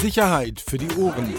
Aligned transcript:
Sicherheit 0.00 0.60
für 0.60 0.78
die 0.78 0.88
Ohren. 0.96 1.34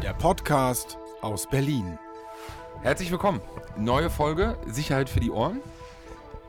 Der 0.00 0.12
Podcast 0.14 0.98
aus 1.20 1.48
Berlin. 1.48 1.98
Herzlich 2.82 3.10
willkommen. 3.10 3.40
Neue 3.76 4.08
Folge 4.08 4.56
Sicherheit 4.68 5.10
für 5.10 5.18
die 5.18 5.32
Ohren. 5.32 5.60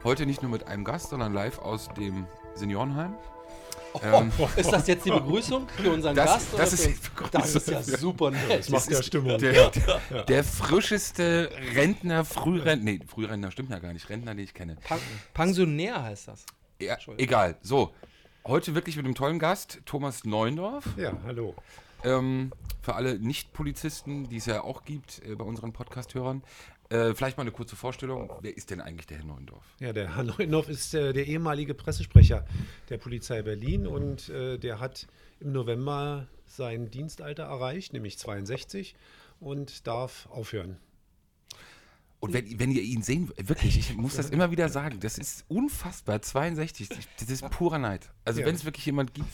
Heute 0.04 0.28
nicht 0.28 0.44
nur 0.44 0.52
mit 0.52 0.68
einem 0.68 0.84
Gast, 0.84 1.10
sondern 1.10 1.34
live 1.34 1.58
aus 1.58 1.90
dem 1.98 2.28
Seniorenheim. 2.54 3.16
Ähm, 4.04 4.32
ist 4.56 4.72
das 4.72 4.86
jetzt 4.86 5.06
die 5.06 5.10
Begrüßung 5.10 5.68
für 5.70 5.92
unseren 5.92 6.16
das, 6.16 6.26
Gast? 6.26 6.48
Das 6.56 6.74
ist, 6.74 7.12
das 7.32 7.56
ist 7.56 7.68
ja 7.68 7.82
super 7.82 8.30
nett. 8.30 8.60
Das 8.60 8.70
macht 8.70 8.92
ja 8.92 9.02
Stimmung. 9.02 9.40
Der, 9.40 9.72
der, 9.72 10.24
der, 10.24 10.44
frischeste 10.44 11.50
Rentner, 11.74 12.24
Frührentner, 12.26 12.92
nee, 12.92 13.00
Frührentner 13.08 13.50
stimmt 13.50 13.72
ja 13.72 13.80
gar 13.80 13.92
nicht, 13.92 14.08
Rentner, 14.10 14.36
den 14.36 14.44
ich 14.44 14.54
kenne. 14.54 14.78
Pensionär 15.34 16.04
heißt 16.04 16.28
das. 16.28 16.46
Ja, 16.82 16.98
egal. 17.18 17.58
So, 17.62 17.94
heute 18.46 18.74
wirklich 18.74 18.96
mit 18.96 19.04
einem 19.04 19.14
tollen 19.14 19.38
Gast, 19.38 19.82
Thomas 19.86 20.24
Neundorf. 20.24 20.86
Ja, 20.96 21.12
hallo. 21.26 21.54
Ähm, 22.06 22.54
für 22.82 22.96
alle 22.96 23.20
Nicht-Polizisten, 23.20 24.30
die 24.30 24.38
es 24.38 24.46
ja 24.46 24.62
auch 24.62 24.86
gibt 24.86 25.22
äh, 25.26 25.36
bei 25.36 25.44
unseren 25.44 25.74
Podcast-Hörern. 25.74 26.42
Äh, 26.90 27.14
vielleicht 27.16 27.36
mal 27.36 27.42
eine 27.42 27.52
kurze 27.52 27.76
Vorstellung. 27.76 28.32
Wer 28.40 28.56
ist 28.56 28.70
denn 28.70 28.80
eigentlich 28.80 29.08
der 29.08 29.18
Herr 29.18 29.26
Neuendorf? 29.26 29.66
Ja, 29.82 29.92
der 29.92 30.16
Herr 30.16 30.24
Neuendorf 30.24 30.70
ist 30.70 30.94
äh, 30.94 31.12
der 31.12 31.28
ehemalige 31.28 31.74
Pressesprecher 31.74 32.46
der 32.88 32.98
Polizei 32.98 33.42
Berlin 33.42 33.86
und 33.86 34.30
äh, 34.30 34.58
der 34.58 34.80
hat 34.80 35.08
im 35.42 35.52
November 35.52 36.28
sein 36.46 36.90
Dienstalter 36.92 37.44
erreicht, 37.44 37.92
nämlich 37.92 38.18
62, 38.18 38.96
und 39.42 39.86
darf 39.86 40.30
aufhören. 40.32 40.78
Und 42.20 42.34
wenn, 42.34 42.60
wenn 42.60 42.72
ihr 42.72 42.82
ihn 42.82 43.02
sehen, 43.02 43.32
wirklich, 43.38 43.78
ich 43.78 43.96
muss 43.96 44.18
das 44.18 44.30
immer 44.30 44.52
wieder 44.52 44.68
sagen, 44.68 45.00
das 45.00 45.18
ist 45.18 45.46
unfassbar, 45.48 46.22
62, 46.22 46.90
das 47.18 47.30
ist 47.30 47.50
purer 47.50 47.78
Neid. 47.78 48.12
Also 48.26 48.42
ja. 48.42 48.46
wenn 48.46 48.56
es 48.56 48.66
wirklich 48.66 48.86
jemand 48.86 49.14
gibt, 49.14 49.30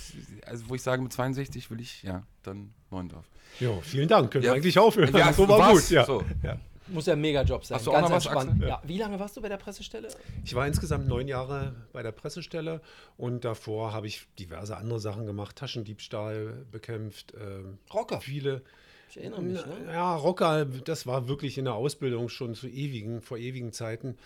also 0.46 0.70
wo 0.70 0.76
ich 0.76 0.84
sage, 0.84 1.02
mit 1.02 1.12
62 1.12 1.72
will 1.72 1.82
ich, 1.82 2.04
ja, 2.04 2.24
dann 2.44 2.74
Neuendorf. 2.92 3.26
Ja, 3.60 3.72
vielen 3.82 4.08
Dank, 4.08 4.32
können 4.32 4.44
ja. 4.44 4.52
wir 4.52 4.56
eigentlich 4.56 4.78
aufhören. 4.78 5.16
Ja, 5.16 5.34
so 5.34 5.48
war 5.48 5.72
gut, 5.72 5.90
ja. 5.90 6.06
So. 6.06 6.24
ja. 6.44 6.60
Muss 6.88 7.08
ja 7.08 7.14
ein 7.14 7.22
Mega-Job 7.22 7.66
sein. 7.66 7.78
Hast 7.78 7.88
du 7.88 7.92
Ganz 7.92 8.06
auch 8.06 8.10
noch 8.10 8.16
entspannt. 8.18 8.62
Was, 8.62 8.70
ja. 8.70 8.82
Wie 8.86 8.98
lange 8.98 9.20
warst 9.20 9.36
du 9.36 9.42
bei 9.42 9.50
der 9.50 9.58
Pressestelle? 9.58 10.10
Ich 10.44 10.54
war 10.54 10.68
insgesamt 10.68 11.08
neun 11.08 11.28
Jahre 11.28 11.74
bei 11.94 12.04
der 12.04 12.12
Pressestelle 12.12 12.82
und 13.18 13.44
davor 13.44 13.92
habe 13.94 14.06
ich 14.06 14.28
diverse 14.38 14.78
andere 14.78 15.00
Sachen 15.00 15.26
gemacht. 15.26 15.56
Taschendiebstahl 15.56 16.66
bekämpft. 16.72 17.34
Ähm, 17.40 17.80
Rocker. 17.92 18.22
Viele. 18.22 18.62
Ich 19.16 19.22
erinnere 19.22 19.42
mich. 19.42 19.66
Ne? 19.66 19.94
Ja, 19.94 20.14
Rocker, 20.16 20.66
das 20.66 21.08
war 21.08 21.30
wirklich 21.30 21.58
in 21.58 21.66
der 21.66 21.76
Ausbildung 21.76 22.28
schon 22.28 22.54
zu 22.54 22.68
ewigen, 22.68 23.22
vor 23.22 23.38
ewigen 23.38 23.72
Zeiten. 23.72 24.18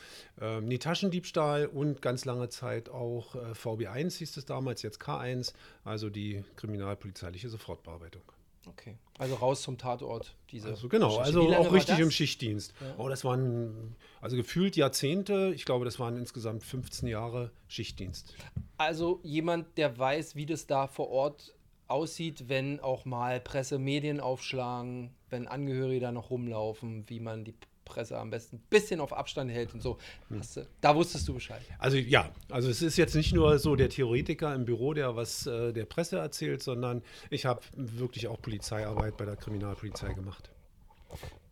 Ähm, 0.41 0.67
nee, 0.67 0.79
Taschendiebstahl 0.79 1.67
und 1.67 2.01
ganz 2.01 2.25
lange 2.25 2.49
Zeit 2.49 2.89
auch 2.89 3.35
äh, 3.35 3.51
VB1 3.51 4.17
hieß 4.17 4.37
es 4.37 4.45
damals, 4.45 4.81
jetzt 4.81 4.99
K1, 4.99 5.53
also 5.83 6.09
die 6.09 6.43
kriminalpolizeiliche 6.55 7.49
Sofortbearbeitung. 7.49 8.23
Okay. 8.67 8.97
Also 9.17 9.35
raus 9.35 9.61
zum 9.61 9.77
Tatort. 9.77 10.35
Diese 10.51 10.69
also 10.69 10.89
genau, 10.89 11.17
also 11.17 11.53
auch 11.55 11.71
richtig 11.71 11.99
im 11.99 12.11
Schichtdienst. 12.11 12.73
Ja. 12.81 12.95
Oh, 12.97 13.09
das 13.09 13.23
waren 13.23 13.95
also 14.21 14.35
gefühlt 14.35 14.75
Jahrzehnte. 14.75 15.51
Ich 15.55 15.65
glaube, 15.65 15.85
das 15.85 15.99
waren 15.99 16.17
insgesamt 16.17 16.63
15 16.63 17.07
Jahre 17.07 17.51
Schichtdienst. 17.67 18.33
Also 18.77 19.19
jemand, 19.23 19.77
der 19.77 19.97
weiß, 19.97 20.35
wie 20.35 20.45
das 20.45 20.67
da 20.67 20.87
vor 20.87 21.09
Ort 21.09 21.53
aussieht, 21.89 22.47
wenn 22.47 22.79
auch 22.79 23.05
mal 23.05 23.39
Presse 23.39 23.79
Medien 23.79 24.19
aufschlagen, 24.19 25.11
wenn 25.29 25.47
Angehörige 25.47 26.01
da 26.01 26.11
noch 26.11 26.29
rumlaufen, 26.29 27.07
wie 27.07 27.19
man 27.19 27.43
die 27.45 27.55
Presse 27.89 28.17
am 28.17 28.29
besten 28.29 28.57
ein 28.57 28.63
bisschen 28.69 29.01
auf 29.01 29.11
Abstand 29.11 29.51
hält 29.51 29.73
und 29.73 29.81
so. 29.81 29.97
Du, 30.29 30.39
da 30.79 30.95
wusstest 30.95 31.27
du 31.27 31.33
Bescheid. 31.33 31.61
Also 31.79 31.97
ja, 31.97 32.31
also 32.49 32.69
es 32.69 32.81
ist 32.81 32.97
jetzt 32.97 33.15
nicht 33.15 33.33
nur 33.33 33.57
so 33.59 33.75
der 33.75 33.89
Theoretiker 33.89 34.53
im 34.53 34.63
Büro, 34.65 34.93
der 34.93 35.15
was 35.15 35.47
äh, 35.47 35.73
der 35.73 35.85
Presse 35.85 36.19
erzählt, 36.19 36.63
sondern 36.63 37.01
ich 37.29 37.45
habe 37.45 37.61
wirklich 37.73 38.27
auch 38.27 38.39
Polizeiarbeit 38.41 39.17
bei 39.17 39.25
der 39.25 39.35
Kriminalpolizei 39.35 40.13
gemacht. 40.13 40.51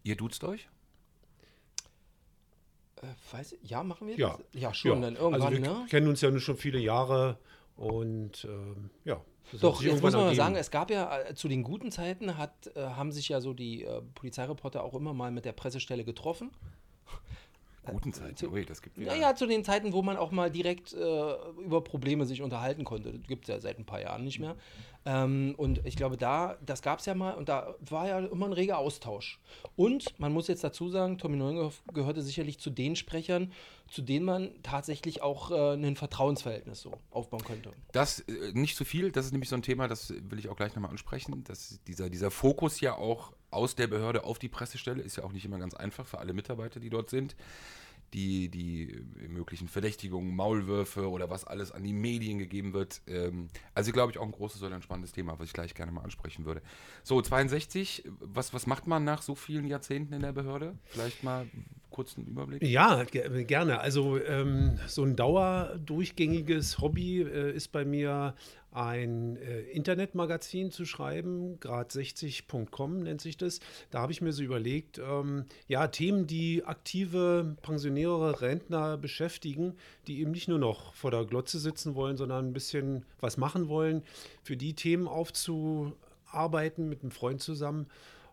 Ihr 0.03 0.15
duzt 0.15 0.43
euch? 0.43 0.69
Äh, 3.01 3.07
weiß, 3.31 3.55
ja, 3.63 3.83
machen 3.83 4.07
wir 4.07 4.15
ja. 4.15 4.37
das? 4.37 4.61
Ja, 4.61 4.73
schon. 4.73 5.01
Ja. 5.01 5.01
Dann 5.01 5.15
irgendwann, 5.15 5.41
also 5.41 5.51
wir 5.51 5.59
ne? 5.59 5.85
kennen 5.89 6.07
uns 6.07 6.21
ja 6.21 6.29
nun 6.29 6.39
schon 6.39 6.57
viele 6.57 6.79
Jahre 6.79 7.37
und 7.75 8.45
ähm, 8.45 8.89
ja. 9.05 9.21
Doch, 9.53 9.81
jetzt 9.81 10.01
muss 10.01 10.13
man 10.13 10.25
mal 10.25 10.35
sagen, 10.35 10.55
es 10.55 10.71
gab 10.71 10.91
ja 10.91 11.21
äh, 11.21 11.35
zu 11.35 11.47
den 11.47 11.63
guten 11.63 11.91
Zeiten 11.91 12.37
hat, 12.37 12.71
äh, 12.75 12.81
haben 12.81 13.11
sich 13.11 13.29
ja 13.29 13.39
so 13.41 13.53
die 13.53 13.83
äh, 13.83 14.01
Polizeireporter 14.15 14.83
auch 14.83 14.93
immer 14.93 15.13
mal 15.13 15.31
mit 15.31 15.45
der 15.45 15.53
Pressestelle 15.53 16.03
getroffen. 16.03 16.51
Guten 17.93 18.13
Zeiten, 18.13 18.47
ui, 18.47 18.65
das 18.65 18.81
gibt 18.81 18.97
ja. 18.97 19.07
Naja, 19.07 19.35
zu 19.35 19.45
den 19.47 19.63
Zeiten, 19.63 19.93
wo 19.93 20.01
man 20.01 20.17
auch 20.17 20.31
mal 20.31 20.51
direkt 20.51 20.93
äh, 20.93 21.33
über 21.63 21.83
Probleme 21.83 22.25
sich 22.25 22.41
unterhalten 22.41 22.83
konnte. 22.83 23.13
Das 23.13 23.27
gibt 23.27 23.43
es 23.45 23.49
ja 23.49 23.59
seit 23.59 23.79
ein 23.79 23.85
paar 23.85 24.01
Jahren 24.01 24.23
nicht 24.23 24.39
mehr. 24.39 24.55
Ähm, 25.05 25.55
und 25.57 25.85
ich 25.85 25.95
glaube, 25.95 26.17
da, 26.17 26.57
das 26.65 26.81
gab 26.81 26.99
es 26.99 27.05
ja 27.05 27.15
mal 27.15 27.35
und 27.35 27.47
da 27.47 27.75
war 27.79 28.07
ja 28.07 28.19
immer 28.19 28.47
ein 28.47 28.53
reger 28.53 28.77
Austausch. 28.77 29.39
Und 29.77 30.19
man 30.19 30.33
muss 30.33 30.47
jetzt 30.47 30.63
dazu 30.65 30.89
sagen, 30.89 31.17
Tommy 31.17 31.37
Neuendorf 31.37 31.81
gehörte 31.93 32.21
sicherlich 32.21 32.59
zu 32.59 32.69
den 32.69 32.97
Sprechern, 32.97 33.53
zu 33.87 34.01
denen 34.01 34.25
man 34.25 34.49
tatsächlich 34.63 35.21
auch 35.21 35.51
äh, 35.51 35.73
ein 35.75 35.95
Vertrauensverhältnis 35.95 36.81
so 36.81 36.91
aufbauen 37.09 37.43
könnte. 37.45 37.71
Das 37.93 38.19
äh, 38.19 38.51
nicht 38.53 38.75
zu 38.75 38.83
so 38.83 38.89
viel, 38.89 39.13
das 39.13 39.25
ist 39.25 39.31
nämlich 39.31 39.49
so 39.49 39.55
ein 39.55 39.61
Thema, 39.61 39.87
das 39.87 40.09
will 40.09 40.39
ich 40.39 40.49
auch 40.49 40.57
gleich 40.57 40.75
nochmal 40.75 40.91
ansprechen, 40.91 41.43
dass 41.45 41.79
dieser, 41.87 42.09
dieser 42.09 42.29
Fokus 42.29 42.81
ja 42.81 42.95
auch 42.95 43.31
aus 43.51 43.75
der 43.75 43.87
Behörde 43.87 44.23
auf 44.23 44.39
die 44.39 44.49
Pressestelle 44.49 45.01
ist 45.01 45.17
ja 45.17 45.23
auch 45.23 45.31
nicht 45.31 45.45
immer 45.45 45.59
ganz 45.59 45.73
einfach 45.73 46.05
für 46.05 46.19
alle 46.19 46.33
Mitarbeiter, 46.33 46.79
die 46.79 46.89
dort 46.89 47.09
sind 47.09 47.35
die, 48.13 48.49
die 48.49 49.03
möglichen 49.27 49.67
Verdächtigungen, 49.67 50.35
Maulwürfe 50.35 51.09
oder 51.09 51.29
was 51.29 51.43
alles 51.43 51.71
an 51.71 51.83
die 51.83 51.93
Medien 51.93 52.37
gegeben 52.39 52.73
wird. 52.73 53.01
Ähm, 53.07 53.49
also 53.73 53.91
glaube 53.91 54.11
ich 54.11 54.17
auch 54.17 54.25
ein 54.25 54.31
großes 54.31 54.63
oder 54.63 54.75
ein 54.75 54.81
spannendes 54.81 55.11
Thema, 55.11 55.37
was 55.39 55.47
ich 55.47 55.53
gleich 55.53 55.73
gerne 55.73 55.91
mal 55.91 56.01
ansprechen 56.01 56.45
würde. 56.45 56.61
So, 57.03 57.21
62, 57.21 58.03
was, 58.21 58.53
was 58.53 58.65
macht 58.65 58.87
man 58.87 59.03
nach 59.03 59.21
so 59.21 59.35
vielen 59.35 59.67
Jahrzehnten 59.67 60.13
in 60.13 60.21
der 60.21 60.31
Behörde? 60.31 60.77
Vielleicht 60.85 61.23
mal 61.23 61.47
kurzen 61.97 62.27
Überblick? 62.27 62.61
Ja, 62.61 63.03
gerne. 63.05 63.79
Also 63.79 64.19
ähm, 64.21 64.77
so 64.85 65.03
ein 65.03 65.15
dauerdurchgängiges 65.15 66.77
Hobby 66.77 67.21
äh, 67.21 67.51
ist 67.51 67.71
bei 67.71 67.85
mir 67.85 68.35
ein 68.71 69.37
äh, 69.37 69.61
Internetmagazin 69.61 70.69
zu 70.69 70.85
schreiben, 70.85 71.57
grad60.com 71.59 72.99
nennt 72.99 73.19
sich 73.19 73.35
das. 73.35 73.61
Da 73.89 74.01
habe 74.01 74.11
ich 74.11 74.21
mir 74.21 74.31
so 74.31 74.43
überlegt, 74.43 74.99
ähm, 74.99 75.45
ja, 75.67 75.87
Themen, 75.87 76.27
die 76.27 76.63
aktive 76.63 77.55
Pensionäre, 77.63 78.41
Rentner 78.41 78.95
beschäftigen, 78.97 79.73
die 80.05 80.21
eben 80.21 80.29
nicht 80.29 80.47
nur 80.47 80.59
noch 80.59 80.93
vor 80.93 81.09
der 81.09 81.25
Glotze 81.25 81.57
sitzen 81.57 81.95
wollen, 81.95 82.15
sondern 82.15 82.45
ein 82.45 82.53
bisschen 82.53 83.05
was 83.19 83.37
machen 83.37 83.69
wollen, 83.69 84.03
für 84.43 84.55
die 84.55 84.75
Themen 84.75 85.07
aufzuarbeiten 85.07 86.87
mit 86.87 87.01
einem 87.01 87.09
Freund 87.11 87.41
zusammen. 87.41 87.87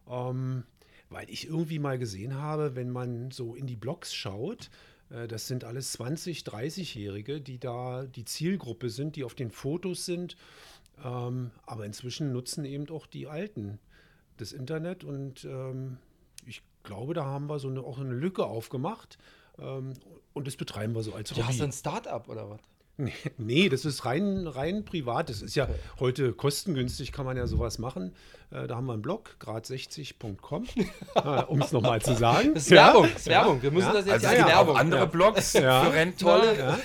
Ähm, 0.06 0.64
weil 1.14 1.30
ich 1.30 1.46
irgendwie 1.46 1.78
mal 1.78 1.96
gesehen 1.96 2.34
habe, 2.34 2.74
wenn 2.74 2.90
man 2.90 3.30
so 3.30 3.54
in 3.54 3.68
die 3.68 3.76
Blogs 3.76 4.12
schaut, 4.12 4.68
äh, 5.10 5.28
das 5.28 5.46
sind 5.46 5.62
alles 5.62 5.98
20-, 5.98 6.44
30-Jährige, 6.44 7.40
die 7.40 7.58
da 7.58 8.04
die 8.04 8.24
Zielgruppe 8.24 8.90
sind, 8.90 9.14
die 9.14 9.22
auf 9.22 9.34
den 9.34 9.52
Fotos 9.52 10.04
sind. 10.04 10.36
Ähm, 11.04 11.52
aber 11.66 11.86
inzwischen 11.86 12.32
nutzen 12.32 12.64
eben 12.64 12.88
auch 12.90 13.06
die 13.06 13.28
Alten 13.28 13.78
das 14.36 14.52
Internet 14.52 15.04
und 15.04 15.44
ähm, 15.44 15.98
ich 16.46 16.62
glaube, 16.82 17.14
da 17.14 17.24
haben 17.24 17.48
wir 17.48 17.60
so 17.60 17.68
eine, 17.68 17.80
auch 17.80 17.98
eine 17.98 18.12
Lücke 18.12 18.46
aufgemacht 18.46 19.16
ähm, 19.58 19.94
und 20.32 20.48
das 20.48 20.56
betreiben 20.56 20.94
wir 20.96 21.04
so 21.04 21.14
als 21.14 21.30
Hobby. 21.30 21.40
Du 21.40 21.46
hast 21.46 21.60
ein 21.62 21.72
Start-up 21.72 22.28
oder 22.28 22.50
was? 22.50 22.60
Nee, 23.38 23.68
das 23.68 23.84
ist 23.84 24.04
rein, 24.04 24.46
rein 24.46 24.84
privat. 24.84 25.28
Das 25.28 25.42
ist 25.42 25.54
ja 25.54 25.68
heute 25.98 26.32
kostengünstig, 26.32 27.12
kann 27.12 27.24
man 27.24 27.36
ja 27.36 27.46
sowas 27.46 27.78
machen. 27.78 28.14
Äh, 28.50 28.66
da 28.66 28.76
haben 28.76 28.86
wir 28.86 28.92
einen 28.92 29.02
Blog, 29.02 29.36
grad60.com, 29.40 30.66
äh, 31.14 31.42
um 31.44 31.60
es 31.60 31.72
nochmal 31.72 32.00
zu 32.00 32.14
sagen. 32.14 32.54
Das 32.54 32.64
ist 32.64 32.70
Werbung, 32.70 33.04
das 33.04 33.22
ist 33.22 33.26
Werbung. 33.26 33.62
Wir 33.62 33.70
müssen 33.70 33.88
ja. 33.88 33.92
das 33.92 34.06
jetzt 34.06 34.26
also 34.26 34.36
ja, 34.36 34.46
Werbung. 34.46 34.76
andere 34.76 35.06
Blogs 35.06 35.52
ja. 35.54 35.84
für 35.84 35.92
Rentner. 35.92 36.78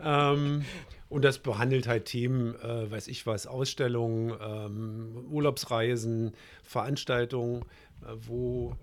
ähm, 0.00 0.64
und 1.08 1.24
das 1.24 1.38
behandelt 1.38 1.88
halt 1.88 2.04
Themen, 2.04 2.54
äh, 2.60 2.90
weiß 2.90 3.08
ich 3.08 3.26
was, 3.26 3.46
Ausstellungen, 3.46 4.34
ähm, 4.40 5.26
Urlaubsreisen, 5.30 6.34
Veranstaltungen, 6.62 7.62
äh, 8.02 8.12
wo 8.26 8.74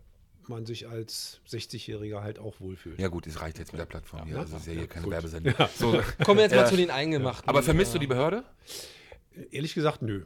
man 0.49 0.65
sich 0.65 0.87
als 0.87 1.39
60-Jähriger 1.49 2.21
halt 2.21 2.39
auch 2.39 2.59
wohlfühlt. 2.59 2.99
Ja 2.99 3.07
gut, 3.07 3.27
es 3.27 3.41
reicht 3.41 3.59
jetzt 3.59 3.71
mit 3.71 3.79
der 3.79 3.85
Plattform 3.85 4.21
ja, 4.21 4.25
hier. 4.25 4.39
Also 4.39 4.57
ist 4.57 4.67
ja 4.67 4.73
hier 4.73 4.87
keine 4.87 5.09
Werbesendung. 5.09 5.53
Ja. 5.57 5.69
So. 5.75 6.01
Kommen 6.23 6.37
wir 6.37 6.43
jetzt 6.43 6.55
mal 6.55 6.67
zu 6.67 6.77
den 6.77 6.91
Eingemachten. 6.91 7.47
Aber 7.47 7.63
vermisst 7.63 7.93
du 7.93 7.99
die 7.99 8.07
Behörde? 8.07 8.43
Ehrlich 9.51 9.73
gesagt, 9.73 10.01
nö. 10.01 10.25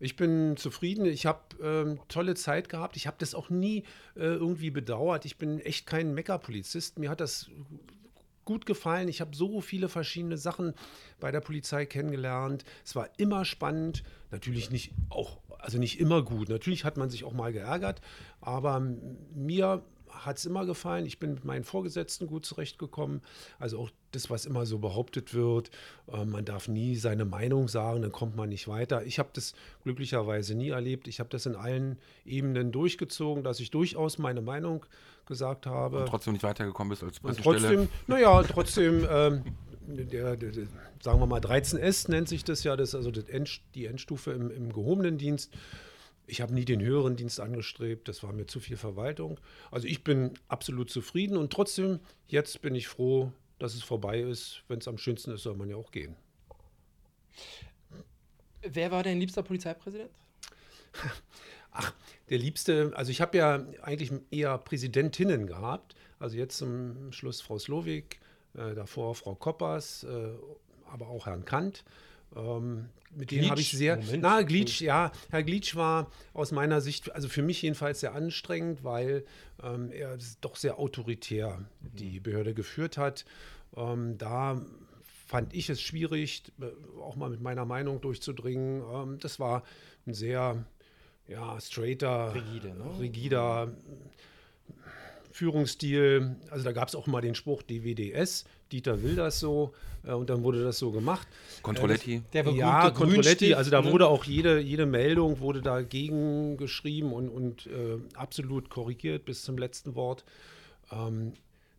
Ich 0.00 0.16
bin 0.16 0.56
zufrieden. 0.56 1.06
Ich 1.06 1.26
habe 1.26 1.40
ähm, 1.60 2.00
tolle 2.08 2.34
Zeit 2.34 2.68
gehabt. 2.68 2.96
Ich 2.96 3.06
habe 3.06 3.16
das 3.18 3.34
auch 3.34 3.50
nie 3.50 3.78
äh, 4.14 4.20
irgendwie 4.20 4.70
bedauert. 4.70 5.24
Ich 5.24 5.38
bin 5.38 5.58
echt 5.60 5.86
kein 5.86 6.14
Meckerpolizist. 6.14 6.98
Mir 6.98 7.10
hat 7.10 7.20
das 7.20 7.50
gut 8.44 8.64
gefallen. 8.64 9.08
Ich 9.08 9.20
habe 9.20 9.34
so 9.34 9.60
viele 9.60 9.88
verschiedene 9.88 10.38
Sachen 10.38 10.74
bei 11.18 11.32
der 11.32 11.40
Polizei 11.40 11.84
kennengelernt. 11.84 12.64
Es 12.84 12.94
war 12.94 13.10
immer 13.18 13.44
spannend. 13.44 14.04
Natürlich 14.30 14.70
nicht 14.70 14.92
auch 15.10 15.38
also 15.58 15.78
nicht 15.78 16.00
immer 16.00 16.22
gut. 16.22 16.48
Natürlich 16.48 16.84
hat 16.84 16.96
man 16.96 17.10
sich 17.10 17.24
auch 17.24 17.32
mal 17.32 17.52
geärgert, 17.52 18.00
aber 18.40 18.80
mir 19.34 19.82
hat 20.10 20.38
es 20.38 20.46
immer 20.46 20.66
gefallen. 20.66 21.06
Ich 21.06 21.18
bin 21.18 21.34
mit 21.34 21.44
meinen 21.44 21.64
Vorgesetzten 21.64 22.26
gut 22.26 22.44
zurechtgekommen. 22.44 23.22
Also 23.58 23.78
auch 23.78 23.90
das, 24.12 24.30
was 24.30 24.46
immer 24.46 24.66
so 24.66 24.78
behauptet 24.78 25.34
wird, 25.34 25.70
äh, 26.12 26.24
man 26.24 26.44
darf 26.44 26.68
nie 26.68 26.96
seine 26.96 27.24
Meinung 27.24 27.68
sagen, 27.68 28.02
dann 28.02 28.12
kommt 28.12 28.36
man 28.36 28.48
nicht 28.48 28.68
weiter. 28.68 29.04
Ich 29.04 29.18
habe 29.18 29.28
das 29.32 29.54
glücklicherweise 29.82 30.54
nie 30.54 30.70
erlebt. 30.70 31.08
Ich 31.08 31.20
habe 31.20 31.28
das 31.28 31.46
in 31.46 31.56
allen 31.56 31.98
Ebenen 32.24 32.72
durchgezogen, 32.72 33.44
dass 33.44 33.60
ich 33.60 33.70
durchaus 33.70 34.18
meine 34.18 34.40
Meinung 34.40 34.86
gesagt 35.26 35.66
habe. 35.66 36.00
Und 36.00 36.08
trotzdem 36.08 36.32
nicht 36.32 36.42
weitergekommen 36.42 36.90
bist 36.90 37.02
als 37.02 37.18
Und 37.18 37.42
Pressestelle. 37.42 37.76
trotzdem, 37.76 37.88
naja, 38.06 38.42
trotzdem, 38.44 39.06
ähm, 39.10 39.42
der, 39.96 40.36
der, 40.36 40.52
sagen 41.00 41.20
wir 41.20 41.26
mal 41.26 41.40
13S 41.40 42.10
nennt 42.10 42.28
sich 42.28 42.44
das 42.44 42.64
ja, 42.64 42.76
das 42.76 42.90
ist 42.90 42.94
also 42.94 43.10
das 43.10 43.24
End, 43.24 43.60
die 43.74 43.86
Endstufe 43.86 44.32
im, 44.32 44.50
im 44.50 44.72
gehobenen 44.72 45.18
Dienst. 45.18 45.52
Ich 46.26 46.42
habe 46.42 46.52
nie 46.52 46.66
den 46.66 46.82
höheren 46.82 47.16
Dienst 47.16 47.40
angestrebt, 47.40 48.06
das 48.06 48.22
war 48.22 48.32
mir 48.32 48.46
zu 48.46 48.60
viel 48.60 48.76
Verwaltung. 48.76 49.40
Also 49.70 49.88
ich 49.88 50.04
bin 50.04 50.32
absolut 50.48 50.90
zufrieden 50.90 51.38
und 51.38 51.52
trotzdem, 51.52 52.00
jetzt 52.26 52.60
bin 52.60 52.74
ich 52.74 52.86
froh, 52.86 53.32
dass 53.58 53.74
es 53.74 53.82
vorbei 53.82 54.20
ist. 54.20 54.62
Wenn 54.68 54.78
es 54.78 54.88
am 54.88 54.98
schönsten 54.98 55.30
ist, 55.32 55.42
soll 55.42 55.56
man 55.56 55.70
ja 55.70 55.76
auch 55.76 55.90
gehen. 55.90 56.16
Wer 58.60 58.90
war 58.90 59.02
dein 59.02 59.18
liebster 59.18 59.42
Polizeipräsident? 59.42 60.10
Ach, 61.70 61.94
der 62.28 62.38
liebste, 62.38 62.92
also 62.94 63.10
ich 63.10 63.20
habe 63.20 63.38
ja 63.38 63.64
eigentlich 63.82 64.12
eher 64.30 64.58
Präsidentinnen 64.58 65.46
gehabt. 65.46 65.94
Also 66.18 66.36
jetzt 66.36 66.58
zum 66.58 67.12
Schluss 67.12 67.40
Frau 67.40 67.58
Slowik, 67.58 68.20
äh, 68.58 68.74
davor 68.74 69.14
Frau 69.14 69.34
Koppers, 69.34 70.04
äh, 70.04 70.30
aber 70.92 71.08
auch 71.08 71.26
Herrn 71.26 71.44
Kant. 71.44 71.84
Ähm, 72.36 72.88
mit 73.16 73.30
denen 73.30 73.50
habe 73.50 73.60
ich 73.60 73.70
sehr. 73.70 73.96
Moment. 73.96 74.22
Na, 74.22 74.42
Glitsch, 74.42 74.80
ja. 74.80 75.12
Herr 75.30 75.42
Glitsch 75.42 75.76
war 75.76 76.10
aus 76.34 76.52
meiner 76.52 76.80
Sicht, 76.80 77.10
also 77.14 77.28
für 77.28 77.42
mich 77.42 77.62
jedenfalls 77.62 78.00
sehr 78.00 78.14
anstrengend, 78.14 78.84
weil 78.84 79.24
ähm, 79.62 79.90
er 79.92 80.18
doch 80.40 80.56
sehr 80.56 80.78
autoritär 80.78 81.64
die 81.80 82.20
Behörde 82.20 82.52
geführt 82.52 82.98
hat. 82.98 83.24
Ähm, 83.76 84.18
da 84.18 84.60
fand 85.26 85.54
ich 85.54 85.70
es 85.70 85.80
schwierig, 85.80 86.42
äh, 86.60 86.66
auch 87.00 87.16
mal 87.16 87.30
mit 87.30 87.40
meiner 87.40 87.64
Meinung 87.64 88.00
durchzudringen. 88.00 88.82
Ähm, 88.92 89.18
das 89.20 89.40
war 89.40 89.62
ein 90.06 90.14
sehr 90.14 90.64
ja, 91.26 91.60
straighter, 91.60 92.34
Rigide, 92.34 92.74
ne? 92.74 93.00
rigider 93.00 93.72
Führungsstil. 95.38 96.36
Also 96.50 96.64
da 96.64 96.72
gab 96.72 96.88
es 96.88 96.96
auch 96.96 97.06
mal 97.06 97.20
den 97.20 97.36
Spruch 97.36 97.62
DWDS, 97.62 98.44
Dieter 98.72 99.02
will 99.02 99.14
das 99.14 99.38
so 99.38 99.72
äh, 100.04 100.12
und 100.12 100.28
dann 100.28 100.42
wurde 100.42 100.64
das 100.64 100.78
so 100.78 100.90
gemacht. 100.90 101.28
Controletti. 101.62 102.22
Der 102.32 102.44
Ja, 102.44 102.90
berühmte 102.90 102.98
Controletti, 102.98 103.22
Grünstift, 103.22 103.54
also 103.54 103.70
da 103.70 103.82
ne? 103.82 103.92
wurde 103.92 104.08
auch 104.08 104.24
jede, 104.24 104.58
jede 104.58 104.84
Meldung 104.84 105.38
wurde 105.38 105.62
dagegen 105.62 106.56
geschrieben 106.56 107.12
und, 107.12 107.28
und 107.28 107.66
äh, 107.66 107.98
absolut 108.14 108.68
korrigiert 108.68 109.24
bis 109.24 109.42
zum 109.42 109.56
letzten 109.56 109.94
Wort. 109.94 110.24
Ähm, 110.90 111.34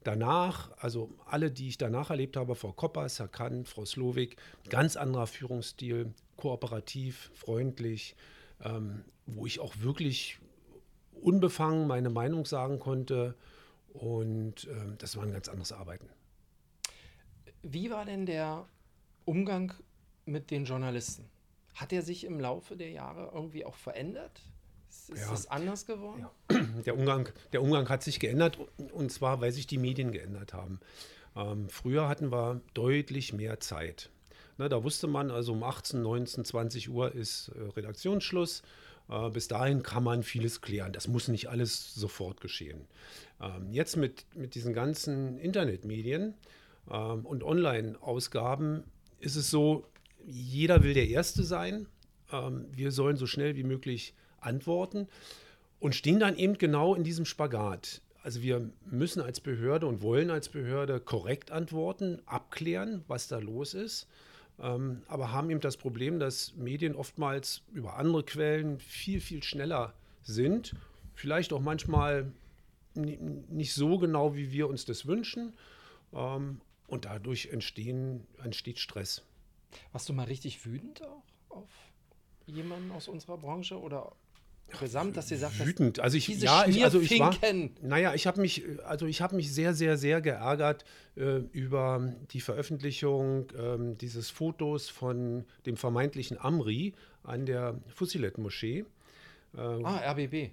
danach, 0.06 0.71
also 0.79 1.09
alle, 1.25 1.51
die 1.51 1.67
ich 1.67 1.77
danach 1.77 2.11
erlebt 2.11 2.38
habe, 2.38 2.56
Frau 2.56 2.71
Koppers, 2.71 3.19
Herr 3.19 3.27
Kant, 3.27 3.67
Frau 3.67 3.83
Slowik, 3.83 4.38
ganz 4.69 4.95
anderer 4.95 5.27
Führungsstil, 5.27 6.13
kooperativ, 6.38 7.29
freundlich, 7.33 8.15
ähm, 8.63 9.03
wo 9.25 9.45
ich 9.45 9.59
auch 9.59 9.73
wirklich 9.81 10.39
unbefangen 11.21 11.88
meine 11.88 12.09
Meinung 12.09 12.45
sagen 12.45 12.79
konnte. 12.79 13.35
Und 13.94 14.68
ähm, 14.69 14.95
das 14.97 15.15
war 15.18 15.24
ein 15.24 15.31
ganz 15.31 15.47
anderes 15.50 15.71
Arbeiten. 15.71 16.07
Wie 17.62 17.89
war 17.91 18.06
denn 18.06 18.25
der 18.25 18.65
Umgang 19.25 19.74
mit 20.25 20.51
den 20.51 20.65
Journalisten? 20.65 21.25
Hat 21.75 21.91
er 21.94 22.01
sich 22.01 22.24
im 22.24 22.39
Laufe 22.39 22.75
der 22.75 22.89
Jahre 22.91 23.31
irgendwie 23.33 23.65
auch 23.65 23.75
verändert? 23.75 24.41
Ist, 24.89 25.09
ist 25.12 25.21
Ja. 25.21 25.33
es 25.33 25.47
anders 25.47 25.86
geworden? 25.86 26.25
Der 26.86 26.97
Umgang, 26.97 27.30
der 27.53 27.62
Umgang 27.62 27.88
hat 27.89 28.01
sich 28.03 28.19
geändert 28.19 28.57
und 28.94 29.12
zwar, 29.12 29.39
weil 29.41 29.51
sich 29.51 29.68
die 29.68 29.77
Medien 29.77 30.12
geändert 30.12 30.53
haben. 30.53 30.80
Ähm, 31.35 31.69
früher 31.69 32.07
hatten 32.07 32.31
wir 32.31 32.62
deutlich 32.74 33.33
mehr 33.33 33.59
Zeit. 33.59 34.09
Ne, 34.57 34.68
da 34.69 34.83
wusste 34.83 35.07
man 35.07 35.30
also 35.30 35.51
um 35.53 35.63
18, 35.63 36.01
19, 36.01 36.45
20 36.45 36.89
Uhr 36.89 37.13
ist 37.13 37.50
äh, 37.50 37.62
Redaktionsschluss. 37.75 38.63
Äh, 39.09 39.29
bis 39.29 39.47
dahin 39.47 39.83
kann 39.83 40.03
man 40.03 40.23
vieles 40.23 40.61
klären. 40.61 40.94
Das 40.94 41.07
muss 41.07 41.27
nicht 41.27 41.50
alles 41.50 41.95
sofort 41.95 42.41
geschehen. 42.41 42.88
Ähm, 43.41 43.71
jetzt 43.71 43.97
mit, 43.97 44.25
mit 44.35 44.56
diesen 44.56 44.73
ganzen 44.73 45.38
Internetmedien 45.39 46.35
ähm, 46.89 47.25
und 47.25 47.44
Online-Ausgaben 47.44 48.83
ist 49.19 49.35
es 49.35 49.50
so, 49.50 49.85
jeder 50.25 50.83
will 50.83 50.94
der 50.94 51.07
Erste 51.07 51.44
sein. 51.44 51.88
Ähm, 52.31 52.67
wir 52.71 52.91
sollen 52.91 53.17
so 53.17 53.25
schnell 53.25 53.56
wie 53.56 53.63
möglich 53.63 54.13
antworten 54.39 55.07
und 55.79 55.95
stehen 55.95 56.19
dann 56.19 56.38
eben 56.38 56.57
genau 56.57 56.95
in 56.95 57.03
diesem 57.03 57.25
Spagat. 57.25 58.01
Also 58.21 58.41
wir 58.41 58.69
müssen 58.85 59.21
als 59.21 59.39
Behörde 59.39 59.88
und 59.88 60.01
wollen 60.01 60.29
als 60.29 60.50
Behörde 60.50 61.00
korrekt 61.00 61.51
antworten, 61.51 62.21
abklären, 62.25 63.03
was 63.07 63.27
da 63.27 63.39
los 63.39 63.73
ist, 63.73 64.07
aber 65.07 65.31
haben 65.31 65.50
eben 65.50 65.61
das 65.61 65.77
Problem, 65.77 66.19
dass 66.19 66.53
Medien 66.56 66.95
oftmals 66.95 67.63
über 67.71 67.95
andere 67.97 68.23
Quellen 68.23 68.79
viel, 68.79 69.21
viel 69.21 69.41
schneller 69.41 69.94
sind, 70.21 70.75
vielleicht 71.13 71.53
auch 71.53 71.61
manchmal 71.61 72.31
ni- 72.94 73.17
nicht 73.50 73.73
so 73.73 73.97
genau, 73.97 74.35
wie 74.35 74.51
wir 74.51 74.67
uns 74.67 74.83
das 74.85 75.06
wünschen. 75.06 75.53
Ähm, 76.13 76.59
und 76.88 77.06
dadurch 77.06 77.50
entstehen, 77.51 78.25
entsteht 78.44 78.79
Stress. 78.79 79.23
Warst 79.91 80.09
du 80.09 80.13
mal 80.13 80.25
richtig 80.25 80.65
wütend 80.65 81.03
auch 81.03 81.23
auf 81.50 81.69
jemanden 82.47 82.91
aus 82.91 83.07
unserer 83.07 83.38
Branche 83.38 83.79
oder 83.79 84.11
gesamt, 84.77 85.18
dass 85.18 85.27
sie 85.27 85.38
sagt, 85.38 85.66
Wütend. 85.66 86.00
Also 86.00 86.18
ich, 86.18 86.25
diese 86.25 86.45
ja, 86.45 86.66
ich, 86.68 86.83
also 86.83 87.00
ich 87.00 87.19
war, 87.19 87.36
naja, 87.81 88.13
ich 88.13 88.27
habe 88.27 88.42
mich, 88.42 88.63
also 88.86 89.06
ich 89.06 89.21
habe 89.21 89.36
mich 89.36 89.54
sehr, 89.54 89.74
sehr, 89.74 89.98
sehr 89.98 90.21
geärgert 90.21 90.86
äh, 91.16 91.38
über 91.51 92.13
die 92.31 92.42
Veröffentlichung 92.42 93.51
ähm, 93.57 93.98
dieses 93.98 94.30
Fotos 94.30 94.89
von 94.89 95.45
dem 95.66 95.77
vermeintlichen 95.77 96.38
Amri 96.39 96.94
an 97.24 97.45
der 97.45 97.80
Fusilet-Moschee. 97.88 98.86
ah, 99.57 100.12
RBB. 100.12 100.51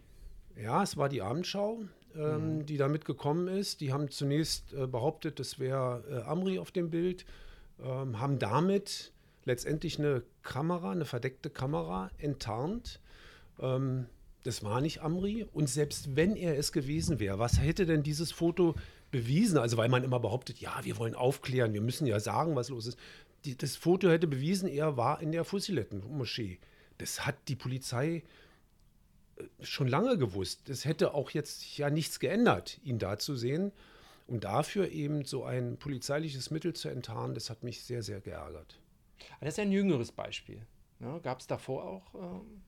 Ja, 0.61 0.83
es 0.83 0.97
war 0.97 1.09
die 1.09 1.21
Abendschau, 1.21 1.81
ähm, 2.17 2.65
die 2.65 2.79
damit 2.79 3.05
gekommen 3.05 3.49
ist. 3.49 3.81
Die 3.81 3.93
haben 3.93 4.11
zunächst 4.11 4.73
äh, 4.73 4.87
behauptet, 4.87 5.39
das 5.39 5.59
wäre 5.59 6.03
äh, 6.11 6.29
Amri 6.29 6.59
auf 6.59 6.71
dem 6.71 6.91
Bild, 6.91 7.27
ähm, 7.83 8.19
haben 8.21 8.39
damit 8.39 9.13
letztendlich 9.45 9.99
eine 9.99 10.23
Kamera, 10.43 10.91
eine 10.91 11.05
verdeckte 11.05 11.51
Kamera 11.51 12.11
enttarnt. 12.19 13.01
Ähm, 13.61 14.07
das 14.43 14.63
war 14.63 14.81
nicht 14.81 15.03
Amri. 15.03 15.47
Und 15.53 15.69
selbst 15.69 16.15
wenn 16.15 16.37
er 16.37 16.57
es 16.57 16.73
gewesen 16.73 17.19
wäre, 17.19 17.39
was 17.39 17.61
hätte 17.61 17.87
denn 17.87 18.03
dieses 18.03 18.33
Foto 18.33 18.75
bewiesen? 19.11 19.59
Also, 19.59 19.77
weil 19.77 19.89
man 19.89 20.05
immer 20.05 20.21
behauptet, 20.21 20.59
ja, 20.59 20.79
wir 20.85 20.99
wollen 20.99 21.15
aufklären, 21.15 21.73
wir 21.73 21.81
müssen 21.81 22.07
ja 22.07 22.21
sagen, 22.21 22.55
was 22.55 22.69
los 22.69 22.87
ist. 22.87 22.99
Die, 23.45 23.57
das 23.57 23.77
Foto 23.77 24.09
hätte 24.09 24.27
bewiesen, 24.27 24.69
er 24.69 24.97
war 24.97 25.21
in 25.21 25.33
der 25.33 25.45
Fusiletten-Moschee. 25.45 26.59
Das 26.99 27.27
hat 27.27 27.37
die 27.49 27.57
Polizei 27.57 28.23
schon 29.61 29.89
lange 29.89 30.19
gewusst. 30.19 30.69
Es 30.69 30.85
hätte 30.85 31.15
auch 31.15 31.31
jetzt 31.31 31.77
ja 31.77 31.91
nichts 31.91 32.21
geändert, 32.21 32.81
ihn 32.85 32.99
da 32.99 33.19
zu 33.19 33.37
sehen. 33.37 33.73
Und 34.27 34.45
dafür 34.45 34.91
eben 34.91 35.25
so 35.25 35.45
ein 35.45 35.77
polizeiliches 35.77 36.51
Mittel 36.51 36.73
zu 36.73 36.89
enttarnen, 36.89 37.35
das 37.35 37.49
hat 37.49 37.63
mich 37.63 37.83
sehr, 37.85 38.03
sehr 38.03 38.21
geärgert. 38.21 38.81
Aber 39.37 39.45
Das 39.47 39.55
ist 39.55 39.59
ja 39.59 39.65
ein 39.65 39.73
jüngeres 39.73 40.11
Beispiel. 40.11 40.67
Ne? 40.99 41.21
Gab 41.23 41.41
es 41.41 41.47
davor 41.47 41.85
auch 41.85 42.15
ähm, 42.15 42.63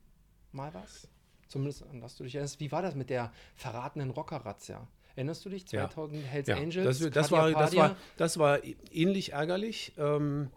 mal 0.53 0.73
was? 0.75 1.09
Zumindest 1.49 1.83
an 1.85 2.01
das 2.01 2.17
du 2.17 2.25
dich 2.25 2.35
erinnerst. 2.35 2.61
Wie 2.61 2.71
war 2.73 2.83
das 2.83 2.95
mit 2.95 3.11
der 3.11 3.33
verratenen 3.55 4.11
Rocker-Razzia? 4.11 4.87
Erinnerst 5.17 5.45
du 5.45 5.49
dich? 5.49 5.67
2000 5.67 6.25
Hells 6.25 6.49
Ja, 6.49 6.57
Angels? 6.57 6.99
das, 7.01 7.11
das, 7.11 7.33
war, 7.33 7.51
das, 7.51 7.75
war, 7.75 7.97
das 8.17 8.39
war 8.39 8.61
ähnlich 8.93 9.33
ärgerlich. 9.33 9.93
Ähm, 9.97 10.51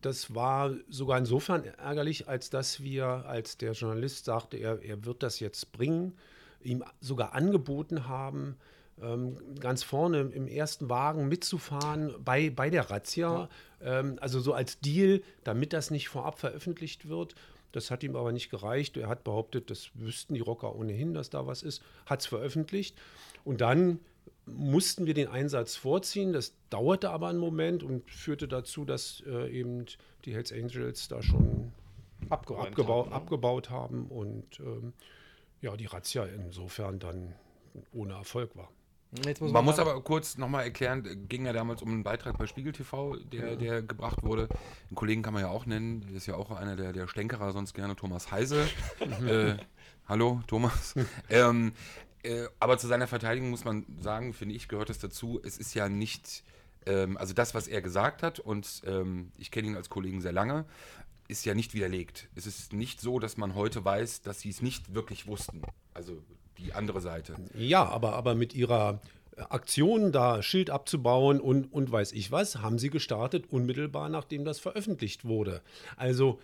das 0.00 0.34
war 0.34 0.72
sogar 0.88 1.18
insofern 1.18 1.64
ärgerlich, 1.64 2.28
als 2.28 2.50
dass 2.50 2.82
wir, 2.82 3.06
als 3.06 3.58
der 3.58 3.72
Journalist 3.72 4.24
sagte, 4.24 4.56
er, 4.56 4.80
er 4.82 5.04
wird 5.04 5.22
das 5.22 5.40
jetzt 5.40 5.72
bringen, 5.72 6.16
ihm 6.62 6.84
sogar 7.00 7.34
angeboten 7.34 8.06
haben, 8.06 8.56
ähm, 9.02 9.36
ganz 9.60 9.82
vorne 9.82 10.20
im 10.20 10.46
ersten 10.46 10.88
Wagen 10.88 11.28
mitzufahren 11.28 12.14
bei, 12.24 12.50
bei 12.50 12.70
der 12.70 12.90
Razzia. 12.90 13.48
Ähm, 13.80 14.18
also 14.20 14.40
so 14.40 14.52
als 14.54 14.80
Deal, 14.80 15.22
damit 15.44 15.72
das 15.72 15.90
nicht 15.90 16.08
vorab 16.08 16.38
veröffentlicht 16.38 17.08
wird. 17.08 17.34
Das 17.72 17.90
hat 17.90 18.02
ihm 18.02 18.16
aber 18.16 18.32
nicht 18.32 18.50
gereicht. 18.50 18.96
Er 18.96 19.08
hat 19.08 19.24
behauptet, 19.24 19.70
das 19.70 19.90
wüssten 19.94 20.34
die 20.34 20.40
Rocker 20.40 20.74
ohnehin, 20.74 21.14
dass 21.14 21.30
da 21.30 21.46
was 21.46 21.62
ist, 21.62 21.82
hat 22.06 22.20
es 22.20 22.26
veröffentlicht. 22.26 22.96
Und 23.44 23.60
dann 23.60 24.00
mussten 24.46 25.06
wir 25.06 25.14
den 25.14 25.28
Einsatz 25.28 25.76
vorziehen. 25.76 26.32
Das 26.32 26.54
dauerte 26.70 27.10
aber 27.10 27.28
einen 27.28 27.38
Moment 27.38 27.82
und 27.82 28.10
führte 28.10 28.48
dazu, 28.48 28.84
dass 28.84 29.22
äh, 29.26 29.50
eben 29.50 29.86
die 30.24 30.34
Hells 30.34 30.52
Angels 30.52 31.08
da 31.08 31.22
schon 31.22 31.72
Abgeräumt 32.30 32.68
abgebau 32.68 33.00
haben, 33.00 33.10
ne? 33.10 33.14
abgebaut 33.14 33.70
haben 33.70 34.06
und 34.08 34.60
ähm, 34.60 34.92
ja, 35.60 35.76
die 35.76 35.86
Razzia 35.86 36.24
insofern 36.26 36.98
dann 36.98 37.34
ohne 37.92 38.14
Erfolg 38.14 38.54
war. 38.56 38.70
Jetzt 39.24 39.40
muss 39.40 39.52
Man 39.52 39.64
muss 39.64 39.76
gerade- 39.76 39.90
aber 39.92 40.02
kurz 40.02 40.36
nochmal 40.36 40.64
erklären, 40.64 41.26
ging 41.28 41.46
ja 41.46 41.52
damals 41.54 41.80
um 41.82 41.88
einen 41.88 42.02
Beitrag 42.02 42.36
bei 42.36 42.46
Spiegel 42.46 42.72
TV, 42.72 43.16
der, 43.16 43.56
der 43.56 43.82
gebracht 43.82 44.22
wurde. 44.22 44.48
Einen 44.88 44.96
Kollegen 44.96 45.22
kann 45.22 45.32
man 45.32 45.42
ja 45.42 45.48
auch 45.48 45.64
nennen, 45.64 46.02
der 46.02 46.16
ist 46.16 46.26
ja 46.26 46.34
auch 46.34 46.50
einer 46.50 46.76
der, 46.76 46.92
der 46.92 47.08
Stänkerer, 47.08 47.52
sonst 47.52 47.72
gerne 47.72 47.96
Thomas 47.96 48.30
Heise. 48.30 48.68
äh, 49.26 49.56
hallo, 50.06 50.42
Thomas. 50.46 50.94
ähm, 51.30 51.72
Äh, 52.24 52.48
aber 52.58 52.78
zu 52.78 52.88
seiner 52.88 53.06
Verteidigung 53.06 53.48
muss 53.50 53.64
man 53.64 53.86
sagen, 54.00 54.34
finde 54.34 54.56
ich, 54.56 54.66
gehört 54.66 54.90
es 54.90 54.98
dazu. 54.98 55.40
Es 55.44 55.56
ist 55.56 55.72
ja 55.74 55.88
nicht, 55.88 56.42
ähm, 56.84 57.16
also 57.16 57.32
das, 57.32 57.54
was 57.54 57.68
er 57.68 57.80
gesagt 57.80 58.24
hat, 58.24 58.40
und 58.40 58.82
ähm, 58.86 59.30
ich 59.38 59.52
kenne 59.52 59.68
ihn 59.68 59.76
als 59.76 59.88
Kollegen 59.88 60.20
sehr 60.20 60.32
lange, 60.32 60.64
ist 61.28 61.44
ja 61.46 61.54
nicht 61.54 61.74
widerlegt. 61.74 62.28
Es 62.34 62.46
ist 62.46 62.72
nicht 62.72 63.00
so, 63.00 63.20
dass 63.20 63.36
man 63.36 63.54
heute 63.54 63.84
weiß, 63.84 64.22
dass 64.22 64.40
sie 64.40 64.50
es 64.50 64.62
nicht 64.62 64.94
wirklich 64.94 65.28
wussten. 65.28 65.62
Also 65.94 66.20
die 66.58 66.72
andere 66.72 67.00
Seite. 67.00 67.36
Ja, 67.54 67.84
aber, 67.84 68.14
aber 68.14 68.34
mit 68.34 68.54
ihrer 68.54 69.00
Aktion, 69.36 70.12
da 70.12 70.42
Schild 70.42 70.70
abzubauen 70.70 71.40
und, 71.40 71.72
und 71.72 71.90
weiß 71.90 72.12
ich 72.12 72.32
was, 72.32 72.56
haben 72.56 72.78
sie 72.78 72.90
gestartet, 72.90 73.46
unmittelbar 73.50 74.08
nachdem 74.08 74.44
das 74.44 74.58
veröffentlicht 74.58 75.24
wurde. 75.24 75.62
Also 75.96 76.40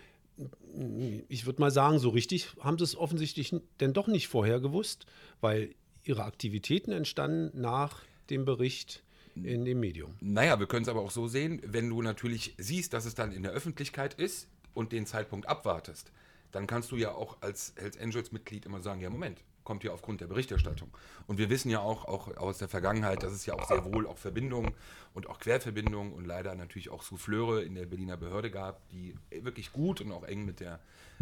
ich 1.29 1.45
würde 1.45 1.61
mal 1.61 1.71
sagen, 1.71 1.99
so 1.99 2.09
richtig 2.09 2.49
haben 2.59 2.77
sie 2.77 2.83
es 2.83 2.95
offensichtlich 2.95 3.55
denn 3.79 3.93
doch 3.93 4.07
nicht 4.07 4.27
vorher 4.27 4.59
gewusst, 4.59 5.05
weil 5.39 5.75
ihre 6.03 6.23
Aktivitäten 6.23 6.91
entstanden 6.91 7.59
nach 7.59 8.01
dem 8.29 8.45
Bericht 8.45 9.03
in 9.35 9.65
dem 9.65 9.79
Medium. 9.79 10.15
Naja, 10.21 10.59
wir 10.59 10.67
können 10.67 10.83
es 10.83 10.89
aber 10.89 11.01
auch 11.01 11.11
so 11.11 11.27
sehen, 11.27 11.61
wenn 11.65 11.89
du 11.89 12.01
natürlich 12.01 12.53
siehst, 12.57 12.93
dass 12.93 13.05
es 13.05 13.15
dann 13.15 13.31
in 13.31 13.43
der 13.43 13.51
Öffentlichkeit 13.51 14.13
ist 14.13 14.47
und 14.73 14.91
den 14.91 15.05
Zeitpunkt 15.05 15.47
abwartest, 15.47 16.11
dann 16.51 16.67
kannst 16.67 16.91
du 16.91 16.95
ja 16.97 17.13
auch 17.13 17.37
als 17.41 17.73
Hells 17.75 17.97
Angels 17.97 18.31
Mitglied 18.31 18.65
immer 18.65 18.81
sagen, 18.81 19.01
ja 19.01 19.09
Moment, 19.09 19.41
kommt 19.65 19.83
ja 19.83 19.91
aufgrund 19.91 20.21
der 20.21 20.27
Berichterstattung. 20.27 20.89
Und 21.27 21.37
wir 21.37 21.49
wissen 21.49 21.69
ja 21.69 21.79
auch, 21.79 22.05
auch 22.05 22.37
aus 22.37 22.59
der 22.59 22.69
Vergangenheit, 22.69 23.23
dass 23.23 23.33
es 23.33 23.45
ja 23.45 23.55
auch 23.55 23.67
sehr 23.67 23.83
wohl 23.83 24.07
auch 24.07 24.17
Verbindungen 24.17 24.73
und 25.13 25.27
auch 25.27 25.39
Querverbindungen 25.39 26.13
und 26.13 26.25
leider 26.25 26.55
natürlich 26.55 26.89
auch 26.89 27.03
Souffleure 27.03 27.63
in 27.63 27.75
der 27.75 27.85
Berliner 27.85 28.15
Behörde 28.15 28.51
gab, 28.51 28.87
die 28.89 29.15
wirklich 29.41 29.73
gut 29.73 29.99
und 29.99 30.11
auch 30.13 30.23
eng 30.23 30.45
mit 30.45 30.61
der 30.61 30.79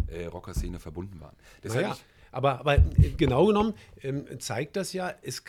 äh, 0.07 0.25
Rockerszene 0.25 0.79
verbunden 0.79 1.19
waren. 1.19 1.35
Deshalb 1.63 1.88
naja, 1.88 1.97
aber, 2.31 2.59
aber 2.59 2.77
genau 3.17 3.45
genommen 3.47 3.73
ähm, 4.01 4.25
zeigt 4.39 4.75
das 4.75 4.91
ja, 4.93 5.13
es, 5.21 5.43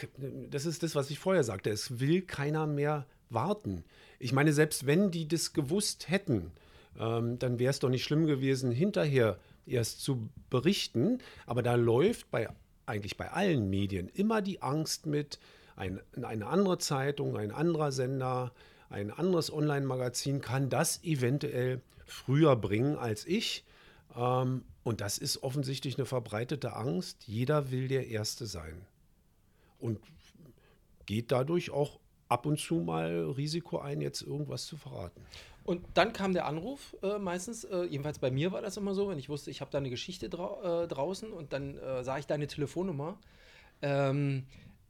das 0.50 0.66
ist 0.66 0.82
das, 0.82 0.94
was 0.94 1.10
ich 1.10 1.18
vorher 1.18 1.42
sagte, 1.42 1.70
es 1.70 1.98
will 1.98 2.22
keiner 2.22 2.66
mehr 2.66 3.06
warten. 3.30 3.84
Ich 4.18 4.32
meine, 4.32 4.52
selbst 4.52 4.86
wenn 4.86 5.10
die 5.10 5.26
das 5.26 5.52
gewusst 5.52 6.08
hätten, 6.08 6.52
ähm, 6.98 7.38
dann 7.38 7.58
wäre 7.58 7.70
es 7.70 7.80
doch 7.80 7.88
nicht 7.88 8.04
schlimm 8.04 8.26
gewesen, 8.26 8.70
hinterher 8.70 9.38
erst 9.66 10.02
zu 10.02 10.28
berichten. 10.50 11.18
Aber 11.46 11.62
da 11.62 11.74
läuft 11.74 12.30
bei 12.30 12.48
eigentlich 12.87 13.17
bei 13.17 13.31
allen 13.31 13.71
Medien 13.71 14.09
immer 14.09 14.43
die 14.43 14.62
Angst 14.62 15.07
mit, 15.07 15.38
ein, 15.76 16.00
eine 16.21 16.47
andere 16.47 16.79
Zeitung, 16.79 17.37
ein 17.37 17.50
anderer 17.50 17.93
Sender, 17.93 18.53
ein 18.91 19.11
anderes 19.11 19.53
Online-Magazin 19.53 20.41
kann 20.41 20.69
das 20.69 21.03
eventuell 21.03 21.81
früher 22.07 22.55
bringen 22.57 22.97
als 22.97 23.26
ich. 23.26 23.64
Ähm, 24.17 24.64
und 24.83 25.00
das 25.00 25.19
ist 25.19 25.43
offensichtlich 25.43 25.97
eine 25.97 26.07
verbreitete 26.07 26.75
Angst. 26.75 27.26
Jeder 27.26 27.71
will 27.71 27.88
der 27.88 28.09
Erste 28.09 28.47
sein. 28.47 28.87
Und 29.79 29.99
geht 31.07 31.33
dadurch 31.33 31.71
auch 31.71 31.99
ab 32.29 32.47
und 32.47 32.59
zu 32.59 32.76
mal 32.76 33.33
Risiko 33.37 33.79
ein, 33.79 34.00
jetzt 34.00 34.23
irgendwas 34.23 34.67
zu 34.67 34.76
verraten. 34.76 35.21
Und 35.64 35.85
dann 35.94 36.12
kam 36.12 36.35
der 36.35 36.44
Anruf 36.44 36.94
äh, 37.02 37.18
meistens, 37.18 37.64
äh, 37.64 37.85
jedenfalls 37.85 38.18
bei 38.18 38.30
mir 38.30 38.52
war 38.52 38.61
das 38.61 38.76
immer 38.76 38.94
so, 38.94 39.09
wenn 39.09 39.18
ich 39.18 39.30
wusste, 39.30 39.50
ich 39.50 39.62
habe 39.62 39.71
da 39.71 39.78
eine 39.78 39.90
Geschichte 39.90 40.28
drau 40.28 40.83
äh, 40.83 40.88
draußen 40.88 41.33
und 41.33 41.52
dann 41.54 41.78
äh, 41.78 42.04
sah 42.04 42.18
ich 42.18 42.26
deine 42.26 42.47
Telefonnummer. 42.47 43.18
Ähm, 43.80 44.44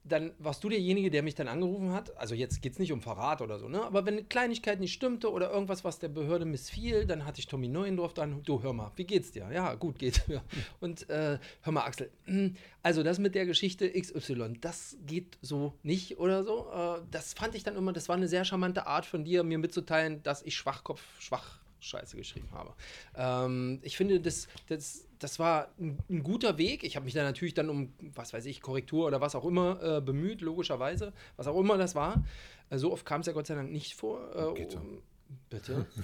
dann 0.04 0.32
warst 0.38 0.62
du 0.62 0.68
derjenige, 0.68 1.10
der 1.10 1.22
mich 1.22 1.34
dann 1.34 1.48
angerufen 1.48 1.92
hat. 1.92 2.16
Also 2.18 2.34
jetzt 2.34 2.60
geht 2.60 2.74
es 2.74 2.78
nicht 2.78 2.92
um 2.92 3.00
Verrat 3.00 3.40
oder 3.40 3.58
so, 3.58 3.68
ne? 3.68 3.82
Aber 3.82 4.04
wenn 4.04 4.14
eine 4.14 4.24
Kleinigkeit 4.24 4.78
nicht 4.78 4.92
stimmte 4.92 5.32
oder 5.32 5.50
irgendwas, 5.50 5.82
was 5.82 5.98
der 5.98 6.08
Behörde 6.08 6.44
missfiel, 6.44 7.06
dann 7.06 7.24
hatte 7.24 7.40
ich 7.40 7.46
Tommy 7.46 7.68
Neuendorf 7.68 8.12
dann, 8.12 8.42
du 8.42 8.62
hör 8.62 8.74
mal, 8.74 8.92
wie 8.96 9.04
geht's 9.04 9.32
dir? 9.32 9.48
Ja, 9.50 9.74
gut 9.74 9.98
geht. 9.98 10.22
Ja. 10.28 10.42
Und 10.80 11.08
äh, 11.08 11.38
hör 11.62 11.72
mal, 11.72 11.84
Axel, 11.84 12.10
hm, 12.24 12.54
also 12.82 13.02
das 13.02 13.18
mit 13.18 13.34
der 13.34 13.46
Geschichte 13.46 13.90
XY, 13.90 14.58
das 14.60 14.96
geht 15.06 15.38
so 15.40 15.74
nicht 15.82 16.18
oder 16.18 16.44
so. 16.44 16.70
Äh, 16.70 17.02
das 17.10 17.32
fand 17.32 17.54
ich 17.54 17.62
dann 17.62 17.76
immer, 17.76 17.92
das 17.92 18.08
war 18.08 18.16
eine 18.16 18.28
sehr 18.28 18.44
charmante 18.44 18.86
Art 18.86 19.06
von 19.06 19.24
dir, 19.24 19.42
mir 19.42 19.58
mitzuteilen, 19.58 20.22
dass 20.22 20.42
ich 20.42 20.54
Schwachkopf, 20.56 21.02
schwach 21.18 21.60
Scheiße 21.84 22.16
geschrieben 22.16 22.48
habe. 22.52 22.74
Ähm, 23.14 23.78
ich 23.82 23.96
finde, 23.96 24.20
das, 24.20 24.48
das, 24.68 25.06
das 25.24 25.38
war 25.38 25.68
ein, 25.80 25.98
ein 26.10 26.22
guter 26.22 26.58
Weg. 26.58 26.84
Ich 26.84 26.96
habe 26.96 27.04
mich 27.04 27.14
da 27.14 27.22
natürlich 27.22 27.54
dann 27.54 27.70
um, 27.70 27.94
was 28.14 28.34
weiß 28.34 28.44
ich, 28.44 28.60
Korrektur 28.60 29.06
oder 29.06 29.22
was 29.22 29.34
auch 29.34 29.46
immer 29.46 29.82
äh, 29.82 30.00
bemüht, 30.02 30.42
logischerweise. 30.42 31.14
Was 31.36 31.46
auch 31.46 31.58
immer 31.58 31.78
das 31.78 31.94
war. 31.94 32.22
Äh, 32.68 32.76
so 32.76 32.92
oft 32.92 33.06
kam 33.06 33.22
es 33.22 33.26
ja 33.26 33.32
Gott 33.32 33.46
sei 33.46 33.54
Dank 33.54 33.72
nicht 33.72 33.94
vor. 33.94 34.20
Äh, 34.34 34.60
bitte. 34.60 34.76
Um, 34.76 35.02
bitte? 35.48 35.86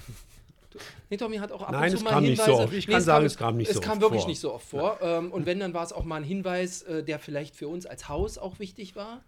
Nee, 1.09 1.17
Tommy 1.17 1.35
hat 1.35 1.51
auch 1.51 1.63
ab 1.63 1.73
Nein, 1.73 1.91
und 1.91 1.97
zu 1.97 2.03
mal 2.05 2.11
Hinweise. 2.21 2.29
Nicht 2.29 2.45
so 2.45 2.53
oft. 2.53 2.73
Ich 2.73 2.87
nee, 2.87 2.93
kann 2.93 3.01
sagen, 3.01 3.19
kam, 3.19 3.25
es 3.25 3.37
kam 3.37 3.57
nicht 3.57 3.67
so 3.67 3.73
oft 3.73 3.83
Es 3.83 3.89
kam 3.89 3.99
wirklich 3.99 4.21
vor. 4.21 4.29
nicht 4.29 4.39
so 4.39 4.53
oft 4.53 4.65
vor. 4.65 4.99
Ähm, 5.01 5.29
und 5.33 5.45
wenn, 5.45 5.59
dann 5.59 5.73
war 5.73 5.83
es 5.83 5.91
auch 5.91 6.05
mal 6.05 6.15
ein 6.15 6.23
Hinweis, 6.23 6.83
äh, 6.83 7.03
der 7.03 7.19
vielleicht 7.19 7.57
für 7.57 7.67
uns 7.67 7.85
als 7.85 8.07
Haus 8.07 8.37
auch 8.37 8.57
wichtig 8.57 8.95
war. 8.95 9.21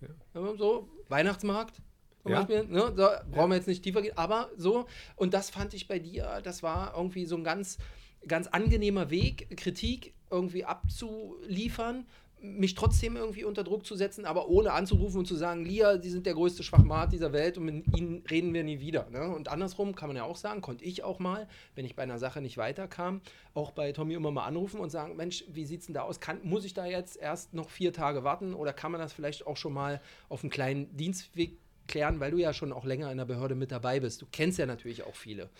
Ja. 0.00 0.54
So, 0.56 0.88
Weihnachtsmarkt 1.08 1.82
zum 2.22 2.30
ja. 2.30 2.38
Beispiel. 2.38 2.66
Ne? 2.68 2.92
So, 2.94 3.08
brauchen 3.32 3.50
wir 3.50 3.56
jetzt 3.56 3.66
nicht 3.66 3.82
tiefer 3.82 4.00
gehen, 4.00 4.16
aber 4.16 4.48
so. 4.56 4.86
Und 5.16 5.34
das 5.34 5.50
fand 5.50 5.74
ich 5.74 5.88
bei 5.88 5.98
dir, 5.98 6.40
das 6.44 6.62
war 6.62 6.94
irgendwie 6.96 7.26
so 7.26 7.36
ein 7.36 7.42
ganz, 7.42 7.78
ganz 8.26 8.46
angenehmer 8.46 9.10
Weg, 9.10 9.56
Kritik 9.56 10.14
irgendwie 10.30 10.64
abzuliefern, 10.64 12.06
mich 12.42 12.74
trotzdem 12.74 13.16
irgendwie 13.16 13.44
unter 13.44 13.64
Druck 13.64 13.84
zu 13.84 13.94
setzen, 13.96 14.24
aber 14.24 14.48
ohne 14.48 14.72
anzurufen 14.72 15.18
und 15.18 15.26
zu 15.26 15.34
sagen, 15.34 15.64
Lia, 15.64 16.00
Sie 16.00 16.08
sind 16.08 16.24
der 16.24 16.34
größte 16.34 16.62
Schwachmat 16.62 17.12
dieser 17.12 17.32
Welt 17.32 17.58
und 17.58 17.64
mit 17.66 17.96
Ihnen 17.96 18.24
reden 18.30 18.54
wir 18.54 18.64
nie 18.64 18.80
wieder. 18.80 19.08
Ne? 19.10 19.28
Und 19.28 19.48
andersrum 19.48 19.94
kann 19.94 20.08
man 20.08 20.16
ja 20.16 20.24
auch 20.24 20.36
sagen, 20.36 20.62
konnte 20.62 20.84
ich 20.84 21.02
auch 21.02 21.18
mal, 21.18 21.48
wenn 21.74 21.84
ich 21.84 21.96
bei 21.96 22.02
einer 22.02 22.18
Sache 22.18 22.40
nicht 22.40 22.56
weiterkam, 22.56 23.20
auch 23.52 23.72
bei 23.72 23.92
Tommy 23.92 24.14
immer 24.14 24.30
mal 24.30 24.46
anrufen 24.46 24.80
und 24.80 24.90
sagen, 24.90 25.16
Mensch, 25.16 25.44
wie 25.48 25.66
sieht 25.66 25.80
es 25.80 25.86
denn 25.86 25.94
da 25.94 26.02
aus? 26.02 26.20
Kann, 26.20 26.40
muss 26.42 26.64
ich 26.64 26.72
da 26.72 26.86
jetzt 26.86 27.16
erst 27.16 27.52
noch 27.52 27.68
vier 27.68 27.92
Tage 27.92 28.24
warten 28.24 28.54
oder 28.54 28.72
kann 28.72 28.92
man 28.92 29.00
das 29.00 29.12
vielleicht 29.12 29.46
auch 29.46 29.56
schon 29.56 29.74
mal 29.74 30.00
auf 30.28 30.42
einen 30.42 30.50
kleinen 30.50 30.96
Dienstweg 30.96 31.58
klären, 31.88 32.20
weil 32.20 32.30
du 32.30 32.38
ja 32.38 32.54
schon 32.54 32.72
auch 32.72 32.84
länger 32.84 33.10
in 33.10 33.18
der 33.18 33.24
Behörde 33.24 33.54
mit 33.54 33.70
dabei 33.70 34.00
bist. 34.00 34.22
Du 34.22 34.26
kennst 34.30 34.58
ja 34.58 34.64
natürlich 34.64 35.02
auch 35.02 35.16
viele. 35.16 35.50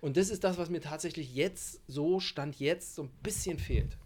Und 0.00 0.16
das 0.16 0.30
ist 0.30 0.44
das, 0.44 0.58
was 0.58 0.70
mir 0.70 0.80
tatsächlich 0.80 1.34
jetzt, 1.34 1.80
so 1.86 2.20
Stand 2.20 2.58
jetzt, 2.58 2.94
so 2.94 3.04
ein 3.04 3.10
bisschen 3.22 3.58
fehlt. 3.58 3.98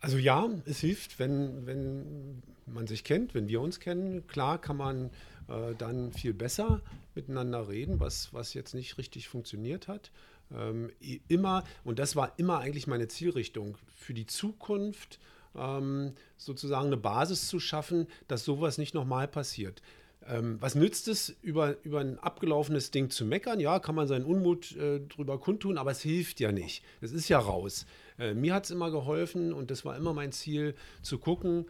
Also 0.00 0.18
ja, 0.18 0.48
es 0.66 0.80
hilft, 0.80 1.18
wenn, 1.18 1.66
wenn 1.66 2.42
man 2.66 2.86
sich 2.86 3.04
kennt, 3.04 3.34
wenn 3.34 3.48
wir 3.48 3.60
uns 3.60 3.80
kennen. 3.80 4.26
Klar 4.26 4.60
kann 4.60 4.76
man 4.76 5.10
äh, 5.48 5.74
dann 5.78 6.12
viel 6.12 6.34
besser 6.34 6.82
miteinander 7.14 7.68
reden, 7.68 8.00
was, 8.00 8.32
was 8.32 8.54
jetzt 8.54 8.74
nicht 8.74 8.98
richtig 8.98 9.28
funktioniert 9.28 9.88
hat. 9.88 10.10
Ähm, 10.52 10.90
immer, 11.28 11.64
und 11.84 11.98
das 11.98 12.16
war 12.16 12.38
immer 12.38 12.58
eigentlich 12.58 12.86
meine 12.86 13.08
Zielrichtung, 13.08 13.78
für 13.96 14.14
die 14.14 14.26
Zukunft 14.26 15.18
ähm, 15.54 16.12
sozusagen 16.36 16.86
eine 16.86 16.96
Basis 16.96 17.48
zu 17.48 17.58
schaffen, 17.58 18.06
dass 18.28 18.44
sowas 18.44 18.78
nicht 18.78 18.94
nochmal 18.94 19.26
passiert. 19.26 19.82
Ähm, 20.28 20.56
was 20.60 20.74
nützt 20.74 21.08
es, 21.08 21.34
über, 21.42 21.76
über 21.84 22.00
ein 22.00 22.18
abgelaufenes 22.18 22.90
Ding 22.90 23.10
zu 23.10 23.24
meckern? 23.24 23.60
Ja, 23.60 23.78
kann 23.78 23.94
man 23.94 24.08
seinen 24.08 24.24
Unmut 24.24 24.76
äh, 24.76 25.00
drüber 25.00 25.38
kundtun, 25.38 25.78
aber 25.78 25.90
es 25.90 26.00
hilft 26.00 26.40
ja 26.40 26.52
nicht. 26.52 26.82
Es 27.00 27.12
ist 27.12 27.28
ja 27.28 27.38
raus. 27.38 27.86
Äh, 28.18 28.34
mir 28.34 28.54
hat 28.54 28.64
es 28.64 28.70
immer 28.70 28.90
geholfen 28.90 29.52
und 29.52 29.70
das 29.70 29.84
war 29.84 29.96
immer 29.96 30.12
mein 30.12 30.32
Ziel, 30.32 30.74
zu 31.02 31.18
gucken, 31.18 31.66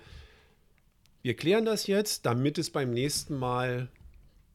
wir 1.22 1.34
klären 1.34 1.64
das 1.64 1.86
jetzt, 1.86 2.26
damit 2.26 2.58
es 2.58 2.68
beim 2.68 2.90
nächsten 2.90 3.38
Mal 3.38 3.88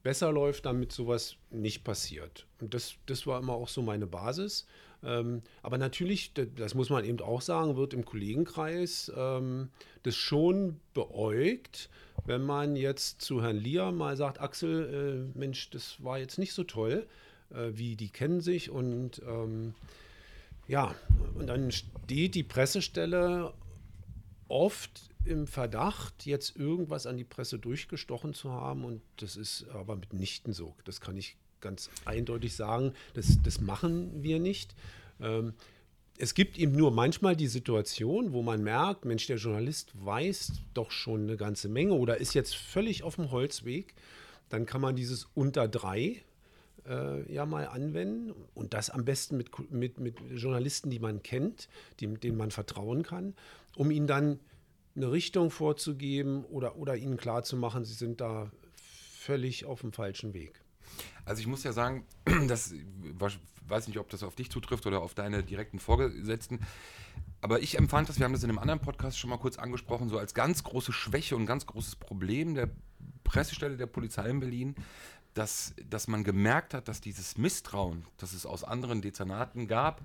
besser 0.03 0.31
läuft, 0.31 0.65
damit 0.65 0.91
sowas 0.91 1.35
nicht 1.49 1.83
passiert. 1.83 2.45
Und 2.61 2.73
das, 2.73 2.95
das 3.07 3.25
war 3.27 3.39
immer 3.39 3.53
auch 3.53 3.67
so 3.67 3.81
meine 3.81 4.07
Basis. 4.07 4.67
Ähm, 5.03 5.41
aber 5.61 5.77
natürlich, 5.77 6.33
das 6.33 6.75
muss 6.75 6.89
man 6.89 7.05
eben 7.05 7.19
auch 7.21 7.41
sagen, 7.41 7.75
wird 7.75 7.93
im 7.93 8.05
Kollegenkreis 8.05 9.11
ähm, 9.15 9.69
das 10.03 10.15
schon 10.15 10.79
beäugt, 10.93 11.89
wenn 12.25 12.43
man 12.43 12.75
jetzt 12.75 13.21
zu 13.21 13.41
Herrn 13.41 13.57
Lier 13.57 13.91
mal 13.91 14.17
sagt, 14.17 14.39
Axel, 14.39 15.31
äh, 15.33 15.37
Mensch, 15.37 15.69
das 15.69 16.03
war 16.03 16.19
jetzt 16.19 16.37
nicht 16.37 16.53
so 16.53 16.63
toll, 16.63 17.07
äh, 17.51 17.71
wie 17.73 17.95
die 17.95 18.09
kennen 18.09 18.41
sich 18.41 18.69
und 18.69 19.21
ähm, 19.27 19.73
ja, 20.67 20.93
und 21.35 21.47
dann 21.47 21.71
steht 21.71 22.35
die 22.35 22.43
Pressestelle 22.43 23.53
oft 24.47 25.09
im 25.25 25.47
Verdacht, 25.47 26.25
jetzt 26.25 26.55
irgendwas 26.55 27.05
an 27.05 27.17
die 27.17 27.23
Presse 27.23 27.59
durchgestochen 27.59 28.33
zu 28.33 28.51
haben 28.51 28.85
und 28.85 29.01
das 29.17 29.35
ist 29.35 29.67
aber 29.69 29.95
mitnichten 29.95 30.53
so. 30.53 30.75
Das 30.85 31.01
kann 31.01 31.17
ich 31.17 31.37
ganz 31.61 31.89
eindeutig 32.05 32.55
sagen, 32.55 32.93
das, 33.13 33.37
das 33.43 33.61
machen 33.61 34.23
wir 34.23 34.39
nicht. 34.39 34.75
Ähm, 35.19 35.53
es 36.21 36.33
gibt 36.33 36.59
eben 36.59 36.73
nur 36.73 36.91
manchmal 36.91 37.37
die 37.37 37.47
Situation, 37.47 38.33
wo 38.33 38.43
man 38.43 38.61
merkt, 38.61 39.05
Mensch, 39.05 39.25
der 39.27 39.37
Journalist 39.37 39.93
weiß 39.95 40.51
doch 40.73 40.91
schon 40.91 41.23
eine 41.23 41.37
ganze 41.37 41.69
Menge 41.69 41.93
oder 41.93 42.17
ist 42.17 42.33
jetzt 42.33 42.55
völlig 42.55 43.03
auf 43.03 43.15
dem 43.15 43.31
Holzweg. 43.31 43.95
Dann 44.49 44.65
kann 44.65 44.81
man 44.81 44.97
dieses 44.97 45.29
unter 45.33 45.69
drei 45.69 46.21
äh, 46.85 47.33
ja 47.33 47.45
mal 47.45 47.67
anwenden 47.69 48.33
und 48.53 48.73
das 48.73 48.89
am 48.89 49.05
besten 49.05 49.37
mit, 49.37 49.71
mit, 49.71 49.99
mit 49.99 50.15
Journalisten, 50.35 50.89
die 50.89 50.99
man 50.99 51.23
kennt, 51.23 51.69
die, 52.01 52.07
denen 52.07 52.35
man 52.35 52.51
vertrauen 52.51 53.03
kann, 53.03 53.33
um 53.77 53.89
ihnen 53.89 54.07
dann 54.07 54.39
eine 54.97 55.13
Richtung 55.13 55.51
vorzugeben 55.51 56.43
oder, 56.43 56.75
oder 56.75 56.97
ihnen 56.97 57.15
klarzumachen, 57.15 57.85
sie 57.85 57.93
sind 57.93 58.19
da 58.19 58.51
völlig 58.75 59.63
auf 59.63 59.81
dem 59.81 59.93
falschen 59.93 60.33
Weg. 60.33 60.61
Also 61.23 61.39
ich 61.39 61.47
muss 61.47 61.63
ja 61.63 61.71
sagen, 61.71 62.05
das 62.49 62.73
weiß 63.69 63.87
nicht, 63.87 63.99
ob 63.99 64.09
das 64.09 64.23
auf 64.23 64.35
dich 64.35 64.49
zutrifft 64.49 64.85
oder 64.85 65.01
auf 65.01 65.13
deine 65.13 65.43
direkten 65.43 65.79
Vorgesetzten. 65.79 66.59
Aber 67.41 67.61
ich 67.61 67.77
empfand 67.77 68.09
das, 68.09 68.19
wir 68.19 68.25
haben 68.25 68.33
das 68.33 68.43
in 68.43 68.49
einem 68.49 68.59
anderen 68.59 68.81
Podcast 68.81 69.17
schon 69.17 69.29
mal 69.29 69.37
kurz 69.37 69.57
angesprochen, 69.57 70.09
so 70.09 70.17
als 70.17 70.33
ganz 70.33 70.63
große 70.63 70.91
Schwäche 70.91 71.35
und 71.35 71.45
ganz 71.45 71.65
großes 71.65 71.95
Problem 71.95 72.55
der 72.55 72.69
Pressestelle 73.23 73.77
der 73.77 73.85
Polizei 73.85 74.29
in 74.29 74.39
Berlin, 74.39 74.75
dass, 75.33 75.73
dass 75.89 76.07
man 76.07 76.23
gemerkt 76.23 76.73
hat, 76.73 76.87
dass 76.87 77.01
dieses 77.01 77.37
Misstrauen, 77.37 78.05
das 78.17 78.33
es 78.33 78.45
aus 78.45 78.63
anderen 78.63 79.01
Dezernaten 79.01 79.67
gab, 79.67 80.01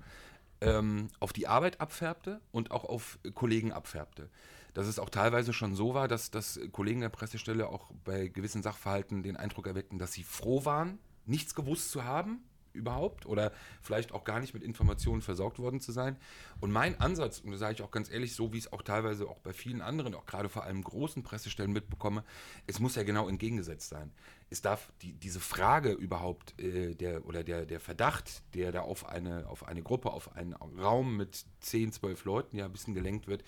ähm, 0.61 1.09
auf 1.19 1.33
die 1.33 1.47
Arbeit 1.47 1.81
abfärbte 1.81 2.39
und 2.51 2.71
auch 2.71 2.85
auf 2.85 3.19
Kollegen 3.33 3.73
abfärbte. 3.73 4.29
Dass 4.73 4.87
es 4.87 4.99
auch 4.99 5.09
teilweise 5.09 5.53
schon 5.53 5.75
so 5.75 5.93
war, 5.93 6.07
dass, 6.07 6.31
dass 6.31 6.59
Kollegen 6.71 7.01
der 7.01 7.09
Pressestelle 7.09 7.67
auch 7.67 7.91
bei 8.03 8.27
gewissen 8.27 8.61
Sachverhalten 8.61 9.23
den 9.23 9.37
Eindruck 9.37 9.67
erweckten, 9.67 9.99
dass 9.99 10.13
sie 10.13 10.23
froh 10.23 10.65
waren, 10.65 10.99
nichts 11.25 11.55
gewusst 11.55 11.91
zu 11.91 12.03
haben 12.03 12.43
überhaupt 12.75 13.25
oder 13.25 13.51
vielleicht 13.81 14.11
auch 14.11 14.23
gar 14.23 14.39
nicht 14.39 14.53
mit 14.53 14.63
Informationen 14.63 15.21
versorgt 15.21 15.59
worden 15.59 15.79
zu 15.79 15.91
sein. 15.91 16.17
Und 16.59 16.71
mein 16.71 16.99
Ansatz, 16.99 17.39
und 17.39 17.51
das 17.51 17.59
sage 17.59 17.73
ich 17.73 17.81
auch 17.81 17.91
ganz 17.91 18.11
ehrlich, 18.11 18.35
so 18.35 18.53
wie 18.53 18.57
es 18.57 18.71
auch 18.71 18.81
teilweise 18.81 19.27
auch 19.27 19.39
bei 19.39 19.53
vielen 19.53 19.81
anderen, 19.81 20.13
auch 20.13 20.25
gerade 20.25 20.49
vor 20.49 20.63
allem 20.63 20.83
großen 20.83 21.23
Pressestellen 21.23 21.71
mitbekomme, 21.71 22.23
es 22.67 22.79
muss 22.79 22.95
ja 22.95 23.03
genau 23.03 23.27
entgegengesetzt 23.27 23.89
sein. 23.89 24.11
Es 24.49 24.61
darf 24.61 24.91
die, 25.01 25.13
diese 25.13 25.39
Frage 25.39 25.91
überhaupt 25.91 26.59
äh, 26.61 26.93
der, 26.93 27.25
oder 27.25 27.43
der, 27.43 27.65
der 27.65 27.79
Verdacht, 27.79 28.43
der 28.53 28.71
da 28.71 28.81
auf 28.81 29.07
eine, 29.07 29.47
auf 29.47 29.67
eine 29.67 29.81
Gruppe, 29.81 30.11
auf 30.11 30.35
einen 30.35 30.53
Raum 30.53 31.17
mit 31.17 31.45
10, 31.61 31.91
12 31.91 32.25
Leuten 32.25 32.57
ja 32.57 32.65
ein 32.65 32.71
bisschen 32.71 32.93
gelenkt 32.93 33.27
wird, 33.27 33.43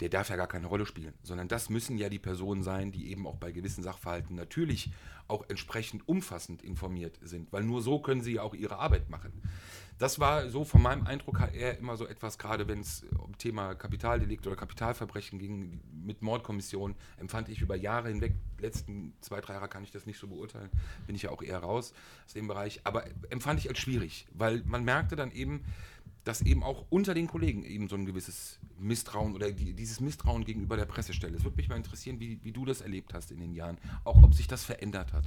der 0.00 0.08
darf 0.08 0.28
ja 0.28 0.36
gar 0.36 0.46
keine 0.46 0.66
Rolle 0.66 0.86
spielen, 0.86 1.14
sondern 1.22 1.48
das 1.48 1.70
müssen 1.70 1.98
ja 1.98 2.08
die 2.08 2.18
Personen 2.18 2.62
sein, 2.62 2.92
die 2.92 3.10
eben 3.10 3.26
auch 3.26 3.36
bei 3.36 3.52
gewissen 3.52 3.82
Sachverhalten 3.82 4.36
natürlich 4.36 4.90
auch 5.26 5.44
entsprechend 5.48 6.08
umfassend 6.08 6.62
informiert 6.62 7.18
sind, 7.22 7.52
weil 7.52 7.64
nur 7.64 7.82
so 7.82 7.98
können 7.98 8.22
sie 8.22 8.34
ja 8.34 8.42
auch 8.42 8.54
ihre 8.54 8.78
Arbeit 8.78 9.10
machen. 9.10 9.32
Das 9.98 10.20
war 10.20 10.48
so 10.48 10.64
von 10.64 10.80
meinem 10.80 11.06
Eindruck 11.08 11.40
her 11.40 11.76
immer 11.76 11.96
so 11.96 12.06
etwas, 12.06 12.38
gerade 12.38 12.68
wenn 12.68 12.80
es 12.80 13.04
um 13.18 13.36
Thema 13.36 13.74
Kapitaldelikt 13.74 14.46
oder 14.46 14.54
Kapitalverbrechen 14.54 15.40
ging, 15.40 15.80
mit 15.92 16.22
Mordkommissionen, 16.22 16.96
empfand 17.16 17.48
ich 17.48 17.60
über 17.60 17.74
Jahre 17.74 18.08
hinweg, 18.08 18.34
letzten 18.60 19.12
zwei, 19.20 19.40
drei 19.40 19.54
Jahre 19.54 19.68
kann 19.68 19.82
ich 19.82 19.90
das 19.90 20.06
nicht 20.06 20.18
so 20.18 20.28
beurteilen, 20.28 20.70
bin 21.06 21.16
ich 21.16 21.22
ja 21.22 21.30
auch 21.30 21.42
eher 21.42 21.58
raus 21.58 21.92
aus 22.24 22.34
dem 22.34 22.46
Bereich, 22.46 22.80
aber 22.84 23.04
empfand 23.28 23.58
ich 23.58 23.68
als 23.68 23.78
schwierig, 23.80 24.28
weil 24.32 24.62
man 24.66 24.84
merkte 24.84 25.16
dann 25.16 25.32
eben, 25.32 25.64
dass 26.28 26.42
eben 26.42 26.62
auch 26.62 26.84
unter 26.90 27.14
den 27.14 27.26
Kollegen 27.26 27.64
eben 27.64 27.88
so 27.88 27.96
ein 27.96 28.04
gewisses 28.04 28.58
Misstrauen 28.78 29.34
oder 29.34 29.50
die, 29.50 29.72
dieses 29.72 29.98
Misstrauen 30.00 30.44
gegenüber 30.44 30.76
der 30.76 30.84
Pressestelle. 30.84 31.34
Es 31.34 31.42
würde 31.42 31.56
mich 31.56 31.70
mal 31.70 31.76
interessieren, 31.76 32.20
wie, 32.20 32.38
wie 32.42 32.52
du 32.52 32.66
das 32.66 32.82
erlebt 32.82 33.14
hast 33.14 33.30
in 33.30 33.40
den 33.40 33.54
Jahren, 33.54 33.78
auch 34.04 34.22
ob 34.22 34.34
sich 34.34 34.46
das 34.46 34.62
verändert 34.62 35.14
hat. 35.14 35.24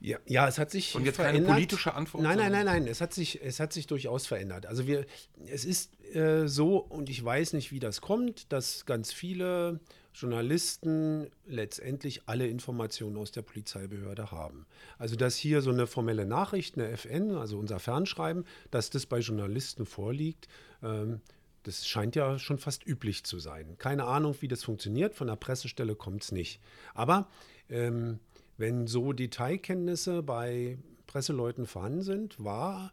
Ja, 0.00 0.16
ja, 0.24 0.48
es 0.48 0.58
hat 0.58 0.70
sich 0.70 0.94
Und 0.94 1.04
jetzt 1.04 1.16
verändert. 1.16 1.44
keine 1.44 1.54
politische 1.54 1.92
Antwort. 1.92 2.24
Nein, 2.24 2.38
nein, 2.38 2.50
nein, 2.50 2.64
nein. 2.64 2.86
Es 2.86 3.02
hat 3.02 3.12
sich, 3.12 3.42
es 3.42 3.60
hat 3.60 3.74
sich 3.74 3.86
durchaus 3.86 4.26
verändert. 4.26 4.64
Also 4.64 4.86
wir, 4.86 5.04
es 5.46 5.66
ist 5.66 6.02
äh, 6.14 6.48
so, 6.48 6.78
und 6.78 7.10
ich 7.10 7.22
weiß 7.22 7.52
nicht, 7.52 7.72
wie 7.72 7.78
das 7.78 8.00
kommt, 8.00 8.50
dass 8.50 8.86
ganz 8.86 9.12
viele 9.12 9.80
Journalisten 10.12 11.30
letztendlich 11.46 12.22
alle 12.26 12.46
Informationen 12.48 13.16
aus 13.16 13.30
der 13.32 13.42
Polizeibehörde 13.42 14.30
haben. 14.30 14.66
Also 14.98 15.16
dass 15.16 15.36
hier 15.36 15.62
so 15.62 15.70
eine 15.70 15.86
formelle 15.86 16.26
Nachricht, 16.26 16.76
eine 16.76 16.88
FN, 16.90 17.36
also 17.36 17.58
unser 17.58 17.78
Fernschreiben, 17.78 18.44
dass 18.70 18.90
das 18.90 19.06
bei 19.06 19.20
Journalisten 19.20 19.86
vorliegt, 19.86 20.48
ähm, 20.82 21.20
das 21.62 21.86
scheint 21.86 22.16
ja 22.16 22.38
schon 22.38 22.58
fast 22.58 22.86
üblich 22.86 23.24
zu 23.24 23.38
sein. 23.38 23.76
Keine 23.78 24.04
Ahnung, 24.04 24.34
wie 24.40 24.48
das 24.48 24.64
funktioniert. 24.64 25.14
Von 25.14 25.26
der 25.26 25.36
Pressestelle 25.36 25.94
kommt 25.94 26.22
es 26.22 26.32
nicht. 26.32 26.60
Aber 26.94 27.28
ähm, 27.68 28.18
wenn 28.56 28.86
so 28.86 29.12
Detailkenntnisse 29.12 30.22
bei 30.22 30.78
Presseleuten 31.06 31.66
vorhanden 31.66 32.02
sind, 32.02 32.42
war 32.42 32.92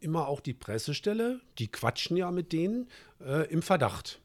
immer 0.00 0.28
auch 0.28 0.40
die 0.40 0.54
Pressestelle, 0.54 1.40
die 1.58 1.68
quatschen 1.68 2.16
ja 2.16 2.30
mit 2.30 2.52
denen, 2.52 2.88
äh, 3.20 3.48
im 3.50 3.62
Verdacht, 3.62 4.20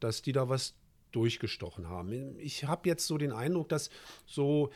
dass 0.00 0.22
die 0.22 0.32
da 0.32 0.48
was 0.48 0.74
durchgestochen 1.16 1.88
haben. 1.88 2.38
Ich 2.38 2.64
habe 2.64 2.88
jetzt 2.88 3.06
so 3.06 3.18
den 3.18 3.32
Eindruck, 3.32 3.68
dass 3.70 3.90
so 4.26 4.70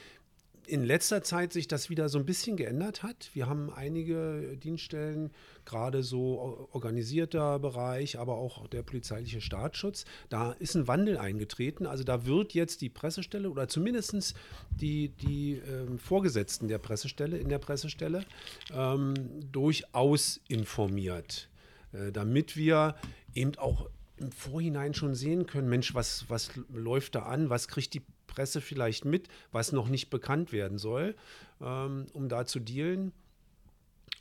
in 0.66 0.84
letzter 0.84 1.22
Zeit 1.22 1.52
sich 1.52 1.66
das 1.68 1.90
wieder 1.90 2.08
so 2.08 2.18
ein 2.18 2.24
bisschen 2.24 2.56
geändert 2.56 3.02
hat. 3.02 3.30
Wir 3.34 3.48
haben 3.48 3.72
einige 3.72 4.56
Dienststellen, 4.56 5.30
gerade 5.64 6.02
so 6.02 6.68
organisierter 6.72 7.58
Bereich, 7.58 8.18
aber 8.18 8.36
auch 8.36 8.68
der 8.68 8.82
polizeiliche 8.82 9.40
Staatsschutz. 9.40 10.04
Da 10.28 10.52
ist 10.52 10.76
ein 10.76 10.86
Wandel 10.86 11.18
eingetreten. 11.18 11.86
Also 11.86 12.04
da 12.04 12.24
wird 12.24 12.54
jetzt 12.54 12.82
die 12.82 12.88
Pressestelle 12.88 13.50
oder 13.50 13.68
zumindest 13.68 14.34
die, 14.70 15.08
die 15.08 15.54
ähm, 15.54 15.98
Vorgesetzten 15.98 16.68
der 16.68 16.78
Pressestelle 16.78 17.36
in 17.38 17.48
der 17.48 17.58
Pressestelle 17.58 18.24
ähm, 18.72 19.14
durchaus 19.50 20.40
informiert, 20.48 21.48
äh, 21.92 22.12
damit 22.12 22.56
wir 22.56 22.94
eben 23.34 23.56
auch 23.58 23.90
im 24.20 24.30
Vorhinein 24.32 24.94
schon 24.94 25.14
sehen 25.14 25.46
können, 25.46 25.68
Mensch, 25.68 25.94
was, 25.94 26.28
was 26.28 26.50
läuft 26.72 27.14
da 27.14 27.22
an, 27.22 27.50
was 27.50 27.68
kriegt 27.68 27.94
die 27.94 28.02
Presse 28.26 28.60
vielleicht 28.60 29.04
mit, 29.04 29.28
was 29.50 29.72
noch 29.72 29.88
nicht 29.88 30.10
bekannt 30.10 30.52
werden 30.52 30.78
soll, 30.78 31.16
ähm, 31.60 32.06
um 32.12 32.28
da 32.28 32.46
zu 32.46 32.60
dealen. 32.60 33.12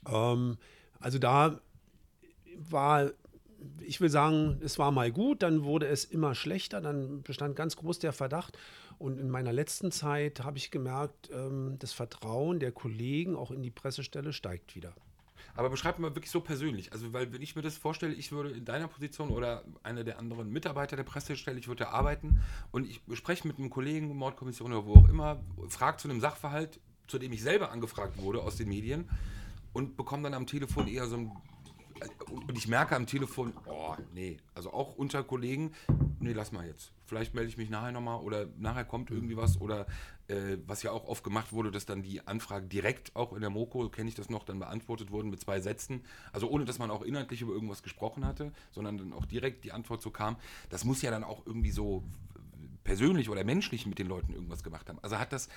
Ähm, 0.08 0.58
also 1.00 1.20
da 1.20 1.60
war, 2.56 3.12
ich 3.82 4.02
will 4.02 4.10
sagen, 4.10 4.60
es 4.64 4.80
war 4.80 4.92
mal 4.92 5.12
gut, 5.12 5.44
dann 5.44 5.64
wurde 5.64 5.88
es 5.88 6.06
immer 6.06 6.34
schlechter, 6.34 6.82
dann 6.82 7.22
bestand 7.22 7.56
ganz 7.56 7.76
groß 7.76 8.00
der 8.00 8.14
Verdacht. 8.14 8.58
Und 8.98 9.18
in 9.18 9.30
meiner 9.30 9.54
letzten 9.54 9.92
Zeit 9.92 10.44
habe 10.44 10.58
ich 10.58 10.72
gemerkt, 10.72 11.30
ähm, 11.32 11.78
das 11.80 11.94
Vertrauen 11.94 12.60
der 12.60 12.72
Kollegen 12.72 13.36
auch 13.36 13.52
in 13.52 13.62
die 13.62 13.72
Pressestelle 13.72 14.34
steigt 14.34 14.76
wieder. 14.76 14.94
Aber 15.56 15.70
beschreib 15.70 16.00
mal 16.00 16.16
wirklich 16.16 16.32
so 16.32 16.42
persönlich. 16.42 16.94
Also, 16.94 17.14
weil 17.14 17.32
wenn 17.34 17.42
ich 17.42 17.56
mir 17.56 17.62
das 17.62 17.78
vorstelle, 17.78 18.14
ich 18.14 18.32
würde 18.32 18.52
in 18.52 18.66
deiner 18.66 18.88
Position 18.88 19.30
oder 19.30 19.64
einer 19.84 20.04
der 20.04 20.20
anderen 20.20 20.52
Mitarbeiter 20.52 20.96
der 20.96 21.04
Pressestelle, 21.04 21.60
ich 21.60 21.68
würde 21.68 21.84
da 21.84 21.90
arbeiten 21.92 22.42
und 22.72 22.88
ich 22.88 23.02
spreche 23.14 23.48
mit 23.48 23.58
einem 23.58 23.70
Kollegen, 23.70 24.16
Mordkommission 24.16 24.72
oder 24.72 24.86
wo 24.86 24.96
auch 24.96 25.10
immer, 25.10 25.42
frage 25.70 25.98
zu 25.98 26.10
einem 26.10 26.22
Sachverhalt, 26.22 26.80
zu 27.08 27.20
dem 27.20 27.34
ich 27.34 27.42
selber 27.42 27.72
angefragt 27.72 28.18
wurde 28.18 28.42
aus 28.42 28.56
den 28.56 28.70
Medien 28.70 29.10
und 29.74 29.98
bekomme 29.98 30.24
dann 30.24 30.34
am 30.34 30.48
Telefon 30.48 30.88
eher 30.88 31.08
so 31.08 31.18
ein. 31.18 31.32
Und 32.30 32.58
ich 32.58 32.68
merke 32.68 32.96
am 32.96 33.06
Telefon, 33.06 33.54
oh, 33.66 33.96
nee, 34.14 34.38
also 34.54 34.72
auch 34.72 34.96
unter 34.96 35.24
Kollegen, 35.24 35.74
nee, 36.20 36.34
lass 36.34 36.52
mal 36.52 36.66
jetzt. 36.66 36.92
Vielleicht 37.06 37.34
melde 37.34 37.50
ich 37.50 37.58
mich 37.58 37.70
nachher 37.70 37.92
nochmal 37.92 38.20
oder 38.22 38.48
nachher 38.58 38.86
kommt 38.86 39.10
irgendwie 39.10 39.36
was 39.36 39.60
oder 39.60 39.88
äh, 40.28 40.58
was 40.68 40.84
ja 40.84 40.92
auch 40.92 41.08
oft 41.08 41.24
gemacht 41.24 41.52
wurde, 41.52 41.72
dass 41.72 41.86
dann 41.86 42.04
die 42.04 42.26
Anfragen 42.28 42.70
direkt 42.70 43.16
auch 43.16 43.34
in 43.34 43.42
der 43.42 43.50
Moko, 43.50 43.90
kenne 43.90 44.10
ich 44.10 44.16
das 44.16 44.30
noch, 44.30 44.44
dann 44.44 44.60
beantwortet 44.60 45.12
wurden 45.12 45.30
mit 45.30 45.40
zwei 45.40 45.60
Sätzen. 45.60 46.06
Also 46.32 46.50
ohne, 46.50 46.66
dass 46.66 46.80
man 46.80 46.92
auch 46.92 47.02
inhaltlich 47.02 47.42
über 47.42 47.54
irgendwas 47.54 47.84
gesprochen 47.84 48.26
hatte, 48.26 48.52
sondern 48.72 48.98
dann 48.98 49.14
auch 49.14 49.26
direkt 49.26 49.66
die 49.66 49.72
Antwort 49.72 50.02
so 50.02 50.12
kam. 50.12 50.38
Das 50.70 50.86
muss 50.86 51.02
ja 51.02 51.12
dann 51.12 51.24
auch 51.24 51.46
irgendwie 51.46 51.72
so 51.72 52.04
persönlich 52.84 53.30
oder 53.30 53.44
menschlich 53.44 53.86
mit 53.86 54.00
den 54.00 54.08
Leuten 54.08 54.34
irgendwas 54.34 54.64
gemacht 54.64 54.90
haben. 54.90 55.00
Also 55.02 55.20
hat 55.20 55.34
das, 55.34 55.50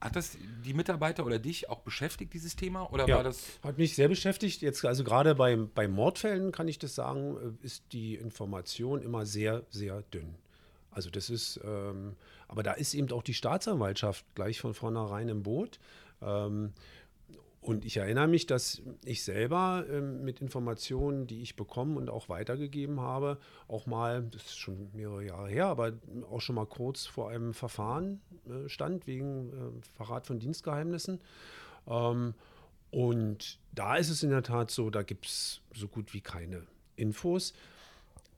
hat 0.00 0.16
das 0.16 0.36
die 0.64 0.72
Mitarbeiter 0.72 1.26
oder 1.26 1.38
dich 1.38 1.68
auch 1.68 1.80
beschäftigt, 1.80 2.32
dieses 2.32 2.56
Thema? 2.56 2.90
Oder 2.92 3.06
war 3.08 3.22
das. 3.22 3.58
Hat 3.62 3.78
mich 3.78 3.94
sehr 3.94 4.08
beschäftigt. 4.08 4.62
Jetzt, 4.62 4.84
also 4.84 5.04
gerade 5.04 5.34
bei, 5.34 5.56
bei 5.56 5.88
Mordfällen 5.88 6.52
kann 6.52 6.68
ich 6.68 6.78
das 6.78 6.94
sagen, 6.94 7.36
äh, 7.62 7.66
ist 7.66 7.84
die 7.92 8.14
Information 8.14 9.02
immer 9.02 9.26
sehr, 9.26 9.62
sehr 9.70 10.02
dünn. 10.14 10.34
Also 10.90 11.10
das 11.10 11.30
ist, 11.30 11.60
ähm, 11.64 12.16
aber 12.48 12.62
da 12.62 12.72
ist 12.72 12.94
eben 12.94 13.12
auch 13.12 13.22
die 13.22 13.34
Staatsanwaltschaft 13.34 14.24
gleich 14.34 14.60
von 14.60 14.74
vornherein 14.74 15.28
im 15.28 15.42
Boot. 15.42 15.78
Ähm, 16.22 16.72
und 17.60 17.84
ich 17.84 17.98
erinnere 17.98 18.26
mich, 18.26 18.46
dass 18.46 18.80
ich 19.04 19.22
selber 19.22 19.84
ähm, 19.90 20.24
mit 20.24 20.40
Informationen, 20.40 21.26
die 21.26 21.42
ich 21.42 21.56
bekommen 21.56 21.98
und 21.98 22.08
auch 22.08 22.30
weitergegeben 22.30 23.00
habe, 23.00 23.38
auch 23.68 23.86
mal, 23.86 24.22
das 24.22 24.46
ist 24.46 24.58
schon 24.58 24.90
mehrere 24.94 25.24
Jahre 25.26 25.48
her, 25.48 25.66
aber 25.66 25.92
auch 26.30 26.40
schon 26.40 26.54
mal 26.54 26.66
kurz 26.66 27.04
vor 27.04 27.28
einem 27.28 27.52
Verfahren 27.52 28.22
äh, 28.48 28.68
stand 28.68 29.06
wegen 29.06 29.50
äh, 29.50 29.82
Verrat 29.94 30.26
von 30.26 30.38
Dienstgeheimnissen. 30.38 31.20
Ähm, 31.86 32.34
und 32.90 33.58
da 33.72 33.96
ist 33.96 34.08
es 34.08 34.22
in 34.22 34.30
der 34.30 34.42
Tat 34.42 34.70
so, 34.70 34.88
da 34.88 35.02
gibt 35.02 35.26
es 35.26 35.60
so 35.74 35.86
gut 35.86 36.14
wie 36.14 36.22
keine 36.22 36.66
Infos. 36.96 37.52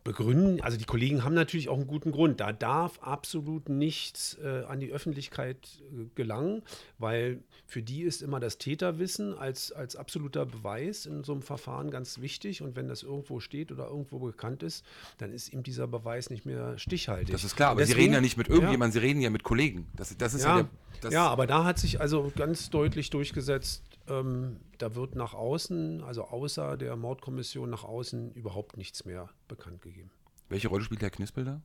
Begründen, 0.04 0.60
also 0.60 0.76
die 0.76 0.84
Kollegen 0.84 1.22
haben 1.22 1.34
natürlich 1.34 1.68
auch 1.68 1.76
einen 1.76 1.86
guten 1.86 2.10
Grund. 2.10 2.40
Da 2.40 2.52
darf 2.52 2.98
absolut 3.02 3.68
nichts 3.68 4.36
äh, 4.42 4.64
an 4.66 4.80
die 4.80 4.90
Öffentlichkeit 4.90 5.68
äh, 5.92 6.06
gelangen, 6.16 6.62
weil 6.98 7.40
für 7.66 7.82
die 7.82 8.02
ist 8.02 8.20
immer 8.20 8.40
das 8.40 8.58
Täterwissen 8.58 9.38
als, 9.38 9.70
als 9.70 9.94
absoluter 9.94 10.44
Beweis 10.44 11.06
in 11.06 11.22
so 11.22 11.32
einem 11.32 11.42
Verfahren 11.42 11.90
ganz 11.90 12.20
wichtig. 12.20 12.62
Und 12.62 12.74
wenn 12.74 12.88
das 12.88 13.04
irgendwo 13.04 13.38
steht 13.38 13.70
oder 13.70 13.86
irgendwo 13.86 14.18
bekannt 14.18 14.64
ist, 14.64 14.84
dann 15.18 15.32
ist 15.32 15.52
ihm 15.52 15.62
dieser 15.62 15.86
Beweis 15.86 16.30
nicht 16.30 16.44
mehr 16.46 16.78
stichhaltig. 16.78 17.30
Das 17.30 17.44
ist 17.44 17.54
klar, 17.54 17.70
aber 17.70 17.80
Sie 17.82 17.92
Deswegen- 17.92 18.00
reden 18.00 18.14
ja 18.14 18.20
nicht 18.20 18.36
mit 18.36 18.48
irgendjemandem, 18.48 18.92
Sie 19.00 19.06
reden 19.06 19.20
ja 19.20 19.30
mit 19.30 19.44
Kollegen. 19.44 19.86
Das, 19.94 20.16
das 20.16 20.34
ist 20.34 20.42
ja, 20.42 20.56
Ja, 20.56 20.62
der. 20.62 20.70
Das, 21.00 21.14
ja, 21.14 21.28
aber 21.28 21.46
da 21.46 21.64
hat 21.64 21.78
sich 21.78 22.00
also 22.00 22.32
ganz 22.36 22.70
deutlich 22.70 23.10
durchgesetzt, 23.10 23.82
ähm, 24.08 24.60
da 24.78 24.94
wird 24.94 25.14
nach 25.14 25.34
außen, 25.34 26.02
also 26.02 26.24
außer 26.24 26.76
der 26.76 26.96
Mordkommission 26.96 27.70
nach 27.70 27.84
außen 27.84 28.32
überhaupt 28.32 28.76
nichts 28.76 29.04
mehr 29.04 29.28
bekannt 29.48 29.82
gegeben. 29.82 30.10
Welche 30.48 30.68
Rolle 30.68 30.84
spielt 30.84 31.02
Herr 31.02 31.10
Knispel 31.10 31.44
da? 31.44 31.60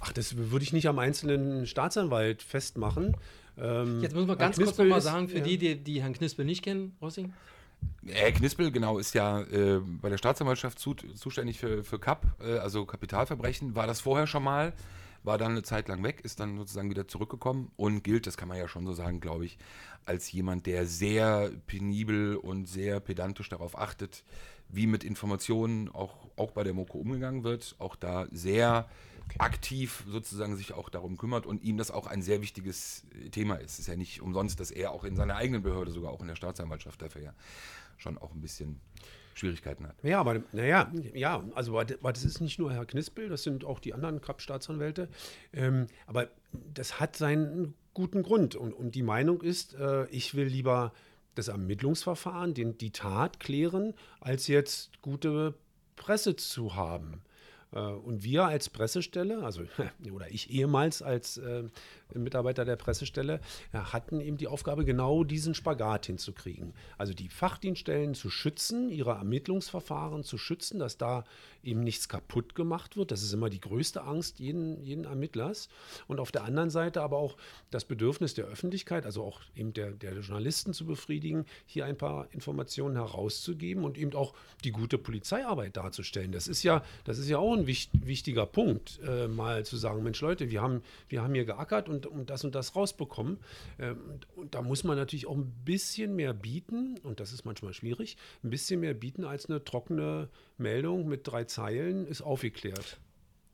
Ach, 0.00 0.12
das 0.12 0.36
würde 0.36 0.62
ich 0.62 0.72
nicht 0.72 0.88
am 0.88 0.98
einzelnen 0.98 1.66
Staatsanwalt 1.66 2.42
festmachen. 2.42 3.16
Ähm, 3.58 4.00
Jetzt 4.02 4.14
müssen 4.14 4.28
wir 4.28 4.32
Herr 4.32 4.36
ganz 4.36 4.56
kurz 4.56 4.78
nochmal 4.78 5.00
sagen, 5.00 5.28
für 5.28 5.38
ja. 5.38 5.44
die, 5.44 5.58
die, 5.58 5.76
die 5.76 6.02
Herrn 6.02 6.14
Knispel 6.14 6.44
nicht 6.44 6.62
kennen, 6.62 6.96
Rossing. 7.02 7.34
Herr 8.06 8.32
Knispel, 8.32 8.70
genau, 8.70 8.98
ist 8.98 9.14
ja 9.14 9.42
äh, 9.42 9.80
bei 9.80 10.08
der 10.08 10.18
Staatsanwaltschaft 10.18 10.78
zu, 10.78 10.94
zuständig 10.94 11.58
für, 11.58 11.84
für 11.84 11.98
CAP, 11.98 12.26
äh, 12.40 12.58
also 12.58 12.86
Kapitalverbrechen. 12.86 13.74
War 13.74 13.86
das 13.86 14.00
vorher 14.00 14.26
schon 14.26 14.42
mal, 14.42 14.72
war 15.22 15.38
dann 15.38 15.52
eine 15.52 15.62
Zeit 15.62 15.88
lang 15.88 16.02
weg, 16.02 16.20
ist 16.22 16.40
dann 16.40 16.56
sozusagen 16.56 16.90
wieder 16.90 17.06
zurückgekommen 17.06 17.70
und 17.76 18.02
gilt, 18.02 18.26
das 18.26 18.36
kann 18.36 18.48
man 18.48 18.58
ja 18.58 18.68
schon 18.68 18.86
so 18.86 18.92
sagen, 18.92 19.20
glaube 19.20 19.44
ich, 19.44 19.58
als 20.06 20.30
jemand, 20.32 20.66
der 20.66 20.86
sehr 20.86 21.50
penibel 21.66 22.36
und 22.36 22.66
sehr 22.66 23.00
pedantisch 23.00 23.48
darauf 23.48 23.78
achtet, 23.78 24.24
wie 24.68 24.86
mit 24.86 25.04
Informationen 25.04 25.88
auch, 25.88 26.28
auch 26.36 26.52
bei 26.52 26.64
der 26.64 26.74
Moko 26.74 26.98
umgegangen 26.98 27.44
wird. 27.44 27.74
Auch 27.78 27.96
da 27.96 28.26
sehr 28.30 28.88
aktiv 29.38 30.04
sozusagen 30.08 30.56
sich 30.56 30.72
auch 30.72 30.88
darum 30.88 31.16
kümmert 31.16 31.46
und 31.46 31.62
ihm 31.62 31.76
das 31.76 31.90
auch 31.90 32.06
ein 32.06 32.22
sehr 32.22 32.42
wichtiges 32.42 33.04
Thema 33.30 33.56
ist. 33.56 33.74
Es 33.74 33.80
ist 33.80 33.86
ja 33.86 33.96
nicht 33.96 34.22
umsonst, 34.22 34.58
dass 34.58 34.70
er 34.70 34.92
auch 34.92 35.04
in 35.04 35.16
seiner 35.16 35.36
eigenen 35.36 35.62
Behörde, 35.62 35.92
sogar 35.92 36.12
auch 36.12 36.20
in 36.20 36.28
der 36.28 36.36
Staatsanwaltschaft 36.36 37.00
dafür 37.02 37.22
ja 37.22 37.34
schon 37.96 38.18
auch 38.18 38.32
ein 38.32 38.40
bisschen 38.40 38.80
Schwierigkeiten 39.40 39.86
hat. 39.86 39.96
Ja, 40.02 40.20
aber 40.20 40.42
naja, 40.52 40.92
ja, 41.14 41.42
also 41.54 41.78
aber 41.78 42.12
das 42.12 42.24
ist 42.24 42.40
nicht 42.40 42.58
nur 42.58 42.72
Herr 42.72 42.86
Knispel, 42.86 43.28
das 43.28 43.42
sind 43.42 43.64
auch 43.64 43.80
die 43.80 43.94
anderen 43.94 44.20
Kap-Staatsanwälte. 44.20 45.08
Ähm, 45.52 45.86
aber 46.06 46.28
das 46.52 47.00
hat 47.00 47.16
seinen 47.16 47.74
guten 47.94 48.22
Grund. 48.22 48.54
Und, 48.54 48.72
und 48.72 48.94
die 48.94 49.02
Meinung 49.02 49.42
ist, 49.42 49.74
äh, 49.74 50.06
ich 50.10 50.34
will 50.34 50.46
lieber 50.46 50.92
das 51.34 51.48
Ermittlungsverfahren, 51.48 52.54
den, 52.54 52.76
die 52.76 52.90
Tat 52.90 53.40
klären, 53.40 53.94
als 54.20 54.46
jetzt 54.46 55.00
gute 55.00 55.54
Presse 55.96 56.36
zu 56.36 56.74
haben. 56.74 57.22
Äh, 57.72 57.78
und 57.78 58.22
wir 58.22 58.44
als 58.44 58.68
Pressestelle, 58.68 59.42
also 59.42 59.62
oder 60.12 60.30
ich 60.30 60.50
ehemals 60.50 61.02
als 61.02 61.38
äh, 61.38 61.64
Mitarbeiter 62.14 62.64
der 62.64 62.76
Pressestelle, 62.76 63.40
ja, 63.72 63.92
hatten 63.92 64.20
eben 64.20 64.36
die 64.36 64.48
Aufgabe, 64.48 64.84
genau 64.84 65.24
diesen 65.24 65.54
Spagat 65.54 66.06
hinzukriegen. 66.06 66.74
Also 66.98 67.14
die 67.14 67.28
Fachdienststellen 67.28 68.14
zu 68.14 68.30
schützen, 68.30 68.90
ihre 68.90 69.12
Ermittlungsverfahren 69.12 70.24
zu 70.24 70.38
schützen, 70.38 70.78
dass 70.78 70.98
da 70.98 71.24
eben 71.62 71.80
nichts 71.80 72.08
kaputt 72.08 72.54
gemacht 72.54 72.96
wird. 72.96 73.10
Das 73.10 73.22
ist 73.22 73.32
immer 73.32 73.50
die 73.50 73.60
größte 73.60 74.02
Angst 74.02 74.40
jeden, 74.40 74.82
jeden 74.82 75.04
Ermittlers. 75.04 75.68
Und 76.08 76.20
auf 76.20 76.32
der 76.32 76.44
anderen 76.44 76.70
Seite 76.70 77.02
aber 77.02 77.18
auch 77.18 77.36
das 77.70 77.84
Bedürfnis 77.84 78.34
der 78.34 78.46
Öffentlichkeit, 78.46 79.04
also 79.04 79.22
auch 79.22 79.40
eben 79.54 79.72
der, 79.72 79.90
der 79.90 80.14
Journalisten 80.14 80.72
zu 80.72 80.86
befriedigen, 80.86 81.44
hier 81.66 81.84
ein 81.84 81.96
paar 81.96 82.28
Informationen 82.32 82.96
herauszugeben 82.96 83.84
und 83.84 83.98
eben 83.98 84.14
auch 84.14 84.34
die 84.64 84.72
gute 84.72 84.98
Polizeiarbeit 84.98 85.76
darzustellen. 85.76 86.32
Das 86.32 86.48
ist 86.48 86.62
ja, 86.62 86.82
das 87.04 87.18
ist 87.18 87.28
ja 87.28 87.38
auch 87.38 87.54
ein 87.54 87.59
wichtiger 87.66 88.46
Punkt, 88.46 89.00
äh, 89.06 89.28
mal 89.28 89.64
zu 89.64 89.76
sagen, 89.76 90.02
Mensch 90.02 90.20
Leute, 90.20 90.50
wir 90.50 90.62
haben, 90.62 90.82
wir 91.08 91.22
haben 91.22 91.34
hier 91.34 91.44
geackert 91.44 91.88
und, 91.88 92.06
und 92.06 92.30
das 92.30 92.44
und 92.44 92.54
das 92.54 92.76
rausbekommen. 92.76 93.38
Ähm, 93.78 93.98
und, 94.08 94.28
und 94.36 94.54
da 94.54 94.62
muss 94.62 94.84
man 94.84 94.96
natürlich 94.96 95.26
auch 95.26 95.36
ein 95.36 95.52
bisschen 95.64 96.16
mehr 96.16 96.32
bieten, 96.32 96.98
und 97.02 97.20
das 97.20 97.32
ist 97.32 97.44
manchmal 97.44 97.74
schwierig, 97.74 98.16
ein 98.42 98.50
bisschen 98.50 98.80
mehr 98.80 98.94
bieten 98.94 99.24
als 99.24 99.46
eine 99.46 99.64
trockene 99.64 100.28
Meldung 100.58 101.08
mit 101.08 101.26
drei 101.26 101.44
Zeilen 101.44 102.06
ist 102.06 102.22
aufgeklärt. 102.22 102.98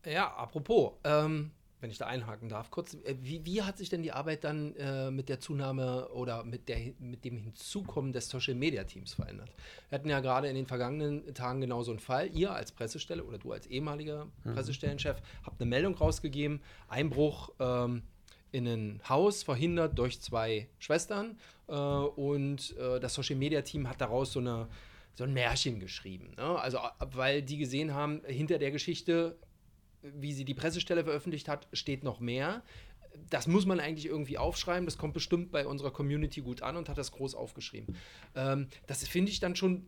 Ja, 0.04 0.32
apropos, 0.36 0.92
ähm, 1.04 1.50
wenn 1.80 1.90
ich 1.90 1.98
da 1.98 2.06
einhaken 2.06 2.48
darf, 2.48 2.70
kurz, 2.70 2.94
äh, 2.94 3.16
wie, 3.20 3.44
wie 3.44 3.62
hat 3.62 3.78
sich 3.78 3.88
denn 3.88 4.02
die 4.02 4.12
Arbeit 4.12 4.44
dann 4.44 4.74
äh, 4.76 5.10
mit 5.10 5.28
der 5.28 5.40
Zunahme 5.40 6.08
oder 6.08 6.44
mit, 6.44 6.68
der, 6.68 6.78
mit 6.98 7.24
dem 7.24 7.36
Hinzukommen 7.36 8.12
des 8.12 8.28
Social 8.28 8.54
Media 8.54 8.84
Teams 8.84 9.14
verändert? 9.14 9.50
Wir 9.88 9.98
hatten 9.98 10.08
ja 10.08 10.20
gerade 10.20 10.48
in 10.48 10.54
den 10.54 10.66
vergangenen 10.66 11.34
Tagen 11.34 11.60
genau 11.60 11.82
so 11.82 11.90
einen 11.90 12.00
Fall. 12.00 12.30
Ihr 12.34 12.52
als 12.52 12.72
Pressestelle 12.72 13.24
oder 13.24 13.38
du 13.38 13.52
als 13.52 13.66
ehemaliger 13.66 14.26
mhm. 14.44 14.54
Pressestellenchef 14.54 15.20
habt 15.44 15.60
eine 15.60 15.68
Meldung 15.68 15.94
rausgegeben: 15.94 16.60
Einbruch 16.88 17.50
ähm, 17.60 18.02
in 18.52 18.66
ein 18.66 19.00
Haus 19.08 19.42
verhindert 19.42 19.98
durch 19.98 20.20
zwei 20.20 20.68
Schwestern. 20.78 21.38
Äh, 21.68 21.74
und 21.74 22.76
äh, 22.78 23.00
das 23.00 23.14
Social 23.14 23.36
Media 23.36 23.62
Team 23.62 23.88
hat 23.88 24.00
daraus 24.00 24.32
so 24.32 24.40
eine 24.40 24.68
so 25.16 25.24
ein 25.24 25.32
Märchen 25.32 25.80
geschrieben. 25.80 26.34
Ne? 26.36 26.58
Also, 26.60 26.78
weil 27.00 27.42
die 27.42 27.56
gesehen 27.56 27.94
haben, 27.94 28.20
hinter 28.26 28.58
der 28.58 28.70
Geschichte, 28.70 29.38
wie 30.14 30.32
sie 30.32 30.44
die 30.44 30.54
Pressestelle 30.54 31.04
veröffentlicht 31.04 31.48
hat, 31.48 31.68
steht 31.72 32.04
noch 32.04 32.20
mehr. 32.20 32.62
Das 33.30 33.46
muss 33.46 33.64
man 33.66 33.80
eigentlich 33.80 34.06
irgendwie 34.06 34.38
aufschreiben. 34.38 34.84
Das 34.84 34.98
kommt 34.98 35.14
bestimmt 35.14 35.50
bei 35.50 35.66
unserer 35.66 35.90
Community 35.90 36.42
gut 36.42 36.62
an 36.62 36.76
und 36.76 36.88
hat 36.88 36.98
das 36.98 37.12
groß 37.12 37.34
aufgeschrieben. 37.34 37.96
Ähm, 38.34 38.68
das 38.86 39.06
finde 39.08 39.30
ich 39.30 39.40
dann 39.40 39.56
schon 39.56 39.86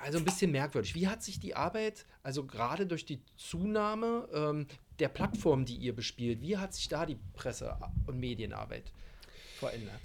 also 0.00 0.18
ein 0.18 0.24
bisschen 0.24 0.50
merkwürdig. 0.50 0.94
Wie 0.94 1.08
hat 1.08 1.22
sich 1.22 1.40
die 1.40 1.54
Arbeit, 1.54 2.06
also 2.22 2.44
gerade 2.44 2.86
durch 2.86 3.04
die 3.04 3.20
Zunahme 3.36 4.28
ähm, 4.32 4.66
der 4.98 5.08
Plattform, 5.08 5.64
die 5.64 5.76
ihr 5.76 5.94
bespielt, 5.94 6.40
wie 6.40 6.56
hat 6.56 6.74
sich 6.74 6.88
da 6.88 7.06
die 7.06 7.18
Presse- 7.34 7.76
und 8.06 8.18
Medienarbeit 8.18 8.92
verändert? 9.58 10.00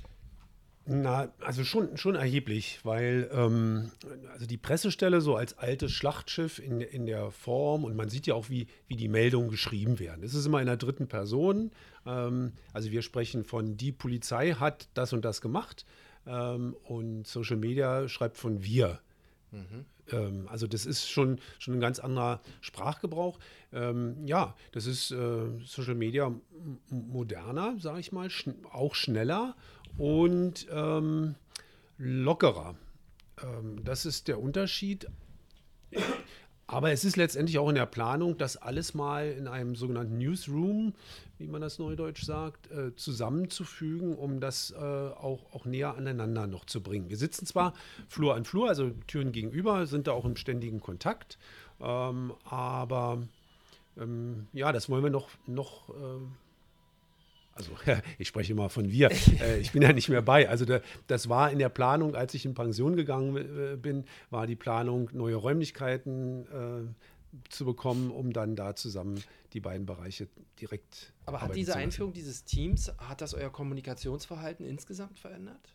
Na, 0.86 1.32
also 1.40 1.64
schon, 1.64 1.96
schon 1.96 2.16
erheblich, 2.16 2.80
weil 2.84 3.30
ähm, 3.32 3.92
also 4.34 4.46
die 4.46 4.58
Pressestelle 4.58 5.22
so 5.22 5.38
als 5.38 5.58
altes 5.58 5.94
Schlachtschiff 5.94 6.60
in, 6.60 6.82
in 6.82 7.06
der 7.06 7.32
Form 7.32 7.86
und 7.86 7.96
man 7.96 8.10
sieht 8.10 8.28
ja 8.28 8.34
auch, 8.34 8.50
wie, 8.50 8.68
wie 8.88 8.98
die 8.98 9.08
Meldungen 9.08 9.50
geschrieben 9.50 10.00
werden. 10.00 10.24
Es 10.24 10.34
ist 10.34 10.46
immer 10.46 10.60
in 10.60 10.66
der 10.66 10.76
dritten 10.76 11.08
Person. 11.08 11.72
Ähm, 12.06 12.52
also 12.74 12.92
wir 12.92 13.02
sprechen 13.02 13.46
von 13.46 13.78
die 13.78 13.94
Polizei 13.94 14.52
hat 14.52 14.90
das 14.94 15.14
und 15.14 15.24
das 15.24 15.40
gemacht 15.40 15.86
ähm, 16.28 16.76
und 16.84 17.28
Social 17.28 17.58
Media 17.58 18.10
schreibt 18.10 18.38
von 18.38 18.62
wir. 18.62 19.00
Mhm. 19.52 19.86
Ähm, 20.12 20.48
also 20.50 20.68
das 20.68 20.86
ist 20.86 21.10
schon, 21.10 21.40
schon 21.60 21.76
ein 21.76 21.80
ganz 21.80 22.00
anderer 22.00 22.42
Sprachgebrauch. 22.62 23.40
Ähm, 23.72 24.26
ja, 24.26 24.56
das 24.72 24.86
ist 24.86 25.12
äh, 25.12 25.46
Social 25.66 25.96
Media 25.96 26.34
moderner, 26.90 27.76
sage 27.80 28.00
ich 28.00 28.12
mal, 28.12 28.30
schn 28.30 28.66
auch 28.72 28.96
schneller 28.96 29.56
und 29.98 30.68
ähm, 30.72 31.36
lockerer. 31.98 32.76
Ähm, 33.42 33.84
das 33.84 34.06
ist 34.06 34.28
der 34.28 34.42
Unterschied. 34.42 35.08
Aber 36.66 36.92
es 36.92 37.06
ist 37.06 37.18
letztendlich 37.18 37.60
auch 37.60 37.70
in 37.70 37.76
der 37.76 37.86
Planung, 37.86 38.38
das 38.38 38.58
alles 38.58 38.94
mal 38.94 39.30
in 39.30 39.48
einem 39.48 39.76
sogenannten 39.76 40.18
Newsroom, 40.18 40.94
wie 41.38 41.48
man 41.48 41.62
das 41.62 41.78
neudeutsch 41.78 42.24
sagt, 42.24 42.72
äh, 42.72 42.96
zusammenzufügen, 42.96 44.16
um 44.16 44.40
das 44.40 44.72
äh, 44.72 44.78
auch, 44.78 45.54
auch 45.54 45.66
näher 45.66 45.96
aneinander 45.96 46.48
noch 46.48 46.66
zu 46.66 46.82
bringen. 46.82 47.10
Wir 47.10 47.18
sitzen 47.18 47.46
zwar 47.46 47.74
Flur 48.08 48.34
an 48.34 48.46
Flur, 48.46 48.70
also 48.70 48.92
Türen 49.08 49.32
gegenüber, 49.34 49.86
sind 49.86 50.08
da 50.08 50.14
auch 50.14 50.26
im 50.26 50.36
ständigen 50.36 50.80
Kontakt, 50.80 51.38
ähm, 51.82 52.34
aber 52.46 53.22
ähm, 53.98 54.48
ja, 54.54 54.72
das 54.72 54.90
wollen 54.90 55.04
wir 55.04 55.12
noch, 55.12 55.30
noch 55.46 55.90
äh, 55.90 56.22
also 57.56 57.72
ich 58.18 58.28
spreche 58.28 58.54
immer 58.54 58.70
von 58.70 58.92
wir, 58.92 59.12
äh, 59.42 59.60
ich 59.60 59.72
bin 59.72 59.82
ja 59.82 59.94
nicht 59.94 60.10
mehr 60.10 60.22
bei. 60.22 60.50
Also 60.50 60.66
da, 60.66 60.82
das 61.08 61.30
war 61.30 61.52
in 61.52 61.60
der 61.60 61.70
Planung, 61.70 62.16
als 62.16 62.34
ich 62.34 62.46
in 62.46 62.54
Pension 62.54 62.96
gegangen 62.96 63.36
äh, 63.36 63.76
bin, 63.78 64.06
war 64.30 64.48
die 64.48 64.56
Planung, 64.56 65.10
neue 65.14 65.36
Räumlichkeiten 65.36 66.46
äh, 66.46 67.50
zu 67.50 67.66
bekommen, 67.66 68.12
um 68.12 68.32
dann 68.32 68.56
da 68.56 68.76
zusammen 68.76 69.22
die 69.54 69.60
beiden 69.60 69.86
Bereiche 69.86 70.28
direkt. 70.60 71.14
Aber 71.26 71.42
hat 71.42 71.56
diese 71.56 71.76
Einführung 71.76 72.14
dieses 72.14 72.44
Teams, 72.44 72.92
hat 72.98 73.22
das 73.22 73.34
euer 73.34 73.52
Kommunikationsverhalten 73.52 74.66
insgesamt 74.66 75.20
verändert? 75.20 75.74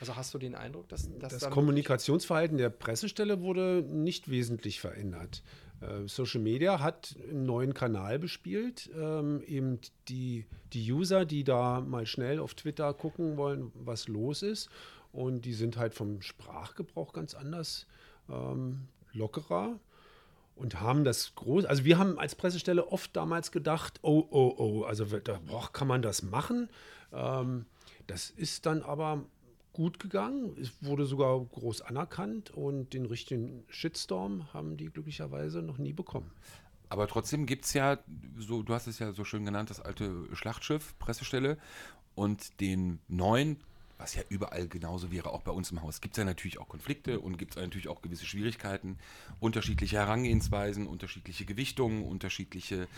Also 0.00 0.14
hast 0.14 0.32
du 0.32 0.38
den 0.38 0.54
Eindruck, 0.54 0.88
dass, 0.88 1.08
dass 1.18 1.38
das 1.38 1.50
Kommunikationsverhalten 1.50 2.56
der 2.56 2.70
Pressestelle 2.70 3.40
wurde 3.40 3.84
nicht 3.88 4.30
wesentlich 4.30 4.80
verändert. 4.80 5.42
Äh, 5.80 6.06
Social 6.06 6.40
Media 6.40 6.80
hat 6.80 7.16
einen 7.28 7.46
neuen 7.46 7.74
Kanal 7.74 8.18
bespielt. 8.18 8.90
Ähm, 8.96 9.42
eben 9.42 9.80
die, 10.08 10.46
die 10.72 10.92
User, 10.92 11.24
die 11.24 11.44
da 11.44 11.80
mal 11.80 12.06
schnell 12.06 12.40
auf 12.40 12.54
Twitter 12.54 12.92
gucken 12.94 13.36
wollen, 13.36 13.72
was 13.74 14.08
los 14.08 14.42
ist. 14.42 14.68
Und 15.12 15.44
die 15.44 15.54
sind 15.54 15.76
halt 15.76 15.94
vom 15.94 16.20
Sprachgebrauch 16.20 17.12
ganz 17.12 17.34
anders, 17.34 17.86
ähm, 18.28 18.88
lockerer 19.12 19.78
und 20.54 20.80
haben 20.80 21.04
das 21.04 21.34
groß. 21.34 21.64
Also 21.64 21.84
wir 21.84 21.98
haben 21.98 22.18
als 22.18 22.34
Pressestelle 22.34 22.88
oft 22.88 23.14
damals 23.16 23.52
gedacht, 23.52 24.00
oh, 24.02 24.26
oh, 24.30 24.54
oh, 24.58 24.82
also 24.84 25.04
da 25.04 25.40
boah, 25.46 25.72
kann 25.72 25.88
man 25.88 26.02
das 26.02 26.22
machen. 26.22 26.68
Ähm, 27.12 27.66
das 28.06 28.30
ist 28.30 28.66
dann 28.66 28.82
aber 28.82 29.24
gut 29.78 30.00
gegangen. 30.00 30.56
Es 30.60 30.72
wurde 30.82 31.06
sogar 31.06 31.38
groß 31.38 31.82
anerkannt 31.82 32.50
und 32.50 32.92
den 32.94 33.06
richtigen 33.06 33.62
Shitstorm 33.68 34.52
haben 34.52 34.76
die 34.76 34.86
glücklicherweise 34.86 35.62
noch 35.62 35.78
nie 35.78 35.92
bekommen. 35.92 36.32
Aber 36.88 37.06
trotzdem 37.06 37.46
gibt 37.46 37.64
es 37.64 37.74
ja, 37.74 37.98
so, 38.36 38.64
du 38.64 38.74
hast 38.74 38.88
es 38.88 38.98
ja 38.98 39.12
so 39.12 39.22
schön 39.22 39.44
genannt, 39.44 39.70
das 39.70 39.78
alte 39.78 40.24
Schlachtschiff, 40.32 40.98
Pressestelle 40.98 41.58
und 42.16 42.60
den 42.60 42.98
neuen, 43.06 43.56
was 43.98 44.16
ja 44.16 44.24
überall 44.28 44.66
genauso 44.66 45.12
wäre, 45.12 45.30
auch 45.30 45.42
bei 45.42 45.52
uns 45.52 45.70
im 45.70 45.80
Haus, 45.80 46.00
gibt 46.00 46.14
es 46.14 46.18
ja 46.18 46.24
natürlich 46.24 46.58
auch 46.58 46.68
Konflikte 46.68 47.20
und 47.20 47.38
gibt 47.38 47.52
es 47.56 47.62
natürlich 47.62 47.86
auch 47.86 48.02
gewisse 48.02 48.26
Schwierigkeiten, 48.26 48.98
unterschiedliche 49.38 49.98
Herangehensweisen, 49.98 50.88
unterschiedliche 50.88 51.44
Gewichtungen, 51.44 52.02
unterschiedliche 52.02 52.88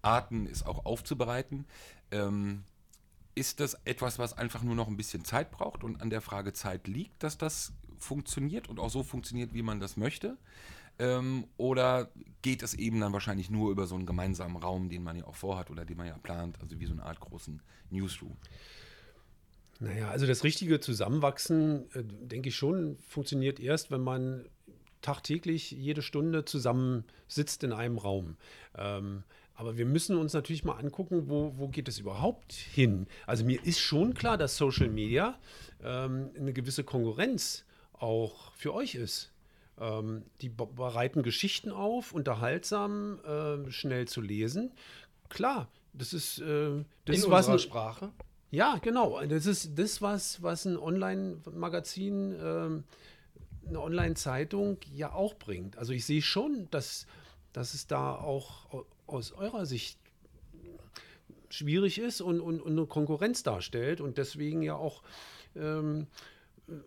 Arten, 0.00 0.46
es 0.46 0.64
auch 0.64 0.86
aufzubereiten. 0.86 1.66
Ähm, 2.10 2.64
ist 3.34 3.60
das 3.60 3.74
etwas, 3.84 4.18
was 4.18 4.36
einfach 4.36 4.62
nur 4.62 4.74
noch 4.74 4.88
ein 4.88 4.96
bisschen 4.96 5.24
Zeit 5.24 5.50
braucht 5.50 5.84
und 5.84 6.00
an 6.00 6.10
der 6.10 6.20
Frage 6.20 6.52
Zeit 6.52 6.88
liegt, 6.88 7.22
dass 7.22 7.38
das 7.38 7.72
funktioniert 7.98 8.68
und 8.68 8.80
auch 8.80 8.90
so 8.90 9.02
funktioniert, 9.02 9.54
wie 9.54 9.62
man 9.62 9.80
das 9.80 9.96
möchte? 9.96 10.36
Ähm, 10.98 11.46
oder 11.56 12.10
geht 12.42 12.62
es 12.62 12.74
eben 12.74 13.00
dann 13.00 13.12
wahrscheinlich 13.12 13.50
nur 13.50 13.70
über 13.70 13.86
so 13.86 13.94
einen 13.94 14.06
gemeinsamen 14.06 14.56
Raum, 14.56 14.90
den 14.90 15.02
man 15.02 15.16
ja 15.16 15.24
auch 15.26 15.34
vorhat 15.34 15.70
oder 15.70 15.84
den 15.84 15.96
man 15.96 16.06
ja 16.06 16.18
plant, 16.18 16.60
also 16.60 16.78
wie 16.78 16.86
so 16.86 16.92
eine 16.92 17.04
Art 17.04 17.20
großen 17.20 17.62
Newsroom? 17.90 18.36
Naja, 19.78 20.10
also 20.10 20.26
das 20.26 20.44
richtige 20.44 20.78
Zusammenwachsen, 20.80 21.90
äh, 21.94 22.04
denke 22.04 22.50
ich 22.50 22.56
schon, 22.56 22.98
funktioniert 22.98 23.60
erst, 23.60 23.90
wenn 23.90 24.02
man 24.02 24.44
tagtäglich 25.00 25.70
jede 25.70 26.02
Stunde 26.02 26.44
zusammen 26.44 27.04
sitzt 27.28 27.64
in 27.64 27.72
einem 27.72 27.96
Raum. 27.96 28.36
Ähm, 28.76 29.24
aber 29.60 29.76
wir 29.76 29.84
müssen 29.86 30.16
uns 30.16 30.32
natürlich 30.32 30.64
mal 30.64 30.78
angucken, 30.78 31.28
wo, 31.28 31.52
wo 31.56 31.68
geht 31.68 31.86
es 31.86 31.98
überhaupt 31.98 32.52
hin? 32.52 33.06
Also 33.26 33.44
mir 33.44 33.62
ist 33.64 33.78
schon 33.78 34.14
klar, 34.14 34.38
dass 34.38 34.56
Social 34.56 34.88
Media 34.88 35.38
ähm, 35.84 36.30
eine 36.34 36.52
gewisse 36.54 36.82
Konkurrenz 36.82 37.64
auch 37.92 38.52
für 38.54 38.72
euch 38.72 38.94
ist. 38.94 39.30
Ähm, 39.78 40.22
die 40.40 40.48
bereiten 40.48 41.22
Geschichten 41.22 41.70
auf, 41.72 42.12
unterhaltsam, 42.12 43.20
äh, 43.24 43.70
schnell 43.70 44.08
zu 44.08 44.22
lesen. 44.22 44.72
Klar, 45.28 45.68
das 45.92 46.12
ist 46.14 46.38
äh, 46.40 46.82
das 47.04 47.16
In 47.24 47.30
was 47.30 47.46
unserer 47.46 47.58
Sprache. 47.58 48.12
ja, 48.50 48.78
genau. 48.80 49.20
Das 49.26 49.44
ist 49.46 49.78
das, 49.78 50.00
was, 50.00 50.42
was 50.42 50.64
ein 50.64 50.78
Online-Magazin, 50.78 52.34
ähm, 52.42 52.84
eine 53.68 53.80
Online-Zeitung 53.80 54.78
ja 54.94 55.12
auch 55.12 55.34
bringt. 55.34 55.76
Also 55.78 55.92
ich 55.92 56.04
sehe 56.04 56.22
schon, 56.22 56.68
dass, 56.70 57.06
dass 57.52 57.74
es 57.74 57.86
da 57.86 58.14
auch 58.14 58.72
au- 58.72 58.86
aus 59.10 59.32
eurer 59.32 59.66
Sicht 59.66 59.98
schwierig 61.48 61.98
ist 61.98 62.20
und, 62.20 62.40
und, 62.40 62.60
und 62.60 62.72
eine 62.72 62.86
Konkurrenz 62.86 63.42
darstellt 63.42 64.00
und 64.00 64.18
deswegen 64.18 64.62
ja 64.62 64.76
auch 64.76 65.02
ähm, 65.56 66.06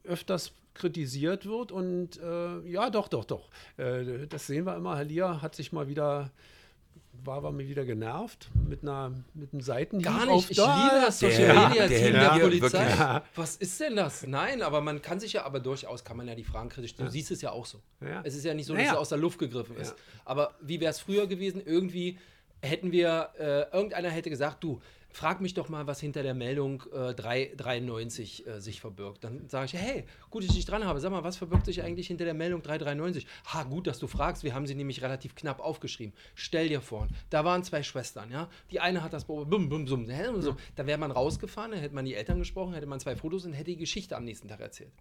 öfters 0.03 0.53
kritisiert 0.73 1.45
wird. 1.45 1.71
Und 1.71 2.19
äh, 2.21 2.59
ja, 2.69 2.89
doch, 2.89 3.07
doch, 3.07 3.25
doch. 3.25 3.49
Äh, 3.77 4.27
das 4.27 4.47
sehen 4.47 4.65
wir 4.65 4.75
immer. 4.75 4.95
Herr 4.97 5.03
Lier 5.03 5.41
hat 5.41 5.55
sich 5.55 5.71
mal 5.71 5.87
wieder, 5.87 6.31
war, 7.23 7.41
war 7.43 7.51
mir 7.51 7.67
wieder 7.67 7.85
genervt 7.85 8.49
mit, 8.67 8.81
einer, 8.83 9.13
mit 9.33 9.53
einem 9.53 9.61
Seitenhieb 9.61 10.05
Gar 10.05 10.27
auf 10.29 10.35
nicht. 10.49 10.51
Ich 10.51 10.57
da. 10.57 10.75
liebe 10.91 11.05
das 11.05 11.19
Social 11.19 11.37
Der- 11.45 11.67
Media 11.69 11.87
der 11.87 11.97
Team 12.03 12.13
der 12.13 12.33
Lier, 12.35 12.43
Polizei. 12.43 12.79
wirklich. 12.85 13.21
Was 13.35 13.55
ist 13.57 13.79
denn 13.79 13.95
das? 13.95 14.27
Nein, 14.27 14.61
aber 14.61 14.81
man 14.81 15.01
kann 15.01 15.19
sich 15.19 15.33
ja, 15.33 15.45
aber 15.45 15.59
durchaus 15.59 16.03
kann 16.03 16.17
man 16.17 16.27
ja 16.27 16.35
die 16.35 16.43
Fragen 16.43 16.69
kritisch 16.69 16.91
stellen. 16.91 17.07
Du 17.07 17.11
siehst 17.13 17.31
es 17.31 17.41
ja 17.41 17.51
auch 17.51 17.65
so. 17.65 17.79
Ja. 18.01 18.21
Es 18.23 18.35
ist 18.35 18.43
ja 18.43 18.53
nicht 18.53 18.65
so, 18.65 18.73
dass 18.73 18.81
Naja. 18.81 18.93
es 18.93 18.97
aus 18.97 19.09
der 19.09 19.19
Luft 19.19 19.39
gegriffen 19.39 19.77
ist. 19.77 19.91
Ja. 19.91 19.95
Aber 20.25 20.53
wie 20.61 20.79
wäre 20.81 20.91
es 20.91 20.99
früher 20.99 21.27
gewesen? 21.27 21.61
Irgendwie 21.65 22.17
hätten 22.61 22.91
wir, 22.91 23.29
äh, 23.39 23.75
irgendeiner 23.75 24.09
hätte 24.09 24.29
gesagt, 24.29 24.63
du, 24.63 24.81
frag 25.13 25.39
mich 25.39 25.53
doch 25.53 25.69
mal, 25.69 25.87
was 25.87 25.99
hinter 25.99 26.23
der 26.23 26.33
Meldung 26.33 26.83
äh, 26.91 27.13
393 27.13 28.45
äh, 28.45 28.59
sich 28.59 28.81
verbirgt. 28.81 29.23
Dann 29.23 29.47
sage 29.47 29.67
ich, 29.67 29.73
hey, 29.73 30.05
gut, 30.29 30.43
dass 30.43 30.49
ich 30.49 30.57
dich 30.57 30.65
dran 30.65 30.83
habe. 30.83 30.99
Sag 30.99 31.11
mal, 31.11 31.23
was 31.23 31.37
verbirgt 31.37 31.65
sich 31.65 31.81
eigentlich 31.81 32.07
hinter 32.07 32.25
der 32.25 32.33
Meldung 32.33 32.61
393? 32.61 33.25
Ha, 33.53 33.63
gut, 33.63 33.87
dass 33.87 33.99
du 33.99 34.07
fragst. 34.07 34.43
Wir 34.43 34.53
haben 34.53 34.67
sie 34.67 34.75
nämlich 34.75 35.01
relativ 35.01 35.35
knapp 35.35 35.59
aufgeschrieben. 35.59 36.13
Stell 36.35 36.67
dir 36.67 36.81
vor, 36.81 37.07
da 37.29 37.45
waren 37.45 37.63
zwei 37.63 37.83
Schwestern, 37.83 38.31
ja. 38.31 38.49
Die 38.71 38.79
eine 38.79 39.03
hat 39.03 39.13
das 39.13 39.25
bum, 39.25 39.49
bum, 39.49 39.69
bum, 39.69 39.87
so. 39.87 40.55
Da 40.75 40.87
wäre 40.87 40.97
man 40.97 41.11
rausgefahren, 41.11 41.71
dann 41.71 41.79
hätte 41.79 41.95
man 41.95 42.05
die 42.05 42.15
Eltern 42.15 42.39
gesprochen, 42.39 42.73
hätte 42.73 42.87
man 42.87 42.99
zwei 42.99 43.15
Fotos 43.15 43.45
und 43.45 43.53
hätte 43.53 43.71
die 43.71 43.77
Geschichte 43.77 44.17
am 44.17 44.25
nächsten 44.25 44.47
Tag 44.47 44.59
erzählt. 44.59 44.91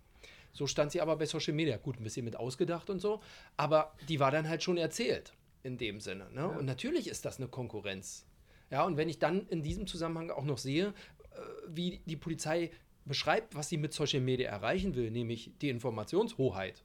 So 0.53 0.67
stand 0.67 0.93
sie 0.93 1.01
aber 1.01 1.17
bei 1.17 1.27
Social 1.27 1.55
Media. 1.55 1.79
Gut, 1.79 1.99
ein 1.99 2.05
bisschen 2.05 2.25
mit 2.25 2.37
ausgedacht 2.37 2.91
und 2.91 3.01
so, 3.01 3.21
aber 3.57 3.95
die 4.09 4.21
war 4.21 4.31
dann 4.31 4.49
halt 4.49 4.63
schon 4.63 4.77
erzählt 4.77 5.33
in 5.63 5.79
dem 5.79 6.01
Sinne. 6.01 6.29
Ne? 6.33 6.49
Und 6.49 6.67
natürlich 6.67 7.09
ist 7.09 7.25
das 7.25 7.39
eine 7.39 7.49
Konkurrenz. 7.49 8.27
Ja, 8.73 8.85
und 8.85 8.97
wenn 8.97 9.11
ich 9.11 9.19
dann 9.19 9.47
in 9.49 9.63
diesem 9.63 9.87
Zusammenhang 9.87 10.31
auch 10.31 10.45
noch 10.45 10.57
sehe, 10.57 10.89
äh, 10.89 11.41
wie 11.69 12.01
die 12.07 12.17
Polizei 12.17 12.71
beschreibt, 13.05 13.55
was 13.55 13.69
sie 13.69 13.77
mit 13.77 13.93
Social 13.93 14.21
Media 14.21 14.51
erreichen 14.51 14.95
will, 14.95 15.11
nämlich 15.11 15.53
die 15.61 15.69
Informationshoheit. 15.69 16.83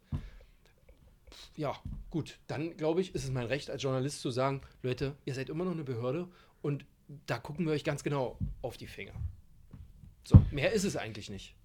Ja, 1.56 1.80
gut, 2.10 2.40
dann 2.48 2.76
glaube 2.76 3.00
ich, 3.00 3.16
ist 3.16 3.24
es 3.24 3.32
mein 3.32 3.46
Recht 3.46 3.70
als 3.70 3.82
Journalist 3.82 4.20
zu 4.20 4.32
sagen, 4.32 4.62
Leute, 4.84 5.16
ihr 5.24 5.34
seid 5.34 5.48
immer 5.48 5.64
noch 5.64 5.72
eine 5.72 5.86
Behörde 5.86 6.28
und 6.62 6.86
da 7.26 7.40
gucken 7.40 7.66
wir 7.66 7.72
euch 7.72 7.86
ganz 7.86 8.04
genau 8.04 8.38
auf 8.62 8.76
die 8.76 8.88
Finger. 8.88 9.14
So, 10.26 10.42
mehr 10.52 10.74
ist 10.74 10.84
es 10.84 10.98
eigentlich 10.98 11.30
nicht. 11.30 11.56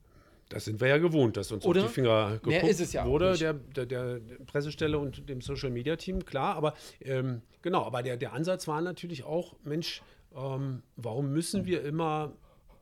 Das 0.49 0.67
sind 0.67 0.81
wir 0.81 0.89
ja 0.89 0.99
gewohnt, 0.99 1.37
dass 1.37 1.51
uns 1.51 1.65
Oder? 1.65 1.83
auf 1.83 1.87
die 1.89 1.93
Finger 1.95 2.39
geguckt 2.43 2.93
ja 2.93 3.07
wurde, 3.07 3.39
der, 3.39 3.55
der, 3.55 3.87
der 3.87 4.21
Pressestelle 4.47 4.99
und 4.99 5.29
dem 5.29 5.41
Social 5.41 5.71
Media 5.71 5.97
Team, 5.97 6.25
klar, 6.25 6.57
aber 6.57 6.75
ähm, 7.01 7.41
genau, 7.63 7.85
aber 7.85 8.03
der, 8.03 8.17
der 8.19 8.35
Ansatz 8.35 8.69
war 8.69 8.81
natürlich 8.83 9.25
auch, 9.25 9.55
Mensch, 9.65 10.03
ähm, 10.37 10.83
warum 10.97 11.33
müssen 11.33 11.65
wir 11.65 11.83
immer 11.83 12.33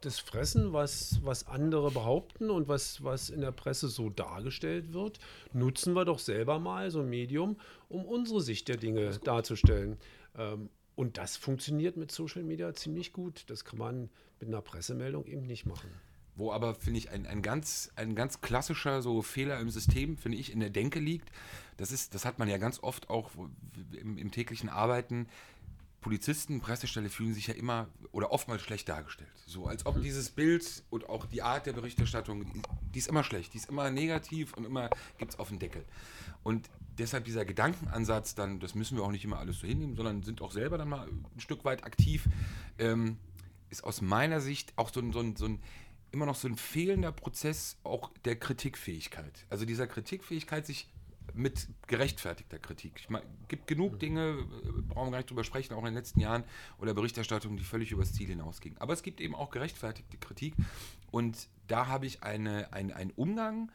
das 0.01 0.19
fressen, 0.19 0.73
was, 0.73 1.21
was 1.23 1.47
andere 1.47 1.91
behaupten 1.91 2.51
und 2.51 2.69
was, 2.69 3.05
was 3.05 3.31
in 3.31 3.41
der 3.41 3.53
Presse 3.53 3.89
so 3.89 4.09
dargestellt 4.09 4.93
wird? 4.93 5.19
Nutzen 5.53 5.95
wir 5.95 6.05
doch 6.05 6.19
selber 6.19 6.59
mal 6.59 6.91
so 6.91 7.01
ein 7.01 7.09
Medium, 7.09 7.57
um 7.89 8.05
unsere 8.05 8.41
Sicht 8.41 8.69
der 8.69 8.79
Dinge 8.79 9.19
darzustellen. 9.25 9.99
Ähm, 10.37 10.71
und 10.95 11.19
das 11.19 11.37
funktioniert 11.37 11.97
mit 11.97 12.13
Social 12.13 12.43
Media 12.43 12.75
ziemlich 12.75 13.13
gut. 13.13 13.45
Das 13.49 13.65
kann 13.65 13.79
man 13.79 14.11
mit 14.39 14.49
einer 14.49 14.63
Pressemeldung 14.63 15.27
eben 15.27 15.43
nicht 15.43 15.67
machen. 15.67 15.91
Wo 16.37 16.53
aber, 16.53 16.75
finde 16.75 16.99
ich, 16.99 17.11
ein, 17.11 17.27
ein, 17.27 17.43
ganz, 17.43 17.91
ein 17.97 18.15
ganz 18.15 18.41
klassischer 18.41 19.03
so 19.03 19.23
Fehler 19.23 19.59
im 19.61 19.71
System, 19.71 20.17
finde 20.17 20.39
ich, 20.39 20.53
in 20.53 20.61
der 20.61 20.71
Denke 20.71 21.01
liegt. 21.01 21.31
Das, 21.77 21.93
ist, 21.93 22.15
das 22.15 22.25
hat 22.25 22.39
man 22.39 22.49
ja 22.49 22.59
ganz 22.59 22.83
oft 22.83 23.11
auch 23.11 23.31
im, 23.93 24.17
im 24.17 24.31
täglichen 24.31 24.69
Arbeiten. 24.69 25.27
Polizisten, 26.01 26.61
Pressestelle 26.61 27.11
fühlen 27.11 27.35
sich 27.35 27.47
ja 27.49 27.55
immer 27.55 27.89
oder 28.13 28.33
oftmals 28.33 28.63
schlecht 28.63 28.89
dargestellt. 28.89 29.31
So 29.47 29.67
als 29.67 29.85
ob 29.85 30.01
dieses 30.03 30.31
Bild 30.31 30.83
und 30.89 31.09
auch 31.09 31.27
die 31.27 31.43
Art 31.43 31.67
der 31.67 31.75
Berichterstattung, 31.75 32.51
die, 32.53 32.63
die 32.95 32.99
ist 32.99 33.09
immer 33.09 33.23
schlecht, 33.23 33.53
die 33.53 33.59
ist 33.59 33.69
immer 33.69 33.91
negativ 33.91 34.55
und 34.55 34.65
immer 34.65 34.89
gibt 35.19 35.33
es 35.33 35.39
auf 35.39 35.49
den 35.49 35.59
Deckel. 35.59 35.85
Und 36.43 36.71
deshalb 36.99 37.25
dieser 37.25 37.45
Gedankenansatz, 37.45 38.35
dann, 38.35 38.61
das 38.61 38.75
müssen 38.75 38.97
wir 38.97 39.05
auch 39.05 39.11
nicht 39.11 39.25
immer 39.25 39.39
alles 39.39 39.61
so 39.61 39.67
hinnehmen, 39.67 39.95
sondern 39.95 40.23
sind 40.23 40.41
auch 40.41 40.53
selber 40.53 40.79
dann 40.79 40.89
mal 40.89 41.07
ein 41.07 41.41
Stück 41.41 41.65
weit 41.65 41.85
aktiv, 41.85 42.29
ähm, 42.79 43.19
ist 43.69 43.85
aus 43.85 44.01
meiner 44.01 44.41
Sicht 44.41 44.73
auch 44.77 44.91
so 44.93 45.01
ein, 45.01 45.13
so 45.13 45.21
ein, 45.21 45.37
so 45.37 45.47
ein 45.47 45.61
immer 46.13 46.27
noch 46.27 46.35
so 46.35 46.49
ein 46.49 46.57
fehlender 46.57 47.13
Prozess 47.13 47.79
auch 47.85 48.11
der 48.25 48.37
Kritikfähigkeit. 48.37 49.47
Also 49.49 49.65
dieser 49.65 49.87
Kritikfähigkeit, 49.87 50.67
sich 50.67 50.89
mit 51.33 51.69
gerechtfertigter 51.87 52.59
Kritik. 52.59 53.05
Meine, 53.09 53.25
gibt 53.47 53.69
genug 53.69 54.01
Dinge, 54.01 54.31
äh, 54.31 54.83
brauchen 54.83 55.07
wir 55.09 55.11
gar 55.13 55.19
nicht 55.19 55.31
drüber 55.31 55.45
sprechen, 55.45 55.75
auch 55.75 55.79
in 55.81 55.85
den 55.87 55.95
letzten 55.95 56.19
Jahren 56.19 56.43
oder 56.79 56.93
Berichterstattung, 56.93 57.57
die 57.57 57.63
völlig 57.63 57.93
übers 57.93 58.13
Ziel 58.13 58.27
hinausgingen. 58.27 58.79
Aber 58.81 58.93
es 58.95 59.03
gibt 59.05 59.21
eben 59.21 59.37
auch 59.37 59.51
gerechtfertigte 59.51 60.17
Kritik 60.19 60.55
und 61.13 61.49
da 61.69 61.87
habe 61.87 62.07
ich 62.07 62.25
eine, 62.25 62.73
ein- 62.73 62.93
einen 62.93 63.13
Umgang, 63.13 63.71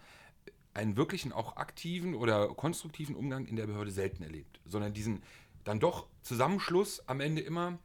einen 0.73 0.97
wirklichen 0.97 1.31
auch 1.31 1.55
aktiven 1.55 2.13
oder 2.13 2.49
konstruktiven 2.49 3.15
Umgang 3.15 3.45
in 3.45 3.55
der 3.55 3.67
Behörde 3.67 3.91
selten 3.91 4.23
erlebt, 4.23 4.59
sondern 4.65 4.91
diesen 4.93 5.23
dann 5.63 5.79
doch 5.79 6.07
Zusammenschluss 6.23 7.07
am 7.07 7.21
Ende 7.21 7.41
immer, 7.41 7.79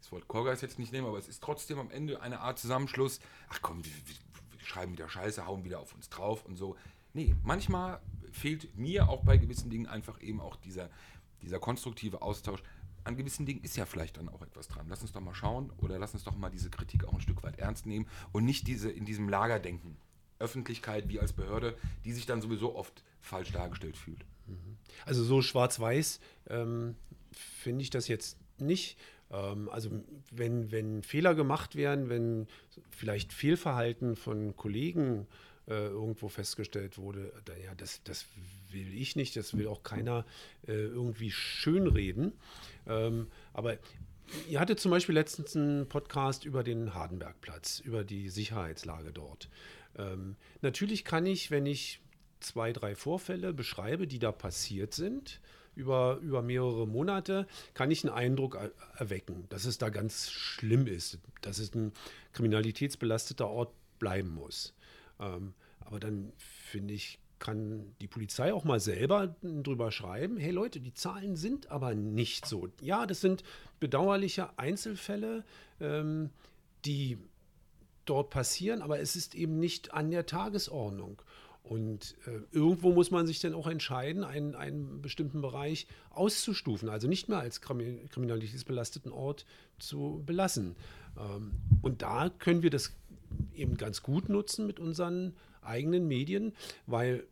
das 0.00 0.12
Wort 0.12 0.28
Korgeist 0.28 0.62
jetzt 0.62 0.78
nicht 0.78 0.92
nehmen, 0.92 1.06
aber 1.06 1.18
es 1.18 1.28
ist 1.28 1.42
trotzdem 1.42 1.78
am 1.78 1.90
Ende 1.90 2.20
eine 2.20 2.40
Art 2.40 2.58
Zusammenschluss, 2.58 3.20
ach 3.48 3.60
komm, 3.62 3.84
wir, 3.84 3.92
wir, 3.92 4.14
wir 4.58 4.66
schreiben 4.66 4.92
wieder 4.92 5.08
Scheiße, 5.08 5.46
hauen 5.46 5.64
wieder 5.64 5.80
auf 5.80 5.94
uns 5.94 6.08
drauf 6.08 6.44
und 6.44 6.56
so. 6.56 6.76
Nee, 7.14 7.34
manchmal 7.42 8.00
fehlt 8.32 8.76
mir 8.76 9.08
auch 9.08 9.24
bei 9.24 9.36
gewissen 9.36 9.70
Dingen 9.70 9.86
einfach 9.86 10.20
eben 10.20 10.40
auch 10.40 10.56
dieser, 10.56 10.90
dieser 11.42 11.58
konstruktive 11.58 12.22
Austausch. 12.22 12.62
An 13.04 13.16
gewissen 13.16 13.46
Dingen 13.46 13.62
ist 13.62 13.76
ja 13.76 13.86
vielleicht 13.86 14.18
dann 14.18 14.28
auch 14.28 14.42
etwas 14.42 14.68
dran. 14.68 14.86
Lass 14.88 15.02
uns 15.02 15.12
doch 15.12 15.20
mal 15.20 15.34
schauen 15.34 15.72
oder 15.78 15.98
lass 15.98 16.12
uns 16.12 16.24
doch 16.24 16.36
mal 16.36 16.50
diese 16.50 16.68
Kritik 16.68 17.04
auch 17.04 17.14
ein 17.14 17.20
Stück 17.20 17.42
weit 17.42 17.58
ernst 17.58 17.86
nehmen 17.86 18.06
und 18.32 18.44
nicht 18.44 18.66
diese 18.66 18.90
in 18.90 19.04
diesem 19.04 19.28
Lagerdenken. 19.28 19.96
Öffentlichkeit 20.38 21.08
wie 21.08 21.18
als 21.18 21.32
Behörde, 21.32 21.76
die 22.04 22.12
sich 22.12 22.26
dann 22.26 22.40
sowieso 22.40 22.76
oft 22.76 23.02
falsch 23.20 23.50
dargestellt 23.50 23.96
fühlt. 23.96 24.24
Also 25.04 25.24
so 25.24 25.42
schwarz-weiß 25.42 26.20
ähm, 26.48 26.96
finde 27.32 27.82
ich 27.82 27.90
das 27.90 28.08
jetzt 28.08 28.36
nicht. 28.58 28.98
Ähm, 29.30 29.68
also 29.70 29.90
wenn, 30.30 30.70
wenn 30.70 31.02
Fehler 31.02 31.34
gemacht 31.34 31.76
werden, 31.76 32.08
wenn 32.08 32.46
vielleicht 32.90 33.32
Fehlverhalten 33.32 34.16
von 34.16 34.56
Kollegen 34.56 35.26
äh, 35.68 35.88
irgendwo 35.88 36.28
festgestellt 36.28 36.98
wurde, 36.98 37.32
dann, 37.44 37.56
ja, 37.62 37.74
das, 37.74 38.02
das 38.04 38.26
will 38.70 38.92
ich 38.94 39.16
nicht, 39.16 39.36
das 39.36 39.56
will 39.56 39.68
auch 39.68 39.82
keiner 39.82 40.24
äh, 40.66 40.72
irgendwie 40.72 41.30
schönreden. 41.30 42.32
Ähm, 42.86 43.26
aber 43.52 43.78
ihr 44.48 44.60
hattet 44.60 44.80
zum 44.80 44.90
Beispiel 44.90 45.14
letztens 45.14 45.56
einen 45.56 45.88
Podcast 45.88 46.44
über 46.44 46.62
den 46.62 46.94
Hardenbergplatz, 46.94 47.80
über 47.80 48.04
die 48.04 48.28
Sicherheitslage 48.30 49.12
dort. 49.12 49.48
Ähm, 49.96 50.36
natürlich 50.62 51.04
kann 51.04 51.26
ich, 51.26 51.50
wenn 51.50 51.66
ich 51.66 52.00
zwei, 52.40 52.72
drei 52.72 52.94
Vorfälle 52.94 53.52
beschreibe, 53.52 54.06
die 54.06 54.18
da 54.18 54.32
passiert 54.32 54.94
sind, 54.94 55.40
über, 55.78 56.18
über 56.22 56.42
mehrere 56.42 56.86
Monate, 56.86 57.46
kann 57.72 57.90
ich 57.90 58.04
einen 58.04 58.12
Eindruck 58.12 58.56
er 58.56 58.72
erwecken, 58.96 59.46
dass 59.48 59.64
es 59.64 59.78
da 59.78 59.88
ganz 59.88 60.28
schlimm 60.30 60.86
ist, 60.86 61.18
dass 61.40 61.58
es 61.58 61.72
ein 61.74 61.92
kriminalitätsbelasteter 62.32 63.48
Ort 63.48 63.72
bleiben 64.00 64.34
muss. 64.34 64.74
Ähm, 65.20 65.54
aber 65.80 66.00
dann 66.00 66.32
finde 66.36 66.94
ich, 66.94 67.20
kann 67.38 67.94
die 68.00 68.08
Polizei 68.08 68.52
auch 68.52 68.64
mal 68.64 68.80
selber 68.80 69.36
drüber 69.42 69.92
schreiben, 69.92 70.36
hey 70.36 70.50
Leute, 70.50 70.80
die 70.80 70.92
Zahlen 70.92 71.36
sind 71.36 71.70
aber 71.70 71.94
nicht 71.94 72.46
so. 72.46 72.68
Ja, 72.80 73.06
das 73.06 73.20
sind 73.20 73.44
bedauerliche 73.78 74.58
Einzelfälle, 74.58 75.44
ähm, 75.80 76.30
die 76.84 77.18
dort 78.04 78.30
passieren, 78.30 78.82
aber 78.82 78.98
es 78.98 79.14
ist 79.14 79.36
eben 79.36 79.60
nicht 79.60 79.94
an 79.94 80.10
der 80.10 80.26
Tagesordnung. 80.26 81.22
Und 81.68 82.16
äh, 82.26 82.40
irgendwo 82.50 82.92
muss 82.92 83.10
man 83.10 83.26
sich 83.26 83.40
dann 83.40 83.52
auch 83.52 83.66
entscheiden, 83.66 84.24
einen, 84.24 84.54
einen 84.54 85.02
bestimmten 85.02 85.42
Bereich 85.42 85.86
auszustufen, 86.08 86.88
also 86.88 87.08
nicht 87.08 87.28
mehr 87.28 87.40
als 87.40 87.62
krimi- 87.62 88.08
kriminalitätsbelasteten 88.08 89.12
Ort 89.12 89.44
zu 89.78 90.22
belassen. 90.24 90.76
Ähm, 91.18 91.52
und 91.82 92.00
da 92.00 92.30
können 92.30 92.62
wir 92.62 92.70
das 92.70 92.94
eben 93.54 93.76
ganz 93.76 94.02
gut 94.02 94.30
nutzen 94.30 94.66
mit 94.66 94.80
unseren 94.80 95.34
eigenen 95.60 96.08
Medien, 96.08 96.54
weil 96.86 97.26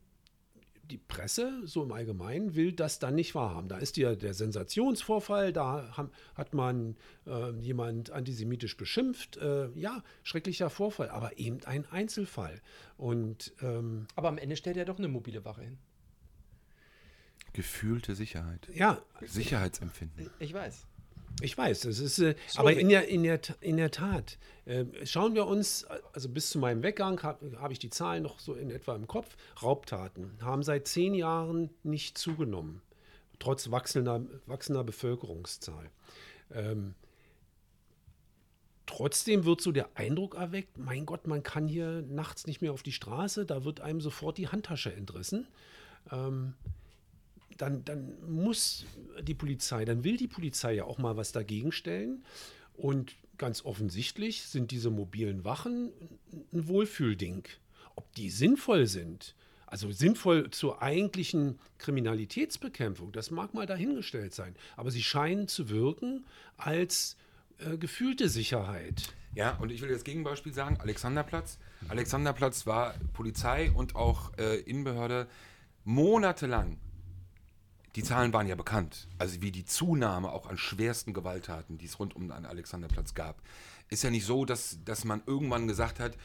die 0.91 0.99
Presse 0.99 1.63
so 1.67 1.83
im 1.83 1.93
Allgemeinen 1.93 2.55
will 2.55 2.73
das 2.73 2.99
dann 2.99 3.15
nicht 3.15 3.35
wahrhaben. 3.35 3.69
Da 3.69 3.79
ist 3.79 3.97
ja 3.97 4.15
der 4.15 4.35
Sensationsvorfall, 4.35 5.53
da 5.53 5.97
haben, 5.97 6.11
hat 6.35 6.55
man 6.55 6.97
äh, 7.27 7.51
jemand 7.61 8.11
antisemitisch 8.11 8.77
beschimpft. 8.77 9.37
Äh, 9.37 9.69
ja, 9.75 10.03
schrecklicher 10.23 10.71
Vorfall, 10.71 11.09
aber 11.11 11.39
eben 11.39 11.65
ein 11.65 11.87
Einzelfall. 11.87 12.61
Und, 12.97 13.53
ähm, 13.63 14.07
Aber 14.15 14.29
am 14.29 14.39
Ende 14.39 14.57
stellt 14.57 14.77
er 14.77 14.85
doch 14.85 14.99
eine 14.99 15.09
mobile 15.09 15.45
Wache 15.45 15.63
hin. 15.63 15.79
Gefühlte 17.53 18.15
Sicherheit. 18.15 18.69
ja, 18.75 19.03
Sicherheitsempfinden. 19.23 20.31
Ich 20.39 20.53
weiß. 20.53 20.87
Ich 21.43 21.57
weiß, 21.57 21.81
das 21.81 21.99
ist, 21.99 22.19
äh, 22.19 22.35
aber 22.55 22.73
in 22.73 22.89
der, 22.89 23.09
in 23.09 23.23
der, 23.23 23.41
in 23.61 23.77
der 23.77 23.91
Tat, 23.91 24.39
äh, 24.65 24.87
schauen 25.05 25.35
wir 25.35 25.47
uns, 25.47 25.85
also 26.15 26.31
bis 26.31 26.51
zu 26.51 26.59
meinem 26.59 26.83
Weggang 26.83 27.23
habe 27.23 27.59
hab 27.59 27.71
ich 27.71 27.79
die 27.79 27.91
Zahlen 27.91 28.23
noch 28.23 28.39
so 28.39 28.55
in 28.55 28.71
etwa 28.71 28.97
im 28.97 29.07
Kopf. 29.07 29.37
Raubtaten 29.63 30.39
haben 30.41 30.63
seit 30.63 30.89
zehn 30.89 31.15
Jahren 31.15 31.71
nicht 31.83 32.17
zugenommen, 32.17 32.81
trotz 33.39 33.71
wachsender, 33.71 34.25
wachsender 34.47 34.83
Bevölkerungszahl. 34.83 35.91
Ähm, 36.55 36.95
trotzdem 38.87 39.45
wird 39.45 39.61
so 39.61 39.73
der 39.73 39.91
Eindruck 39.95 40.37
erweckt, 40.37 40.79
mein 40.79 41.05
Gott, 41.05 41.27
man 41.27 41.43
kann 41.43 41.69
hier 41.69 42.03
nachts 42.09 42.47
nicht 42.47 42.63
mehr 42.63 42.73
auf 42.73 42.83
die 42.83 42.93
Straße, 42.93 43.45
da 43.45 43.65
wird 43.65 43.81
einem 43.81 44.01
sofort 44.01 44.39
die 44.39 44.49
Handtasche 44.49 44.95
entrissen. 44.95 45.47
Ähm, 46.11 46.55
dann, 47.57 47.85
dann 47.85 48.15
muss 48.29 48.85
die 49.23 49.35
Polizei, 49.35 49.85
dann 49.85 50.05
will 50.05 50.17
die 50.17 50.29
Polizei 50.29 50.75
ja 50.75 50.85
auch 50.85 50.99
mal 50.99 51.17
was 51.17 51.33
dagegen 51.33 51.73
stellen. 51.73 52.25
Und 52.75 53.17
ganz 53.39 53.65
offensichtlich 53.65 54.43
sind 54.43 54.71
diese 54.71 54.91
mobilen 54.91 55.45
Wachen 55.45 55.93
ein 56.53 56.69
Wohlfühlding. 56.69 57.45
Ob 57.95 58.13
die 58.15 58.31
sinnvoll 58.31 58.87
sind, 58.87 59.35
also 59.67 59.91
sinnvoll 59.91 60.51
zur 60.51 60.83
eigentlichen 60.83 61.59
Kriminalitätsbekämpfung, 61.79 63.13
das 63.13 63.31
mag 63.31 63.55
mal 63.55 63.67
dahingestellt 63.67 64.35
sein. 64.35 64.55
Aber 64.77 64.91
sie 64.91 65.03
scheinen 65.03 65.49
zu 65.49 65.71
wirken 65.71 66.27
als 66.57 67.17
äh, 67.59 67.79
gefühlte 67.79 68.29
Sicherheit. 68.29 69.15
Ja, 69.35 69.57
und 69.57 69.71
ich 69.71 69.83
will 69.83 69.91
das 69.91 70.05
Gegenbeispiel 70.05 70.53
sagen, 70.53 70.79
Alexanderplatz. 70.81 71.59
Alexanderplatz 71.89 72.67
war 72.67 72.95
Polizei 73.13 73.71
und 73.71 73.95
auch 73.95 74.33
äh, 74.39 74.61
Innenbehörde 74.61 75.27
monatelang. 75.85 76.79
Die 77.97 78.03
Zahlen 78.03 78.35
waren 78.35 78.47
ja 78.47 78.55
bekannt. 78.55 79.09
Also 79.17 79.41
wie 79.41 79.51
die 79.51 79.65
Zunahme 79.65 80.31
auch 80.31 80.47
an 80.47 80.59
schwersten 80.59 81.15
Gewalttaten, 81.15 81.79
die 81.79 81.87
es 81.87 81.99
rund 81.99 82.15
um 82.15 82.29
den 82.29 82.45
Alexanderplatz 82.45 83.15
gab. 83.15 83.41
Ist 83.89 84.05
ja 84.05 84.11
nicht 84.11 84.27
so, 84.27 84.45
dass, 84.45 84.79
dass 84.85 85.05
man 85.05 85.23
irgendwann 85.25 85.67
gesagt 85.67 85.99
hat, 85.99 86.17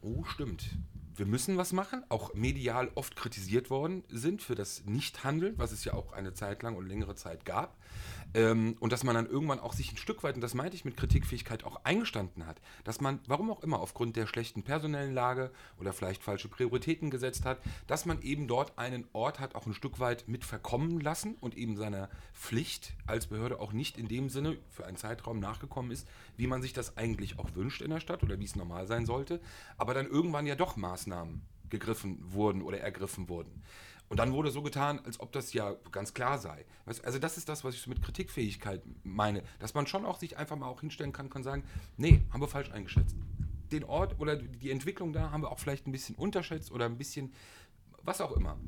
oh 0.00 0.22
stimmt, 0.24 0.76
wir 1.16 1.26
müssen 1.26 1.56
was 1.56 1.72
machen, 1.72 2.04
auch 2.08 2.34
medial 2.34 2.90
oft 2.94 3.16
kritisiert 3.16 3.70
worden 3.70 4.04
sind 4.08 4.42
für 4.42 4.54
das 4.54 4.84
Nichthandeln, 4.84 5.54
was 5.58 5.72
es 5.72 5.84
ja 5.84 5.94
auch 5.94 6.12
eine 6.12 6.34
Zeit 6.34 6.62
lang 6.62 6.76
und 6.76 6.88
längere 6.88 7.14
Zeit 7.14 7.44
gab. 7.44 7.76
Ähm, 8.34 8.76
und 8.80 8.92
dass 8.92 9.04
man 9.04 9.14
dann 9.14 9.26
irgendwann 9.26 9.60
auch 9.60 9.74
sich 9.74 9.92
ein 9.92 9.98
Stück 9.98 10.22
weit, 10.22 10.36
und 10.36 10.40
das 10.40 10.54
meinte 10.54 10.74
ich 10.74 10.84
mit 10.84 10.96
Kritikfähigkeit, 10.96 11.64
auch 11.64 11.84
eingestanden 11.84 12.46
hat, 12.46 12.60
dass 12.84 13.00
man, 13.00 13.20
warum 13.26 13.50
auch 13.50 13.62
immer, 13.62 13.80
aufgrund 13.80 14.16
der 14.16 14.26
schlechten 14.26 14.62
personellen 14.62 15.12
Lage 15.12 15.50
oder 15.78 15.92
vielleicht 15.92 16.22
falsche 16.22 16.48
Prioritäten 16.48 17.10
gesetzt 17.10 17.44
hat, 17.44 17.58
dass 17.86 18.06
man 18.06 18.22
eben 18.22 18.48
dort 18.48 18.78
einen 18.78 19.06
Ort 19.12 19.38
hat, 19.38 19.54
auch 19.54 19.66
ein 19.66 19.74
Stück 19.74 20.00
weit 20.00 20.28
mit 20.28 20.44
verkommen 20.44 21.00
lassen 21.00 21.36
und 21.40 21.56
eben 21.56 21.76
seiner 21.76 22.08
Pflicht 22.32 22.94
als 23.06 23.26
Behörde 23.26 23.60
auch 23.60 23.72
nicht 23.72 23.98
in 23.98 24.08
dem 24.08 24.30
Sinne 24.30 24.56
für 24.70 24.86
einen 24.86 24.96
Zeitraum 24.96 25.38
nachgekommen 25.38 25.90
ist, 25.90 26.08
wie 26.36 26.46
man 26.46 26.62
sich 26.62 26.72
das 26.72 26.96
eigentlich 26.96 27.38
auch 27.38 27.54
wünscht 27.54 27.82
in 27.82 27.90
der 27.90 28.00
Stadt 28.00 28.22
oder 28.22 28.40
wie 28.40 28.44
es 28.44 28.56
normal 28.56 28.86
sein 28.86 29.04
sollte, 29.04 29.40
aber 29.76 29.92
dann 29.92 30.06
irgendwann 30.06 30.46
ja 30.46 30.54
doch 30.54 30.76
Maßnahmen 31.02 31.42
gegriffen 31.70 32.18
wurden 32.32 32.62
oder 32.62 32.80
ergriffen 32.80 33.28
wurden. 33.28 33.62
Und 34.08 34.18
dann 34.18 34.32
wurde 34.32 34.50
so 34.50 34.60
getan, 34.60 35.00
als 35.06 35.20
ob 35.20 35.32
das 35.32 35.54
ja 35.54 35.74
ganz 35.90 36.12
klar 36.12 36.38
sei. 36.38 36.66
Also 36.84 37.18
das 37.18 37.38
ist 37.38 37.48
das, 37.48 37.64
was 37.64 37.74
ich 37.74 37.86
mit 37.86 38.02
Kritikfähigkeit 38.02 38.82
meine, 39.04 39.42
dass 39.58 39.72
man 39.72 39.86
schon 39.86 40.04
auch 40.04 40.18
sich 40.18 40.36
einfach 40.36 40.56
mal 40.56 40.66
auch 40.66 40.80
hinstellen 40.80 41.12
kann, 41.12 41.30
kann 41.30 41.42
sagen, 41.42 41.64
nee, 41.96 42.22
haben 42.30 42.42
wir 42.42 42.48
falsch 42.48 42.70
eingeschätzt. 42.70 43.16
Den 43.70 43.84
Ort 43.84 44.20
oder 44.20 44.36
die 44.36 44.70
Entwicklung 44.70 45.14
da 45.14 45.30
haben 45.30 45.42
wir 45.42 45.50
auch 45.50 45.58
vielleicht 45.58 45.86
ein 45.86 45.92
bisschen 45.92 46.14
unterschätzt 46.14 46.70
oder 46.72 46.84
ein 46.84 46.98
bisschen, 46.98 47.32
was 48.02 48.20
auch 48.20 48.32
immer. 48.32 48.58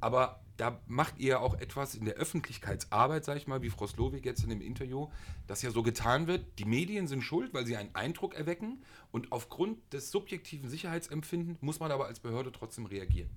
Aber 0.00 0.40
da 0.56 0.80
macht 0.86 1.18
ihr 1.18 1.40
auch 1.40 1.54
etwas 1.54 1.94
in 1.94 2.04
der 2.04 2.14
Öffentlichkeitsarbeit, 2.14 3.24
sag 3.24 3.36
ich 3.36 3.46
mal, 3.46 3.62
wie 3.62 3.70
Frau 3.70 3.86
Slowik 3.86 4.24
jetzt 4.24 4.42
in 4.44 4.50
dem 4.50 4.60
Interview, 4.60 5.08
dass 5.46 5.62
ja 5.62 5.70
so 5.70 5.82
getan 5.82 6.26
wird, 6.26 6.44
die 6.58 6.64
Medien 6.64 7.08
sind 7.08 7.22
schuld, 7.22 7.52
weil 7.54 7.66
sie 7.66 7.76
einen 7.76 7.94
Eindruck 7.94 8.34
erwecken 8.34 8.82
und 9.10 9.32
aufgrund 9.32 9.92
des 9.92 10.10
subjektiven 10.10 10.68
Sicherheitsempfindens 10.68 11.60
muss 11.60 11.80
man 11.80 11.90
aber 11.90 12.06
als 12.06 12.20
Behörde 12.20 12.52
trotzdem 12.52 12.86
reagieren 12.86 13.30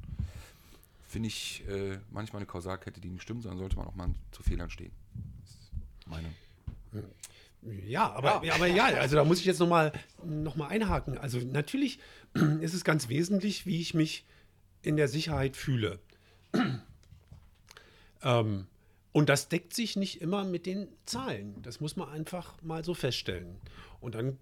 finde 1.07 1.27
ich 1.27 1.63
äh, 1.67 1.97
manchmal 2.11 2.41
eine 2.41 2.45
Kausalkette, 2.45 2.99
die 2.99 3.09
nicht 3.09 3.23
stimmt, 3.23 3.43
sondern 3.43 3.59
sollte 3.59 3.77
man 3.77 3.87
auch 3.87 3.95
mal 3.95 4.09
zu 4.31 4.43
Fehlern 4.43 4.69
stehen. 4.69 4.91
Das 5.41 5.51
ist 5.51 5.71
meine. 6.05 6.27
Ja, 7.87 8.11
aber 8.11 8.43
ja. 8.45 8.53
aber 8.53 8.67
ja, 8.67 8.85
also 8.85 9.15
da 9.15 9.23
muss 9.23 9.39
ich 9.39 9.45
jetzt 9.45 9.59
nochmal 9.59 9.93
noch 10.23 10.55
mal 10.55 10.67
einhaken. 10.67 11.17
Also 11.17 11.39
natürlich 11.39 11.99
ist 12.61 12.73
es 12.73 12.83
ganz 12.83 13.09
wesentlich, 13.09 13.65
wie 13.65 13.81
ich 13.81 13.93
mich 13.93 14.25
in 14.83 14.95
der 14.95 15.07
Sicherheit 15.07 15.55
fühle. 15.57 15.99
Ähm, 18.23 18.67
und 19.11 19.29
das 19.29 19.49
deckt 19.49 19.73
sich 19.73 19.95
nicht 19.95 20.21
immer 20.21 20.43
mit 20.43 20.65
den 20.65 20.87
Zahlen. 21.05 21.55
Das 21.63 21.79
muss 21.79 21.95
man 21.95 22.09
einfach 22.09 22.61
mal 22.61 22.83
so 22.83 22.93
feststellen. 22.93 23.55
Und 23.99 24.15
dann 24.15 24.37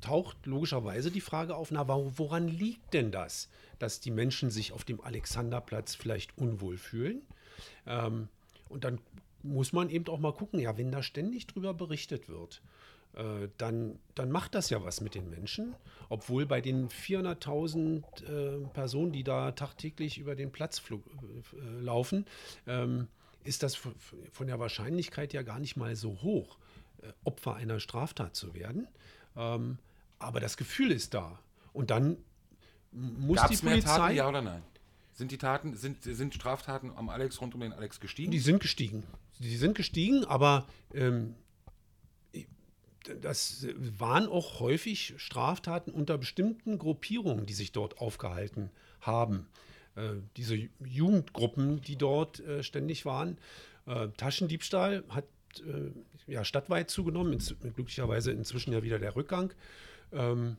taucht 0.00 0.46
logischerweise 0.46 1.10
die 1.10 1.20
Frage 1.20 1.56
auf, 1.56 1.70
na, 1.70 1.88
woran 1.88 2.48
liegt 2.48 2.94
denn 2.94 3.10
das, 3.10 3.48
dass 3.78 4.00
die 4.00 4.10
Menschen 4.10 4.50
sich 4.50 4.72
auf 4.72 4.84
dem 4.84 5.00
Alexanderplatz 5.00 5.94
vielleicht 5.94 6.36
unwohl 6.38 6.76
fühlen? 6.76 7.22
Ähm, 7.86 8.28
und 8.68 8.84
dann 8.84 9.00
muss 9.42 9.72
man 9.72 9.90
eben 9.90 10.06
auch 10.06 10.18
mal 10.18 10.32
gucken, 10.32 10.60
ja, 10.60 10.76
wenn 10.76 10.92
da 10.92 11.02
ständig 11.02 11.46
drüber 11.46 11.74
berichtet 11.74 12.28
wird, 12.28 12.62
äh, 13.14 13.48
dann, 13.58 13.98
dann 14.14 14.30
macht 14.30 14.54
das 14.54 14.70
ja 14.70 14.82
was 14.82 15.00
mit 15.00 15.14
den 15.14 15.28
Menschen. 15.28 15.74
Obwohl 16.08 16.46
bei 16.46 16.60
den 16.60 16.88
400.000 16.88 18.02
äh, 18.24 18.66
Personen, 18.68 19.12
die 19.12 19.24
da 19.24 19.52
tagtäglich 19.52 20.18
über 20.18 20.34
den 20.34 20.50
Platz 20.50 20.82
äh, 20.90 21.80
laufen, 21.80 22.26
ähm, 22.66 23.08
ist 23.44 23.62
das 23.62 23.74
von 23.74 24.46
der 24.46 24.58
Wahrscheinlichkeit 24.58 25.32
ja 25.32 25.42
gar 25.42 25.58
nicht 25.58 25.76
mal 25.76 25.96
so 25.96 26.22
hoch, 26.22 26.58
äh, 27.02 27.12
Opfer 27.24 27.54
einer 27.54 27.80
Straftat 27.80 28.36
zu 28.36 28.54
werden. 28.54 28.88
Ähm, 29.36 29.78
aber 30.18 30.40
das 30.40 30.56
Gefühl 30.56 30.92
ist 30.92 31.14
da. 31.14 31.38
Und 31.72 31.90
dann 31.90 32.16
muss 32.92 33.38
Gab's 33.38 33.60
die 33.60 33.66
Polizei. 33.66 33.88
Mehr 33.88 33.96
Taten, 33.98 34.16
ja 34.16 34.28
oder 34.28 34.42
nein? 34.42 34.62
Sind 35.12 35.30
die 35.30 35.38
Taten, 35.38 35.76
sind, 35.76 36.02
sind 36.02 36.34
Straftaten 36.34 36.90
am 36.96 37.08
Alex 37.08 37.40
rund 37.40 37.54
um 37.54 37.60
den 37.60 37.72
Alex 37.72 38.00
gestiegen? 38.00 38.30
Die 38.30 38.38
sind 38.38 38.60
gestiegen. 38.60 39.04
Die 39.38 39.56
sind 39.56 39.74
gestiegen, 39.74 40.24
aber 40.24 40.66
ähm, 40.94 41.34
das 43.20 43.66
waren 43.98 44.26
auch 44.26 44.60
häufig 44.60 45.14
Straftaten 45.16 45.90
unter 45.90 46.18
bestimmten 46.18 46.78
Gruppierungen, 46.78 47.46
die 47.46 47.54
sich 47.54 47.72
dort 47.72 47.98
aufgehalten 47.98 48.70
haben. 49.00 49.46
Äh, 49.96 50.14
diese 50.36 50.56
Jugendgruppen, 50.84 51.80
die 51.82 51.96
dort 51.96 52.40
äh, 52.40 52.62
ständig 52.62 53.04
waren. 53.04 53.38
Äh, 53.86 54.08
Taschendiebstahl 54.16 55.04
hat 55.08 55.26
äh, 55.60 55.90
ja 56.30 56.44
stadtweit 56.44 56.90
zugenommen, 56.90 57.32
ins, 57.34 57.54
glücklicherweise 57.74 58.32
inzwischen 58.32 58.72
ja 58.72 58.82
wieder 58.82 58.98
der 58.98 59.16
Rückgang. 59.16 59.52
Ähm, 60.12 60.56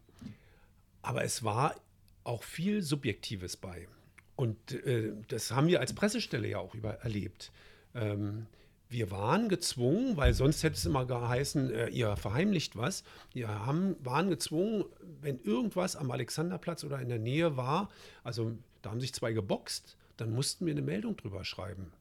aber 1.01 1.23
es 1.23 1.43
war 1.43 1.75
auch 2.23 2.43
viel 2.43 2.81
Subjektives 2.81 3.57
bei. 3.57 3.87
Und 4.35 4.71
äh, 4.85 5.13
das 5.27 5.51
haben 5.51 5.67
wir 5.67 5.79
als 5.79 5.93
Pressestelle 5.93 6.47
ja 6.47 6.59
auch 6.59 6.73
über 6.73 6.95
erlebt. 6.95 7.51
Ähm, 7.93 8.47
wir 8.93 9.11
waren 9.11 9.49
gezwungen, 9.49 10.15
weil 10.15 10.33
sonst 10.33 10.63
hätte 10.63 10.75
es 10.75 10.85
immer 10.85 11.05
geheißen, 11.05 11.71
äh, 11.71 11.87
ihr 11.89 12.15
verheimlicht 12.15 12.77
was. 12.77 13.03
Wir 13.33 13.49
haben, 13.49 13.95
waren 14.03 14.29
gezwungen, 14.29 14.85
wenn 15.21 15.41
irgendwas 15.41 15.95
am 15.95 16.11
Alexanderplatz 16.11 16.83
oder 16.83 17.01
in 17.01 17.09
der 17.09 17.19
Nähe 17.19 17.57
war, 17.57 17.89
also 18.23 18.53
da 18.81 18.91
haben 18.91 19.01
sich 19.01 19.13
zwei 19.13 19.33
geboxt, 19.33 19.97
dann 20.17 20.31
mussten 20.31 20.65
wir 20.65 20.73
eine 20.73 20.81
Meldung 20.81 21.17
drüber 21.17 21.43
schreiben. 21.43 21.91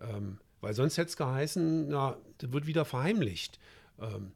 Ähm, 0.00 0.38
weil 0.60 0.74
sonst 0.74 0.98
hätte 0.98 1.08
es 1.08 1.16
geheißen, 1.16 1.88
na, 1.88 2.16
das 2.38 2.52
wird 2.52 2.66
wieder 2.66 2.84
verheimlicht. 2.84 3.58
Ähm, 4.00 4.32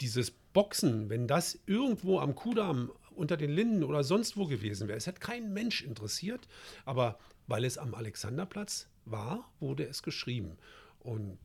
dieses 0.00 0.30
Boxen, 0.30 1.08
wenn 1.08 1.26
das 1.26 1.58
irgendwo 1.66 2.18
am 2.18 2.34
Kudamm 2.34 2.92
unter 3.14 3.36
den 3.36 3.50
Linden 3.50 3.84
oder 3.84 4.04
sonst 4.04 4.36
wo 4.36 4.46
gewesen 4.46 4.88
wäre, 4.88 4.98
es 4.98 5.06
hat 5.06 5.20
kein 5.20 5.52
Mensch 5.52 5.82
interessiert, 5.82 6.48
aber 6.84 7.18
weil 7.46 7.64
es 7.64 7.78
am 7.78 7.94
Alexanderplatz 7.94 8.88
war, 9.04 9.50
wurde 9.58 9.84
es 9.86 10.02
geschrieben. 10.02 10.58
Und 11.02 11.38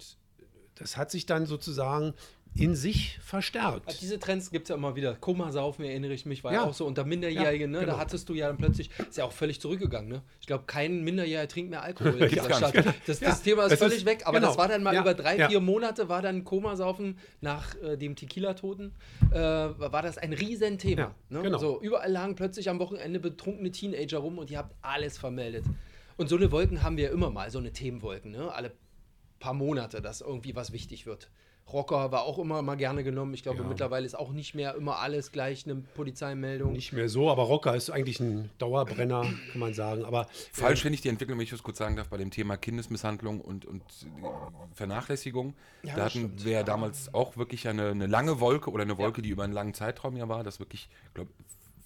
das 0.76 0.97
hat 0.97 1.12
sich 1.12 1.26
dann 1.26 1.45
sozusagen 1.45 2.14
in 2.58 2.74
sich 2.74 3.20
verstärkt. 3.22 3.86
Also 3.86 3.99
diese 3.99 4.18
Trends 4.18 4.49
gibt 4.49 4.64
es 4.64 4.70
ja 4.70 4.76
immer 4.78 4.95
wieder. 4.95 5.16
Komasaufen, 5.16 5.84
erinnere 5.84 6.14
ich 6.14 6.26
mich, 6.26 6.41
war 6.45 6.53
ja, 6.53 6.62
Ja. 6.62 6.66
auch 6.70 6.74
so 6.74 6.86
unter 6.86 7.03
Minderjährigen. 7.03 7.74
Ja, 7.74 7.80
ne? 7.82 7.86
Da 7.86 7.91
genau. 7.91 7.97
hattest 7.97 8.30
du 8.30 8.34
ja 8.34 8.47
dann 8.47 8.56
plötzlich, 8.56 8.89
ist 8.97 9.18
ja 9.18 9.26
auch 9.26 9.34
völlig 9.34 9.60
zurückgegangen. 9.60 10.08
Ne? 10.10 10.22
Ich 10.39 10.47
glaube, 10.47 10.64
kein 10.66 11.03
Minderjähriger 11.03 11.49
trinkt 11.49 11.70
mehr 11.72 11.82
Alkohol 11.84 12.14
in 12.24 12.30
dieser. 12.30 12.53
Stadt. 12.53 12.74
Das, 13.06 13.20
Ja, 13.20 13.28
das 13.30 13.41
Thema 13.41 13.66
ist 13.66 13.78
völlig 13.78 13.97
ist- 13.99 14.06
weg. 14.06 14.22
Aber 14.24 14.38
genau. 14.39 14.47
das 14.47 14.58
war 14.58 14.70
dann 14.70 14.84
mal 14.84 14.93
Ja, 14.93 15.01
über 15.01 15.14
drei, 15.14 15.36
ja. 15.38 15.49
vier 15.49 15.60
Monate, 15.60 16.08
war 16.08 16.22
dann 16.22 16.45
Komasaufen 16.45 17.18
nach 17.41 17.76
äh, 17.82 17.97
dem 17.97 18.16
Tequila-Toten, 18.16 18.93
äh, 19.32 19.36
war 19.38 20.01
das 20.01 20.18
ein 20.18 20.32
Riesenthema. 20.32 21.01
Ja, 21.01 21.16
ne? 21.28 21.41
genau. 21.41 21.58
So, 21.58 21.82
überall 21.82 22.10
lagen 22.10 22.36
plötzlich 22.36 22.70
am 22.70 22.80
Wochenende 22.80 23.20
betrunkene 23.20 23.72
Teenager 23.72 24.20
rum 24.20 24.38
und 24.38 24.49
ihr 24.49 24.60
habt 24.60 24.74
alles 24.82 25.18
vermeldet. 25.18 25.66
Und 26.16 26.30
so 26.30 26.38
eine 26.38 26.49
Wolken 26.53 26.84
haben 26.84 26.95
wir 26.95 27.12
immer 27.12 27.32
mal, 27.32 27.51
so 27.51 27.60
eine 27.60 27.74
Themenwolken, 27.74 28.32
ne? 28.32 28.49
alle 28.53 28.72
paar 29.45 29.53
Monate, 29.53 30.01
dass 30.01 30.21
irgendwie 30.21 30.55
was 30.55 30.71
wichtig 30.71 31.05
wird. 31.05 31.29
Rocker 31.71 32.11
war 32.11 32.23
auch 32.23 32.37
immer 32.37 32.61
mal 32.61 32.75
gerne 32.75 33.03
genommen. 33.03 33.33
Ich 33.33 33.41
glaube, 33.41 33.63
Ja. 33.63 33.67
mittlerweile 33.67 34.05
ist 34.05 34.13
auch 34.13 34.31
nicht 34.31 34.53
mehr 34.53 34.75
immer 34.75 34.99
alles 34.99 35.31
gleich 35.31 35.65
eine 35.65 35.75
Polizeimeldung. 35.95 36.73
Nicht 36.73 36.93
mehr 36.93 37.09
so, 37.09 37.29
aber 37.31 37.43
Rocker 37.43 37.75
ist 37.75 37.89
eigentlich 37.89 38.19
ein 38.19 38.51
Dauerbrenner, 38.59 39.21
kann 39.51 39.59
man 39.59 39.73
sagen. 39.73 40.05
Aber 40.05 40.27
Falsch 40.51 40.81
finde 40.83 40.95
ich 40.95 41.01
die 41.01 41.09
Entwicklung, 41.09 41.39
wenn 41.39 41.43
ich 41.43 41.49
das 41.49 41.63
kurz 41.63 41.79
sagen 41.79 41.95
darf, 41.95 42.07
bei 42.09 42.17
dem 42.17 42.29
Thema 42.29 42.55
Kindesmisshandlung 42.57 43.41
und, 43.41 43.65
und 43.65 43.81
Vernachlässigung. 44.73 45.55
Ja, 45.83 45.95
da 45.95 46.01
hatten 46.05 46.09
stimmt. 46.19 46.45
wir 46.45 46.51
ja 46.51 46.63
damals 46.63 47.13
auch 47.13 47.37
wirklich 47.37 47.67
eine, 47.67 47.89
eine 47.89 48.07
lange 48.07 48.39
Wolke 48.39 48.69
oder 48.71 48.83
eine 48.83 48.97
Wolke, 48.97 49.21
die 49.21 49.29
über 49.29 49.43
einen 49.43 49.53
langen 49.53 49.73
Zeitraum 49.73 50.15
ja 50.17 50.27
war, 50.29 50.43
dass 50.43 50.59
wirklich, 50.59 50.89
glaube 51.13 51.31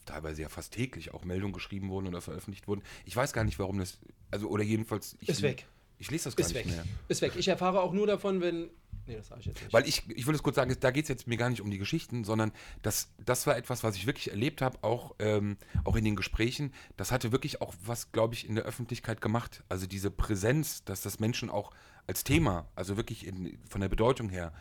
teilweise 0.06 0.42
ja 0.42 0.50
fast 0.50 0.74
täglich 0.74 1.14
auch 1.14 1.24
Meldungen 1.24 1.54
geschrieben 1.54 1.90
wurden 1.90 2.08
oder 2.08 2.20
veröffentlicht 2.20 2.68
wurden. 2.68 2.82
Ich 3.06 3.16
weiß 3.16 3.32
gar 3.32 3.44
nicht, 3.44 3.60
warum 3.60 3.78
das, 3.80 4.00
also 4.32 4.48
oder 4.50 4.64
jedenfalls. 4.64 5.16
Ich, 5.22 5.30
Ist 5.30 5.42
weg. 5.44 5.68
Ich 6.00 6.10
lese 6.10 6.26
das 6.26 6.36
gar 6.36 6.48
Ist 6.48 6.54
nicht 6.54 6.66
weg. 6.66 6.74
mehr. 6.74 6.84
Ist 7.10 7.22
weg. 7.22 7.34
Ich 7.36 7.48
erfahre 7.48 7.82
auch 7.82 7.92
nur 7.92 8.08
davon, 8.08 8.42
wenn. 8.42 8.70
Nee, 9.06 9.18
das 9.18 9.28
sage 9.28 9.42
ich 9.42 9.48
jetzt 9.48 9.62
nicht. 9.62 9.74
Weil 9.74 9.88
ich, 9.88 10.04
ich 10.10 10.26
will 10.28 10.36
es 10.36 10.42
kurz 10.42 10.56
sagen, 10.56 10.74
da 10.80 10.92
geht 10.92 11.04
es 11.04 11.10
jetzt 11.10 11.28
mir 11.28 11.36
gar 11.36 11.50
nicht 11.50 11.62
um 11.62 11.70
die 11.70 11.78
Geschichten, 11.78 12.24
sondern 12.24 12.52
das, 12.82 13.10
das 13.26 13.46
war 13.48 13.58
etwas, 13.58 13.84
was 13.84 13.96
ich 13.96 14.06
wirklich 14.06 14.30
erlebt 14.30 14.62
habe, 14.62 14.78
auch, 14.82 15.16
ähm, 15.20 15.58
auch 15.84 15.96
in 15.96 16.06
den 16.06 16.16
Gesprächen. 16.16 16.74
Das 16.96 17.12
hatte 17.12 17.32
wirklich 17.32 17.62
auch 17.62 17.74
was, 17.86 18.12
glaube 18.12 18.36
ich, 18.36 18.48
in 18.48 18.56
der 18.56 18.64
Öffentlichkeit 18.64 19.20
gemacht. 19.20 19.64
Also 19.68 19.88
diese 19.88 20.10
Präsenz, 20.12 20.84
dass 20.86 21.02
das 21.02 21.20
Menschen 21.20 21.50
auch 21.50 21.72
als 22.08 22.24
Thema, 22.24 22.68
also 22.76 22.98
wirklich 22.98 23.26
in, 23.28 23.60
von 23.68 23.82
der 23.82 23.90
Bedeutung 23.90 24.30
her, 24.30 24.54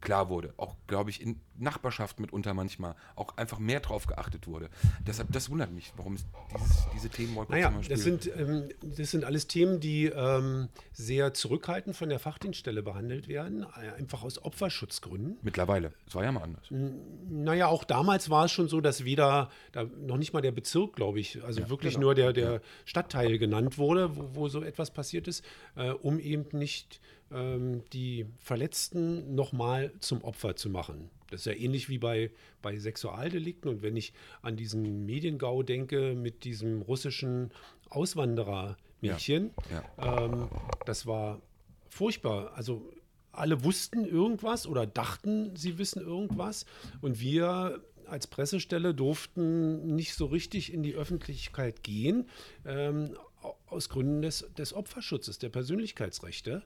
klar 0.00 0.28
wurde. 0.28 0.54
Auch, 0.56 0.76
glaube 0.86 1.10
ich, 1.10 1.20
in 1.20 1.40
Nachbarschaft 1.56 2.20
mitunter 2.20 2.54
manchmal 2.54 2.94
auch 3.14 3.36
einfach 3.36 3.58
mehr 3.58 3.80
drauf 3.80 4.06
geachtet 4.06 4.46
wurde. 4.46 4.68
Deshalb, 5.06 5.32
das 5.32 5.50
wundert 5.50 5.72
mich, 5.72 5.92
warum 5.96 6.14
es 6.14 6.26
dieses, 6.52 6.86
diese 6.94 7.08
Themen 7.08 7.34
mal 7.34 7.46
kurz 7.46 7.50
Naja, 7.50 7.72
das 7.88 8.00
sind, 8.00 8.30
ähm, 8.36 8.68
das 8.82 9.10
sind 9.10 9.24
alles 9.24 9.46
Themen, 9.46 9.80
die 9.80 10.06
ähm, 10.06 10.68
sehr 10.92 11.34
zurückhaltend 11.34 11.96
von 11.96 12.08
der 12.08 12.18
Fachdienststelle 12.18 12.82
behandelt 12.82 13.28
werden, 13.28 13.64
äh, 13.80 13.98
einfach 13.98 14.22
aus 14.22 14.42
Opferschutzgründen. 14.42 15.38
Mittlerweile. 15.42 15.92
Es 16.06 16.14
war 16.14 16.24
ja 16.24 16.32
mal 16.32 16.42
anders. 16.42 16.66
Naja, 16.70 17.68
auch 17.68 17.84
damals 17.84 18.30
war 18.30 18.46
es 18.46 18.52
schon 18.52 18.68
so, 18.68 18.80
dass 18.80 19.04
weder, 19.04 19.50
da 19.72 19.84
noch 19.84 20.16
nicht 20.16 20.32
mal 20.32 20.42
der 20.42 20.52
Bezirk, 20.52 20.94
glaube 20.96 21.20
ich, 21.20 21.42
also 21.44 21.68
wirklich 21.68 21.98
nur 21.98 22.14
der, 22.14 22.32
der 22.32 22.60
Stadtteil 22.84 23.38
genannt 23.38 23.78
wurde, 23.78 24.16
wo, 24.16 24.30
wo 24.34 24.48
so 24.48 24.62
etwas 24.62 24.90
passiert 24.90 25.28
ist, 25.28 25.44
äh, 25.76 25.90
um 25.90 26.18
eben 26.18 26.46
nicht 26.52 27.00
ähm, 27.32 27.82
die 27.92 28.26
Verletzten 28.38 29.34
nochmal 29.34 29.92
zum 30.00 30.22
Opfer 30.22 30.56
zu 30.56 30.70
machen. 30.70 31.10
Das 31.30 31.40
ist 31.40 31.46
ja 31.46 31.52
ähnlich 31.52 31.88
wie 31.88 31.98
bei, 31.98 32.30
bei 32.62 32.78
Sexualdelikten. 32.78 33.68
Und 33.70 33.82
wenn 33.82 33.96
ich 33.96 34.12
an 34.42 34.56
diesen 34.56 35.04
Mediengau 35.06 35.62
denke 35.62 36.14
mit 36.14 36.44
diesem 36.44 36.82
russischen 36.82 37.50
Auswanderermädchen, 37.90 39.50
Ja. 39.70 40.24
ähm, 40.26 40.48
das 40.86 41.06
war 41.06 41.40
furchtbar. 41.88 42.52
Also 42.54 42.90
alle 43.32 43.64
wussten 43.64 44.04
irgendwas 44.04 44.66
oder 44.66 44.86
dachten, 44.86 45.56
sie 45.56 45.78
wissen 45.78 46.00
irgendwas. 46.00 46.66
Und 47.00 47.20
wir 47.20 47.82
als 48.06 48.26
Pressestelle 48.26 48.94
durften 48.94 49.94
nicht 49.96 50.14
so 50.14 50.26
richtig 50.26 50.72
in 50.72 50.82
die 50.82 50.94
Öffentlichkeit 50.94 51.82
gehen, 51.82 52.28
ähm, 52.66 53.16
au- 53.42 53.56
aus 53.66 53.88
Gründen 53.88 54.22
des, 54.22 54.46
des 54.56 54.72
Opferschutzes, 54.74 55.38
der 55.38 55.48
Persönlichkeitsrechte. 55.48 56.62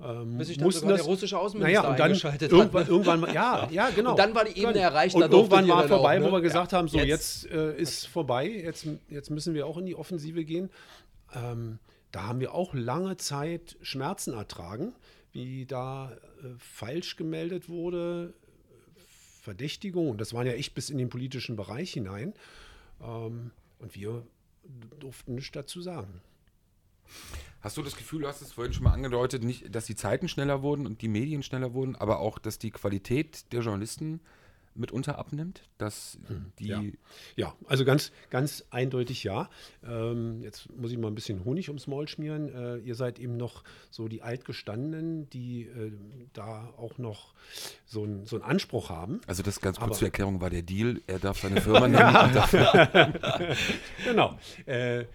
Ähm, 0.00 0.38
Bis 0.38 0.46
sich 0.48 0.58
dann 0.58 0.70
sogar 0.70 0.94
der 0.94 1.04
russische 1.04 1.36
Außenminister 1.38 1.80
naja, 1.82 1.90
und 1.90 1.98
dann 1.98 2.06
eingeschaltet 2.06 2.52
irgendwann, 2.52 2.80
hat. 2.82 2.88
ne? 2.88 2.92
irgendwann 2.94 3.20
mal, 3.20 3.34
ja, 3.34 3.68
ja, 3.72 3.90
genau. 3.90 4.10
Und 4.12 4.18
dann 4.18 4.34
war 4.34 4.44
die 4.44 4.60
Ebene 4.60 4.78
erreicht, 4.78 5.16
da 5.16 5.24
Und 5.24 5.32
irgendwann 5.32 5.66
war 5.68 5.82
dann 5.82 5.84
auch, 5.90 5.96
vorbei, 5.96 6.18
ne? 6.18 6.24
wo 6.26 6.32
wir 6.32 6.40
gesagt 6.40 6.70
Ja, 6.72 6.78
haben, 6.78 6.86
so 6.88 6.98
jetzt- 6.98 7.44
jetzt, 7.44 7.52
äh, 7.52 7.76
ist 7.76 8.06
vorbei, 8.06 8.48
jetzt, 8.48 8.86
jetzt 9.08 9.30
müssen 9.30 9.54
wir 9.54 9.66
auch 9.66 9.76
in 9.76 9.86
die 9.86 9.96
Offensive 9.96 10.44
gehen. 10.44 10.70
Ähm, 11.34 11.80
da 12.12 12.22
haben 12.28 12.38
wir 12.40 12.54
auch 12.54 12.74
lange 12.74 13.16
Zeit 13.16 13.76
Schmerzen 13.82 14.34
ertragen, 14.34 14.92
wie 15.32 15.66
da 15.66 16.12
äh, 16.12 16.46
falsch 16.58 17.16
gemeldet 17.16 17.68
wurde, 17.68 18.34
Verdächtigung, 19.42 20.10
und 20.10 20.20
das 20.20 20.32
waren 20.32 20.46
ja 20.46 20.52
echt 20.52 20.74
bis 20.74 20.90
in 20.90 20.98
den 20.98 21.08
politischen 21.08 21.56
Bereich 21.56 21.92
hinein. 21.92 22.34
Ähm, 23.02 23.50
und 23.80 23.94
wir 23.94 24.22
durften 25.00 25.34
nichts 25.34 25.52
dazu 25.52 25.80
sagen. 25.80 26.20
Hast 27.60 27.76
du 27.76 27.82
das 27.82 27.96
Gefühl, 27.96 28.20
du 28.22 28.28
hast 28.28 28.40
es 28.40 28.52
vorhin 28.52 28.72
schon 28.72 28.84
mal 28.84 28.92
angedeutet, 28.92 29.42
nicht, 29.42 29.74
dass 29.74 29.86
die 29.86 29.96
Zeiten 29.96 30.28
schneller 30.28 30.62
wurden 30.62 30.86
und 30.86 31.02
die 31.02 31.08
Medien 31.08 31.42
schneller 31.42 31.74
wurden, 31.74 31.96
aber 31.96 32.20
auch, 32.20 32.38
dass 32.38 32.58
die 32.58 32.70
Qualität 32.70 33.52
der 33.52 33.60
Journalisten 33.62 34.20
mitunter 34.74 35.18
abnimmt? 35.18 35.62
Dass 35.76 36.18
die. 36.60 36.68
Ja. 36.68 36.82
Ja, 37.34 37.54
also 37.66 37.84
ganz, 37.84 38.12
ganz 38.30 38.64
eindeutig 38.70 39.24
ja. 39.24 39.50
Ähm, 39.84 40.40
jetzt 40.44 40.70
muss 40.76 40.92
ich 40.92 40.98
mal 40.98 41.08
ein 41.08 41.16
bisschen 41.16 41.44
Honig 41.44 41.68
ums 41.68 41.88
Maul 41.88 42.06
schmieren. 42.06 42.48
Äh, 42.54 42.76
ihr 42.78 42.94
seid 42.94 43.18
eben 43.18 43.36
noch 43.36 43.64
so 43.90 44.06
die 44.06 44.22
Altgestandenen, 44.22 45.28
die 45.30 45.62
äh, 45.62 45.90
da 46.32 46.72
auch 46.76 46.96
noch 46.98 47.34
so, 47.86 48.04
ein, 48.04 48.24
so 48.24 48.36
einen 48.36 48.44
Anspruch 48.44 48.88
haben. 48.88 49.20
Also 49.26 49.42
das 49.42 49.60
ganz 49.60 49.78
kurz 49.78 49.88
Aber- 49.88 49.98
zur 49.98 50.06
Erklärung 50.08 50.40
war 50.40 50.50
der 50.50 50.62
Deal, 50.62 51.00
er 51.08 51.18
darf 51.18 51.40
seine 51.40 51.60
Firma 51.60 51.88
nennen 51.88 52.04
Genau. 54.04 54.38
Äh, 54.64 55.06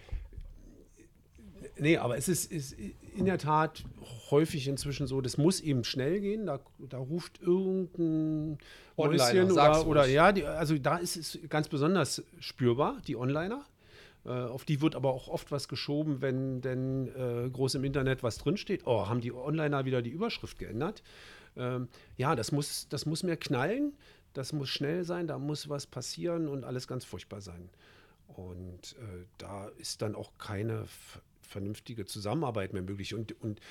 nee, 1.77 1.97
aber 1.97 2.17
es 2.17 2.27
ist, 2.27 2.51
ist 2.51 2.75
in 3.15 3.25
der 3.25 3.37
Tat 3.37 3.83
häufig 4.31 4.67
inzwischen 4.67 5.07
so, 5.07 5.21
das 5.21 5.37
muss 5.37 5.59
eben 5.59 5.83
schnell 5.83 6.19
gehen. 6.19 6.45
Da, 6.45 6.59
da 6.79 6.97
ruft 6.97 7.41
irgendein 7.41 8.57
sag's 9.49 9.81
oder, 9.81 9.87
oder 9.87 10.05
ja, 10.05 10.31
die, 10.31 10.45
also 10.45 10.77
da 10.77 10.97
ist 10.97 11.15
es 11.15 11.39
ganz 11.49 11.67
besonders 11.67 12.23
spürbar, 12.39 13.01
die 13.07 13.15
Onliner. 13.15 13.65
Äh, 14.25 14.29
auf 14.29 14.65
die 14.65 14.81
wird 14.81 14.95
aber 14.95 15.11
auch 15.11 15.27
oft 15.27 15.51
was 15.51 15.67
geschoben, 15.67 16.21
wenn 16.21 16.61
denn 16.61 17.07
äh, 17.07 17.49
groß 17.49 17.75
im 17.75 17.83
Internet 17.83 18.23
was 18.23 18.37
drinsteht. 18.37 18.83
Oh, 18.85 19.07
haben 19.07 19.21
die 19.21 19.33
Onliner 19.33 19.85
wieder 19.85 20.01
die 20.01 20.11
Überschrift 20.11 20.59
geändert? 20.59 21.03
Ähm, 21.57 21.87
ja, 22.17 22.35
das 22.35 22.51
muss, 22.51 22.87
das 22.89 23.05
muss 23.05 23.23
mehr 23.23 23.37
knallen, 23.37 23.93
das 24.33 24.53
muss 24.53 24.69
schnell 24.69 25.03
sein, 25.03 25.27
da 25.27 25.37
muss 25.37 25.69
was 25.69 25.85
passieren 25.85 26.47
und 26.47 26.63
alles 26.63 26.87
ganz 26.87 27.05
furchtbar 27.05 27.41
sein. 27.41 27.69
Und 28.27 28.95
äh, 28.99 29.25
da 29.37 29.67
ist 29.77 30.01
dann 30.01 30.15
auch 30.15 30.31
keine 30.39 30.85
vernünftige 31.53 32.05
Zusammenarbeit 32.05 32.73
mehr 32.73 32.81
möglich. 32.81 33.13
Und, 33.13 33.39
und 33.41 33.61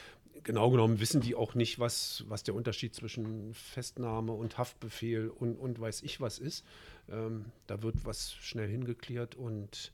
genau 0.42 0.70
genommen 0.70 1.00
wissen 1.00 1.20
die 1.20 1.34
auch 1.34 1.54
nicht, 1.54 1.78
was, 1.78 2.24
was 2.28 2.42
der 2.42 2.54
Unterschied 2.54 2.94
zwischen 2.94 3.52
Festnahme 3.52 4.32
und 4.32 4.56
Haftbefehl 4.56 5.28
und, 5.28 5.56
und 5.56 5.78
weiß 5.78 6.02
ich 6.02 6.20
was 6.20 6.38
ist. 6.38 6.64
Ähm, 7.10 7.46
da 7.66 7.82
wird 7.82 8.04
was 8.04 8.32
schnell 8.34 8.68
hingeklärt 8.68 9.34
und 9.34 9.92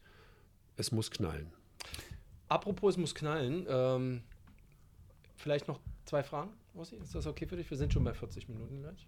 es 0.76 0.92
muss 0.92 1.10
knallen. 1.10 1.50
Apropos, 2.48 2.94
es 2.94 2.98
muss 2.98 3.14
knallen. 3.14 3.66
Ähm, 3.68 4.22
vielleicht 5.36 5.68
noch 5.68 5.80
zwei 6.04 6.22
Fragen, 6.22 6.50
Rossi? 6.74 6.96
Ist 6.96 7.14
das 7.14 7.26
okay 7.26 7.46
für 7.46 7.56
dich? 7.56 7.68
Wir 7.68 7.76
sind 7.76 7.92
schon 7.92 8.04
bei 8.04 8.14
40 8.14 8.48
Minuten 8.48 8.80
gleich. 8.80 9.06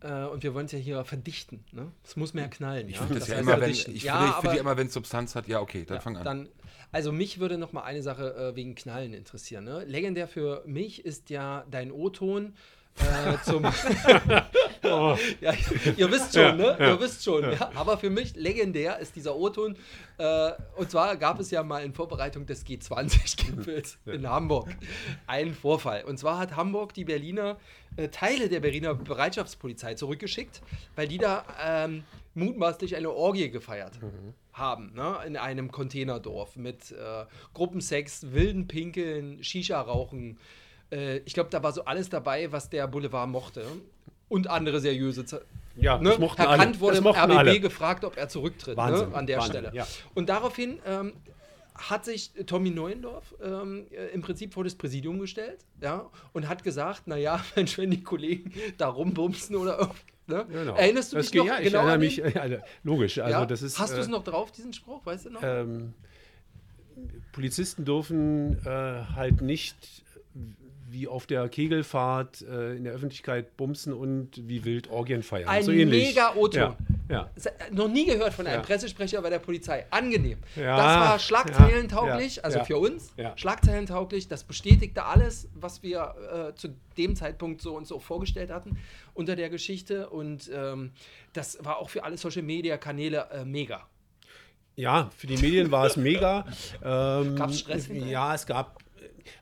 Äh, 0.00 0.24
und 0.24 0.42
wir 0.42 0.54
wollen 0.54 0.66
es 0.66 0.72
ja 0.72 0.78
hier 0.78 1.04
verdichten. 1.04 1.64
Ne? 1.72 1.90
Es 2.04 2.16
muss 2.16 2.34
mehr 2.34 2.48
knallen. 2.48 2.88
Ich 2.88 2.96
ja? 2.96 3.02
finde 3.02 3.18
das, 3.18 3.28
ja 3.28 3.36
heißt 3.36 3.42
immer, 3.42 3.60
wenn, 3.60 3.70
ich 3.70 3.84
ja, 3.84 3.88
finde, 3.88 4.02
ich 4.02 4.12
aber, 4.12 4.40
finde 4.40 4.56
ja 4.56 4.60
immer, 4.60 4.76
wenn 4.76 4.86
es 4.86 4.94
Substanz 4.94 5.34
hat, 5.34 5.48
ja, 5.48 5.60
okay, 5.60 5.84
dann 5.84 5.96
ja, 5.96 6.00
fang 6.00 6.16
an. 6.16 6.24
Dann, 6.24 6.48
also 6.92 7.12
mich 7.12 7.38
würde 7.38 7.58
noch 7.58 7.72
mal 7.72 7.82
eine 7.82 8.02
Sache 8.02 8.34
äh, 8.34 8.56
wegen 8.56 8.74
Knallen 8.74 9.12
interessieren. 9.12 9.64
Ne? 9.64 9.84
Legendär 9.84 10.28
für 10.28 10.62
mich 10.66 11.04
ist 11.04 11.30
ja 11.30 11.64
dein 11.70 11.92
O-Ton 11.92 12.54
äh, 13.00 13.36
zum. 13.44 13.64
ja, 15.40 15.54
ihr 15.96 16.10
wisst 16.10 16.34
schon, 16.34 16.56
ne? 16.56 16.76
Ihr 16.78 17.00
wisst 17.00 17.24
schon. 17.24 17.42
Ja. 17.42 17.70
Aber 17.74 17.98
für 17.98 18.10
mich 18.10 18.36
legendär 18.36 18.98
ist 18.98 19.16
dieser 19.16 19.36
O-Ton. 19.36 19.76
Äh, 20.18 20.52
und 20.76 20.90
zwar 20.90 21.16
gab 21.16 21.40
es 21.40 21.50
ja 21.50 21.62
mal 21.62 21.84
in 21.84 21.92
Vorbereitung 21.92 22.46
des 22.46 22.66
G20-Gipfels 22.66 23.98
in 24.06 24.28
Hamburg 24.28 24.68
einen 25.26 25.54
Vorfall. 25.54 26.04
Und 26.04 26.18
zwar 26.18 26.38
hat 26.38 26.56
Hamburg 26.56 26.94
die 26.94 27.04
Berliner, 27.04 27.58
äh, 27.96 28.08
Teile 28.08 28.48
der 28.48 28.60
Berliner 28.60 28.94
Bereitschaftspolizei 28.94 29.94
zurückgeschickt, 29.94 30.62
weil 30.96 31.08
die 31.08 31.18
da 31.18 31.44
ähm, 31.64 32.04
mutmaßlich 32.34 32.96
eine 32.96 33.10
Orgie 33.10 33.50
gefeiert 33.50 33.98
haben, 34.52 34.92
ne? 34.94 35.18
in 35.26 35.36
einem 35.36 35.70
Containerdorf 35.70 36.56
mit 36.56 36.92
äh, 36.92 37.24
Gruppensex, 37.54 38.32
wilden 38.32 38.68
Pinkeln, 38.68 39.42
Shisha-Rauchen. 39.42 40.38
Äh, 40.90 41.18
ich 41.18 41.34
glaube, 41.34 41.50
da 41.50 41.62
war 41.62 41.72
so 41.72 41.84
alles 41.84 42.08
dabei, 42.08 42.50
was 42.52 42.70
der 42.70 42.86
Boulevard 42.86 43.28
mochte. 43.28 43.64
Und 44.28 44.48
andere 44.48 44.80
seriöse 44.80 45.24
Ze 45.24 45.42
Ja, 45.76 45.98
Ne? 45.98 46.10
das 46.10 46.18
mochten 46.18 46.42
Herr 46.42 46.50
alle. 46.50 46.62
Kant 46.64 46.80
wurde 46.80 46.96
Das 46.96 47.04
im 47.04 47.06
RBB 47.06 47.36
alle. 47.38 47.60
gefragt, 47.60 48.04
ob 48.04 48.16
er 48.16 48.28
zurücktritt 48.28 48.76
Wahnsinn, 48.76 49.10
ne? 49.10 49.14
an 49.16 49.26
der 49.26 49.38
Wahnsinn, 49.38 49.52
Stelle. 49.60 49.70
ja. 49.74 49.86
Und 50.14 50.28
daraufhin 50.28 50.78
ähm, 50.86 51.12
hat 51.74 52.04
sich 52.04 52.32
Tommy 52.46 52.70
Neuendorf 52.70 53.34
ähm, 53.42 53.86
äh, 53.90 54.08
im 54.08 54.20
Prinzip 54.20 54.52
vor 54.52 54.64
das 54.64 54.74
Präsidium 54.74 55.18
gestellt 55.20 55.64
ja, 55.80 56.10
und 56.32 56.48
hat 56.48 56.62
gesagt, 56.64 57.06
naja, 57.06 57.42
Mensch, 57.56 57.78
wenn 57.78 57.90
die 57.90 58.02
Kollegen 58.02 58.52
da 58.76 58.88
rumbumsen 58.88 59.56
oder 59.56 59.78
irgendwie, 59.78 60.00
ne? 60.26 60.46
Genau. 60.50 60.74
Erinnerst 60.74 61.12
du 61.12 61.16
das 61.16 61.26
dich 61.26 61.32
geht, 61.32 61.40
noch? 61.42 61.46
Ja, 61.46 61.58
ich 61.58 61.64
genau 61.64 61.78
erinnere 61.86 61.94
an 61.94 62.00
mich, 62.00 62.16
den? 62.16 62.52
ja, 62.52 62.58
logisch. 62.82 63.18
Also 63.20 63.30
Ja? 63.38 63.46
das 63.46 63.62
ist, 63.62 63.78
Hast 63.78 63.94
du 63.96 64.00
es 64.00 64.08
äh, 64.08 64.10
noch 64.10 64.24
drauf, 64.24 64.50
diesen 64.52 64.72
Spruch? 64.74 65.06
Weißt 65.06 65.26
du 65.26 65.30
noch? 65.30 65.40
Ähm, 65.42 65.94
Polizisten 67.32 67.84
dürfen 67.84 68.58
äh, 68.66 69.04
halt 69.14 69.40
nicht 69.40 70.02
wie 70.90 71.06
auf 71.08 71.26
der 71.26 71.48
Kegelfahrt 71.48 72.42
äh, 72.42 72.74
in 72.76 72.84
der 72.84 72.92
Öffentlichkeit 72.92 73.56
bumsen 73.56 73.92
und 73.92 74.48
wie 74.48 74.64
wild 74.64 74.90
Orgien 74.90 75.22
feiern. 75.22 75.48
Ein 75.48 75.62
so 75.62 75.72
ähnlich. 75.72 76.08
mega 76.08 76.34
O-Ton. 76.34 76.60
Ja, 76.60 76.76
ja. 77.08 77.30
Äh, 77.44 77.74
Noch 77.74 77.88
nie 77.88 78.06
gehört 78.06 78.32
von 78.32 78.46
einem 78.46 78.60
Ja. 78.60 78.66
Pressesprecher 78.66 79.20
bei 79.22 79.30
der 79.30 79.38
Polizei. 79.38 79.86
Angenehm. 79.90 80.38
Das 80.54 80.78
war 80.78 81.18
schlagzeilentauglich, 81.18 82.44
also 82.44 82.64
für 82.64 82.78
uns, 82.78 83.12
schlagzeilentauglich. 83.36 84.28
Das 84.28 84.44
bestätigte 84.44 85.04
alles, 85.04 85.48
was 85.54 85.82
wir 85.82 86.14
äh, 86.50 86.54
zu 86.54 86.68
dem 86.96 87.16
Zeitpunkt 87.16 87.62
so 87.62 87.76
uns 87.76 87.88
so 87.88 87.98
vorgestellt 88.00 88.50
hatten 88.50 88.76
unter 89.14 89.36
der 89.36 89.50
Geschichte. 89.50 90.08
Und 90.10 90.50
ähm, 90.54 90.92
das 91.32 91.58
war 91.64 91.78
auch 91.78 91.90
für 91.90 92.04
alle 92.04 92.16
Social-Media-Kanäle 92.16 93.28
äh, 93.32 93.44
mega. 93.44 93.86
Ja, 94.76 95.10
für 95.16 95.26
die 95.26 95.36
Medien 95.38 95.70
war 95.72 95.86
es 95.86 95.96
mega. 95.96 96.46
Ähm, 96.84 97.34
Gab's 97.36 97.58
Stress 97.58 97.86
hinterher? 97.86 98.12
Ja, 98.12 98.34
es 98.34 98.46
gab. 98.46 98.78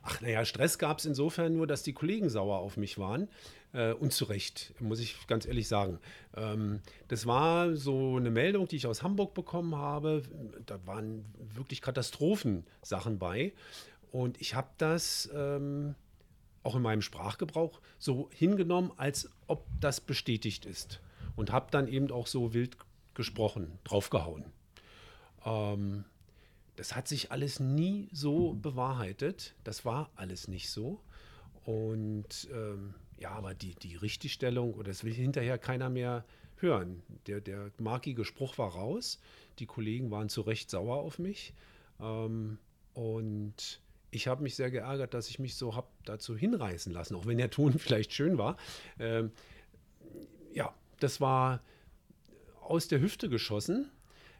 Ach 0.03 0.21
naja, 0.21 0.45
Stress 0.45 0.77
gab 0.77 0.99
es 0.99 1.05
insofern 1.05 1.53
nur, 1.53 1.67
dass 1.67 1.83
die 1.83 1.93
Kollegen 1.93 2.29
sauer 2.29 2.59
auf 2.59 2.77
mich 2.77 2.97
waren. 2.97 3.27
Äh, 3.73 3.93
und 3.93 4.13
zu 4.13 4.25
Recht, 4.25 4.73
muss 4.79 4.99
ich 4.99 5.27
ganz 5.27 5.45
ehrlich 5.45 5.67
sagen. 5.67 5.99
Ähm, 6.35 6.81
das 7.07 7.25
war 7.25 7.75
so 7.75 8.17
eine 8.17 8.31
Meldung, 8.31 8.67
die 8.67 8.77
ich 8.77 8.87
aus 8.87 9.03
Hamburg 9.03 9.33
bekommen 9.33 9.75
habe. 9.75 10.23
Da 10.65 10.79
waren 10.85 11.25
wirklich 11.53 11.81
Katastrophensachen 11.81 13.19
bei. 13.19 13.53
Und 14.11 14.39
ich 14.41 14.55
habe 14.55 14.69
das 14.77 15.29
ähm, 15.33 15.95
auch 16.63 16.75
in 16.75 16.81
meinem 16.81 17.01
Sprachgebrauch 17.01 17.81
so 17.99 18.29
hingenommen, 18.33 18.91
als 18.97 19.29
ob 19.47 19.65
das 19.79 20.01
bestätigt 20.01 20.65
ist. 20.65 21.01
Und 21.35 21.51
habe 21.51 21.67
dann 21.71 21.87
eben 21.87 22.09
auch 22.11 22.27
so 22.27 22.53
wild 22.53 22.77
gesprochen, 23.13 23.79
draufgehauen. 23.83 24.45
Ähm, 25.45 26.05
das 26.77 26.95
hat 26.95 27.07
sich 27.07 27.31
alles 27.31 27.59
nie 27.59 28.07
so 28.13 28.53
bewahrheitet. 28.53 29.55
Das 29.63 29.83
war 29.83 30.11
alles 30.15 30.47
nicht 30.47 30.69
so. 30.69 31.01
Und 31.65 32.47
ähm, 32.53 32.93
ja, 33.17 33.31
aber 33.31 33.55
die, 33.55 33.73
die 33.75 33.95
Richtigstellung, 33.95 34.73
oder 34.75 34.89
das 34.91 35.03
will 35.03 35.13
hinterher 35.13 35.57
keiner 35.57 35.89
mehr 35.89 36.23
hören. 36.57 37.01
Der, 37.25 37.41
der 37.41 37.71
markige 37.79 38.23
Spruch 38.23 38.57
war 38.59 38.69
raus. 38.71 39.19
Die 39.57 39.65
Kollegen 39.65 40.11
waren 40.11 40.29
zu 40.29 40.41
Recht 40.41 40.69
sauer 40.69 40.97
auf 40.97 41.17
mich. 41.17 41.53
Ähm, 41.99 42.59
und 42.93 43.81
ich 44.11 44.27
habe 44.27 44.43
mich 44.43 44.55
sehr 44.55 44.69
geärgert, 44.69 45.15
dass 45.15 45.29
ich 45.29 45.39
mich 45.39 45.55
so 45.55 45.75
habe 45.75 45.87
dazu 46.05 46.37
hinreißen 46.37 46.93
lassen, 46.93 47.15
auch 47.15 47.25
wenn 47.25 47.39
der 47.39 47.49
Ton 47.49 47.73
vielleicht 47.79 48.13
schön 48.13 48.37
war. 48.37 48.55
Ähm, 48.99 49.31
ja, 50.53 50.73
das 50.99 51.19
war 51.19 51.61
aus 52.61 52.87
der 52.87 53.01
Hüfte 53.01 53.29
geschossen. 53.29 53.89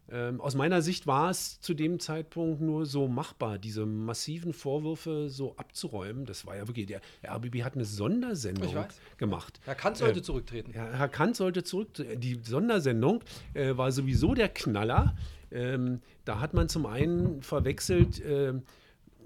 Ähm, 0.10 0.40
aus 0.40 0.56
meiner 0.56 0.82
Sicht 0.82 1.06
war 1.06 1.30
es 1.30 1.60
zu 1.60 1.74
dem 1.74 2.00
Zeitpunkt 2.00 2.62
nur 2.62 2.86
so 2.86 3.08
machbar, 3.08 3.58
diese 3.58 3.86
massiven 3.86 4.54
Vorwürfe 4.54 5.30
so 5.30 5.56
abzuräumen. 5.58 6.26
Das 6.26 6.46
war 6.46 6.56
ja 6.56 6.68
wirklich, 6.68 6.86
der 6.86 7.02
RBB 7.26 7.64
hat 7.64 7.76
eine 7.76 7.84
Sondersendung 7.84 8.72
gemacht. 9.18 9.60
Herr 9.66 9.76
Kanz 9.76 10.00
sollte 10.00 10.22
zurücktreten. 10.22 10.72
Ja, 10.74 10.86
Herr 10.94 11.10
Kant 11.10 11.36
sollte 11.36 11.64
zurück. 11.64 11.90
Die 12.16 12.40
Sondersendung 12.42 13.24
äh, 13.54 13.76
war 13.76 13.92
sowieso 13.92 14.34
der 14.34 14.50
Knaller. 14.50 15.16
Ähm, 15.52 16.02
da 16.24 16.40
hat 16.40 16.54
man 16.54 16.70
zum 16.70 16.86
einen 16.86 17.42
verwechselt 17.42 18.22
ähm, 18.26 18.64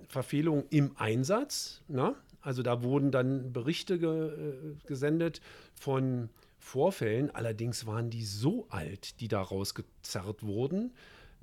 Verfehlungen 0.07 0.65
im 0.69 0.91
Einsatz. 0.97 1.81
Na? 1.87 2.15
Also 2.41 2.63
da 2.63 2.81
wurden 2.81 3.11
dann 3.11 3.53
Berichte 3.53 3.99
ge, 3.99 4.29
äh, 4.29 4.75
gesendet 4.87 5.41
von 5.75 6.29
Vorfällen. 6.61 7.33
Allerdings 7.33 7.85
waren 7.85 8.09
die 8.09 8.23
so 8.23 8.67
alt, 8.69 9.19
die 9.19 9.27
da 9.27 9.41
rausgezerrt 9.41 10.43
wurden. 10.43 10.93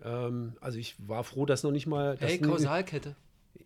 Ähm, 0.05 0.55
also 0.61 0.79
ich 0.79 0.95
war 1.07 1.25
froh, 1.25 1.45
dass 1.45 1.63
noch 1.65 1.73
nicht 1.73 1.87
mal. 1.87 2.17
Hey, 2.21 2.39
Kausalkette. 2.39 3.17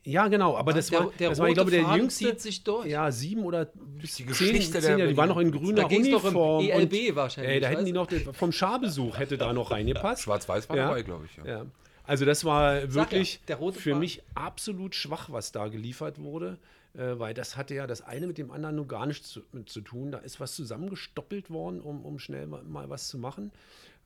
ja, 0.02 0.28
genau, 0.28 0.56
aber 0.56 0.72
das 0.72 0.88
der, 0.88 1.00
war, 1.00 1.12
der 1.18 1.28
das 1.28 1.38
war 1.38 1.48
ich 1.48 1.54
glaube, 1.54 1.70
der 1.70 1.82
Faden 1.84 2.00
jüngste. 2.00 2.24
zieht 2.24 2.40
sich 2.40 2.64
durch. 2.64 2.86
Ja, 2.86 3.12
sieben 3.12 3.44
oder 3.44 3.66
bis 3.66 4.16
Die 4.16 4.26
zehn, 4.26 4.60
zehn 4.62 4.82
Jahre. 4.98 5.08
Die 5.08 5.16
waren 5.16 5.28
noch 5.28 5.38
in 5.38 5.52
grüner 5.52 5.82
Da 5.82 5.88
ging's 5.88 6.08
doch 6.10 6.24
im 6.24 6.34
Uniform. 6.34 6.64
ELB 6.64 7.10
und, 7.10 7.16
wahrscheinlich, 7.16 7.52
Ey, 7.54 7.60
da 7.60 7.68
hätten 7.68 7.84
die 7.84 7.92
noch, 7.92 8.06
den- 8.06 8.32
vom 8.32 8.50
Scharbesuch 8.50 9.18
hätte 9.18 9.36
da 9.36 9.52
noch 9.52 9.70
reingepasst. 9.70 10.22
Schwarz-Weiß 10.22 10.68
war 10.70 10.76
Ja. 10.76 10.88
dabei, 10.88 11.02
glaube 11.02 11.26
ich. 11.26 11.36
Ja. 11.36 11.46
Ja. 11.46 11.66
Also 12.04 12.24
das 12.24 12.44
war 12.44 12.94
wirklich 12.94 13.40
der 13.46 13.56
rote 13.56 13.78
für 13.78 13.90
Faden. 13.90 14.00
mich 14.00 14.22
absolut 14.34 14.94
schwach, 14.94 15.28
was 15.30 15.52
da 15.52 15.68
geliefert 15.68 16.18
wurde, 16.18 16.58
äh, 16.94 17.18
weil 17.18 17.34
das 17.34 17.56
hatte 17.56 17.74
ja 17.74 17.86
das 17.86 18.02
eine 18.02 18.26
mit 18.26 18.38
dem 18.38 18.50
anderen 18.50 18.76
nur 18.76 18.86
gar 18.88 19.06
nichts 19.06 19.28
zu, 19.30 19.42
zu 19.66 19.80
tun. 19.80 20.12
Da 20.12 20.18
ist 20.18 20.40
was 20.40 20.54
zusammengestoppelt 20.54 21.50
worden, 21.50 21.80
um, 21.80 22.04
um 22.04 22.18
schnell 22.18 22.46
mal, 22.46 22.62
mal 22.64 22.90
was 22.90 23.08
zu 23.08 23.18
machen. 23.18 23.50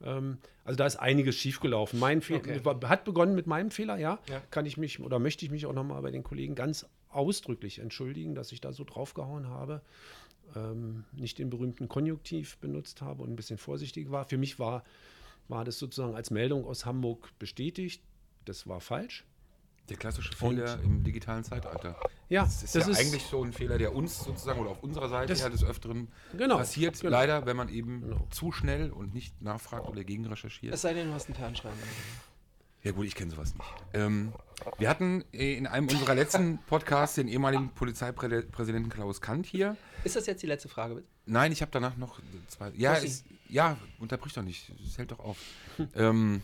Ähm, 0.03 0.39
also 0.65 0.77
da 0.77 0.87
ist 0.87 0.97
einiges 0.97 1.37
schiefgelaufen. 1.37 1.99
Mein 1.99 2.21
Fehler 2.21 2.41
Okay. 2.41 2.89
hat 2.89 3.05
begonnen 3.05 3.35
mit 3.35 3.47
meinem 3.47 3.71
Fehler, 3.71 3.97
ja. 3.99 4.19
Ja. 4.29 4.43
Kann 4.51 4.67
ich 4.67 4.77
mich 4.77 5.01
oder 5.01 5.19
möchte 5.19 5.45
ich 5.45 5.51
mich 5.51 5.67
auch 5.67 5.73
nochmal 5.73 6.03
bei 6.03 6.11
den 6.11 6.23
Kollegen 6.23 6.55
ganz 6.55 6.87
ausdrücklich 7.09 7.79
entschuldigen, 7.79 8.35
dass 8.35 8.53
ich 8.53 8.61
da 8.61 8.73
so 8.73 8.85
draufgehauen 8.85 9.49
habe. 9.49 9.81
Ähm, 10.55 11.05
nicht 11.13 11.39
den 11.39 11.51
berühmten 11.51 11.89
Konjunktiv 11.89 12.59
benutzt 12.59 13.03
habe 13.03 13.23
und 13.23 13.31
ein 13.31 13.37
bisschen 13.37 13.59
vorsichtig 13.59 14.11
war. 14.11 14.25
Für 14.27 14.39
mich 14.39 14.59
war, 14.59 14.85
war 15.49 15.65
das 15.65 15.79
sozusagen 15.79 16.15
als 16.15 16.31
Meldung 16.31 16.65
aus 16.65 16.85
Hamburg 16.87 17.31
bestätigt. 17.39 18.03
Das 18.45 18.67
war 18.69 18.81
falsch. 18.81 19.25
Der 19.89 19.97
klassische 19.97 20.33
Fehler 20.35 20.81
im 20.83 21.05
digitalen 21.05 21.45
Zeitalter. 21.45 21.97
Ja, 22.29 22.43
Das 22.43 22.63
ist 22.65 22.75
das 22.75 22.87
ja 22.87 22.93
ist- 22.93 22.99
eigentlich 22.99 23.23
so 23.23 23.45
ein 23.45 23.53
Fehler, 23.53 23.79
der 23.79 23.95
uns 23.95 24.19
sozusagen 24.25 24.59
oder 24.61 24.71
auf 24.71 24.83
unserer 24.83 25.09
Seite 25.09 25.29
Das- 25.33 25.41
ja 25.41 25.49
des 25.49 25.63
Öfteren 25.63 26.09
Genau, 26.37 26.57
passiert. 26.57 26.99
genau. 27.01 27.13
Leider, 27.13 27.47
wenn 27.47 27.57
man 27.57 27.69
eben 27.69 28.01
Genau. 28.03 28.27
zu 28.31 28.51
schnell 28.51 28.91
und 28.91 29.15
nicht 29.15 29.41
nachfragt 29.41 29.89
oder 29.89 30.03
gegen 30.03 30.27
recherchiert. 30.27 30.75
Es 30.75 30.83
sei 30.83 30.93
denn, 30.95 31.07
du 31.09 31.15
hast 31.15 31.27
einen 31.27 31.37
Fernschreiber. 31.37 31.77
Ja 32.83 32.93
gut, 32.93 33.07
ich 33.07 33.15
kenne 33.15 33.31
sowas 33.33 33.55
nicht. 33.55 33.67
Ähm, 33.95 34.33
wir 34.79 34.89
hatten 34.89 35.25
äh, 35.33 35.55
in 35.57 35.67
einem 35.67 35.89
unserer 35.89 36.15
letzten 36.15 36.59
Podcasts 36.67 37.17
den 37.17 37.27
ehemaligen 37.29 37.71
Polizeipräsidenten 37.71 38.91
Klaus 38.91 39.21
Kant 39.21 39.47
hier. 39.47 39.77
Ist 40.05 40.15
das 40.17 40.27
jetzt 40.27 40.43
die 40.43 40.47
letzte 40.47 40.69
Frage? 40.69 40.97
bitte? 40.97 41.07
Nein, 41.27 41.51
ich 41.53 41.63
habe 41.63 41.71
danach 41.73 41.97
noch 41.97 42.21
zwei. 42.49 42.71
Ja, 42.77 42.95
es, 42.97 43.25
ja, 43.49 43.77
unterbrich 43.99 44.33
doch 44.35 44.43
nicht. 44.43 44.71
Es 44.85 44.99
hält 44.99 45.11
doch 45.11 45.19
auf. 45.21 45.37
ähm, 45.97 46.43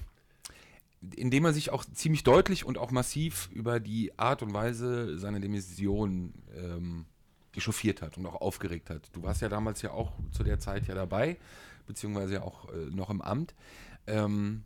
indem 1.16 1.44
er 1.44 1.52
sich 1.52 1.70
auch 1.70 1.84
ziemlich 1.84 2.22
deutlich 2.22 2.64
und 2.64 2.78
auch 2.78 2.90
massiv 2.90 3.48
über 3.52 3.80
die 3.80 4.18
Art 4.18 4.42
und 4.42 4.54
Weise 4.54 5.18
seiner 5.18 5.40
Demission 5.40 6.34
ähm, 6.54 7.06
echauffiert 7.54 8.02
hat 8.02 8.16
und 8.16 8.26
auch 8.26 8.40
aufgeregt 8.40 8.90
hat. 8.90 9.10
Du 9.12 9.22
warst 9.22 9.42
ja 9.42 9.48
damals 9.48 9.82
ja 9.82 9.90
auch 9.90 10.12
zu 10.30 10.42
der 10.42 10.58
Zeit 10.58 10.86
ja 10.86 10.94
dabei, 10.94 11.36
beziehungsweise 11.86 12.34
ja 12.34 12.42
auch 12.42 12.72
äh, 12.72 12.86
noch 12.90 13.10
im 13.10 13.20
Amt. 13.20 13.54
Ähm, 14.06 14.64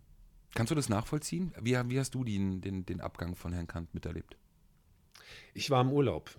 kannst 0.55 0.71
du 0.71 0.75
das 0.75 0.89
nachvollziehen? 0.89 1.53
Wie, 1.61 1.77
wie 1.89 1.99
hast 1.99 2.15
du 2.15 2.25
den, 2.25 2.61
den, 2.61 2.87
den 2.87 3.01
Abgang 3.01 3.35
von 3.35 3.53
Herrn 3.53 3.67
Kant 3.67 3.93
miterlebt? 3.95 4.37
Ich 5.55 5.71
war 5.71 5.81
im 5.81 5.91
Urlaub. 5.91 6.31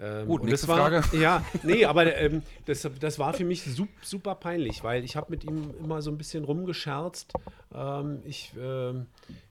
Ähm, 0.00 0.26
Gut, 0.26 0.44
nächste 0.44 0.66
das 0.66 0.68
war, 0.68 0.90
Frage. 0.90 1.02
Ja, 1.20 1.44
nee, 1.62 1.84
aber 1.84 2.16
ähm, 2.16 2.42
das, 2.64 2.88
das 2.98 3.18
war 3.18 3.34
für 3.34 3.44
mich 3.44 3.62
sup, 3.62 3.88
super 4.02 4.34
peinlich, 4.34 4.82
weil 4.82 5.04
ich 5.04 5.16
habe 5.16 5.30
mit 5.30 5.44
ihm 5.44 5.74
immer 5.78 6.00
so 6.00 6.10
ein 6.10 6.16
bisschen 6.16 6.44
rumgescherzt. 6.44 7.34
Ähm, 7.74 8.22
ich 8.24 8.52
ähm, 8.58 9.06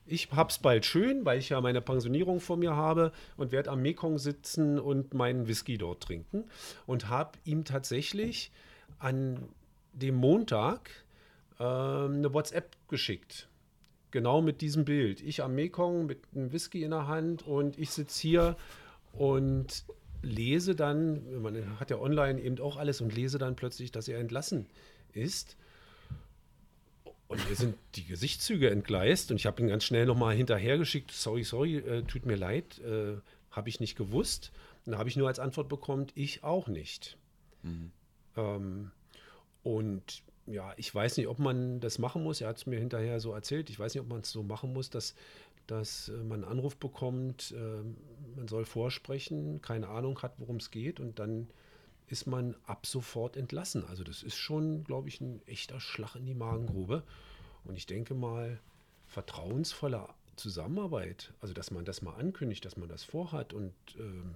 ich 0.06 0.28
hab's 0.32 0.58
bald 0.58 0.84
schön, 0.84 1.24
weil 1.24 1.38
ich 1.38 1.50
ja 1.50 1.60
meine 1.60 1.80
Pensionierung 1.80 2.40
vor 2.40 2.56
mir 2.56 2.74
habe 2.74 3.12
und 3.36 3.52
werde 3.52 3.70
am 3.70 3.80
Mekong 3.80 4.18
sitzen 4.18 4.80
und 4.80 5.14
meinen 5.14 5.46
Whisky 5.46 5.78
dort 5.78 6.02
trinken. 6.02 6.44
Und 6.86 7.08
habe 7.08 7.38
ihm 7.44 7.64
tatsächlich 7.64 8.50
an 8.98 9.38
dem 9.92 10.16
Montag 10.16 10.90
ähm, 11.60 12.16
eine 12.16 12.34
WhatsApp 12.34 12.76
geschickt. 12.88 13.48
Genau 14.10 14.42
mit 14.42 14.60
diesem 14.60 14.84
Bild. 14.84 15.20
Ich 15.20 15.44
am 15.44 15.54
Mekong 15.54 16.06
mit 16.06 16.18
einem 16.34 16.52
Whisky 16.52 16.82
in 16.82 16.90
der 16.90 17.06
Hand 17.06 17.46
und 17.46 17.78
ich 17.78 17.90
sitze 17.90 18.20
hier 18.20 18.56
und 19.12 19.84
lese 20.22 20.74
dann, 20.74 21.42
man 21.42 21.78
hat 21.80 21.90
ja 21.90 21.98
online 21.98 22.40
eben 22.40 22.60
auch 22.60 22.76
alles 22.76 23.00
und 23.00 23.14
lese 23.14 23.38
dann 23.38 23.56
plötzlich, 23.56 23.92
dass 23.92 24.08
er 24.08 24.18
entlassen 24.18 24.66
ist. 25.12 25.56
Und 27.28 27.48
mir 27.48 27.54
sind 27.54 27.76
die 27.94 28.04
Gesichtszüge 28.04 28.70
entgleist 28.70 29.30
und 29.30 29.36
ich 29.36 29.46
habe 29.46 29.62
ihn 29.62 29.68
ganz 29.68 29.84
schnell 29.84 30.04
nochmal 30.04 30.34
hinterhergeschickt, 30.34 31.12
sorry, 31.12 31.44
sorry, 31.44 31.76
äh, 31.76 32.02
tut 32.02 32.26
mir 32.26 32.36
leid, 32.36 32.80
äh, 32.80 33.16
habe 33.50 33.68
ich 33.68 33.78
nicht 33.78 33.96
gewusst. 33.96 34.50
Und 34.84 34.92
da 34.92 34.98
habe 34.98 35.08
ich 35.08 35.16
nur 35.16 35.28
als 35.28 35.38
Antwort 35.38 35.68
bekommen, 35.68 36.08
ich 36.14 36.42
auch 36.42 36.66
nicht. 36.66 37.16
Ähm, 38.36 38.90
und 39.62 40.22
ja, 40.46 40.74
ich 40.76 40.92
weiß 40.92 41.16
nicht, 41.18 41.28
ob 41.28 41.38
man 41.38 41.80
das 41.80 41.98
machen 41.98 42.24
muss. 42.24 42.40
Er 42.40 42.48
hat 42.48 42.56
es 42.56 42.66
mir 42.66 42.78
hinterher 42.78 43.20
so 43.20 43.32
erzählt. 43.32 43.70
Ich 43.70 43.78
weiß 43.78 43.94
nicht, 43.94 44.02
ob 44.02 44.08
man 44.08 44.20
es 44.20 44.30
so 44.30 44.42
machen 44.42 44.72
muss, 44.72 44.90
dass, 44.90 45.14
dass 45.70 46.08
äh, 46.08 46.12
man 46.12 46.44
einen 46.44 46.52
Anruf 46.52 46.76
bekommt, 46.76 47.52
äh, 47.52 47.82
man 48.36 48.48
soll 48.48 48.64
vorsprechen, 48.64 49.62
keine 49.62 49.88
Ahnung 49.88 50.20
hat, 50.22 50.34
worum 50.38 50.56
es 50.56 50.70
geht 50.70 51.00
und 51.00 51.18
dann 51.18 51.48
ist 52.08 52.26
man 52.26 52.56
ab 52.66 52.86
sofort 52.86 53.36
entlassen. 53.36 53.84
Also 53.84 54.02
das 54.02 54.22
ist 54.22 54.36
schon, 54.36 54.84
glaube 54.84 55.08
ich, 55.08 55.20
ein 55.20 55.40
echter 55.46 55.80
Schlag 55.80 56.16
in 56.16 56.26
die 56.26 56.34
Magengrube. 56.34 57.04
Und 57.64 57.76
ich 57.76 57.86
denke 57.86 58.14
mal, 58.14 58.58
vertrauensvolle 59.06 60.08
Zusammenarbeit, 60.36 61.32
also 61.40 61.54
dass 61.54 61.70
man 61.70 61.84
das 61.84 62.02
mal 62.02 62.14
ankündigt, 62.14 62.64
dass 62.64 62.76
man 62.76 62.88
das 62.88 63.04
vorhat 63.04 63.52
und 63.52 63.74
ähm, 63.98 64.34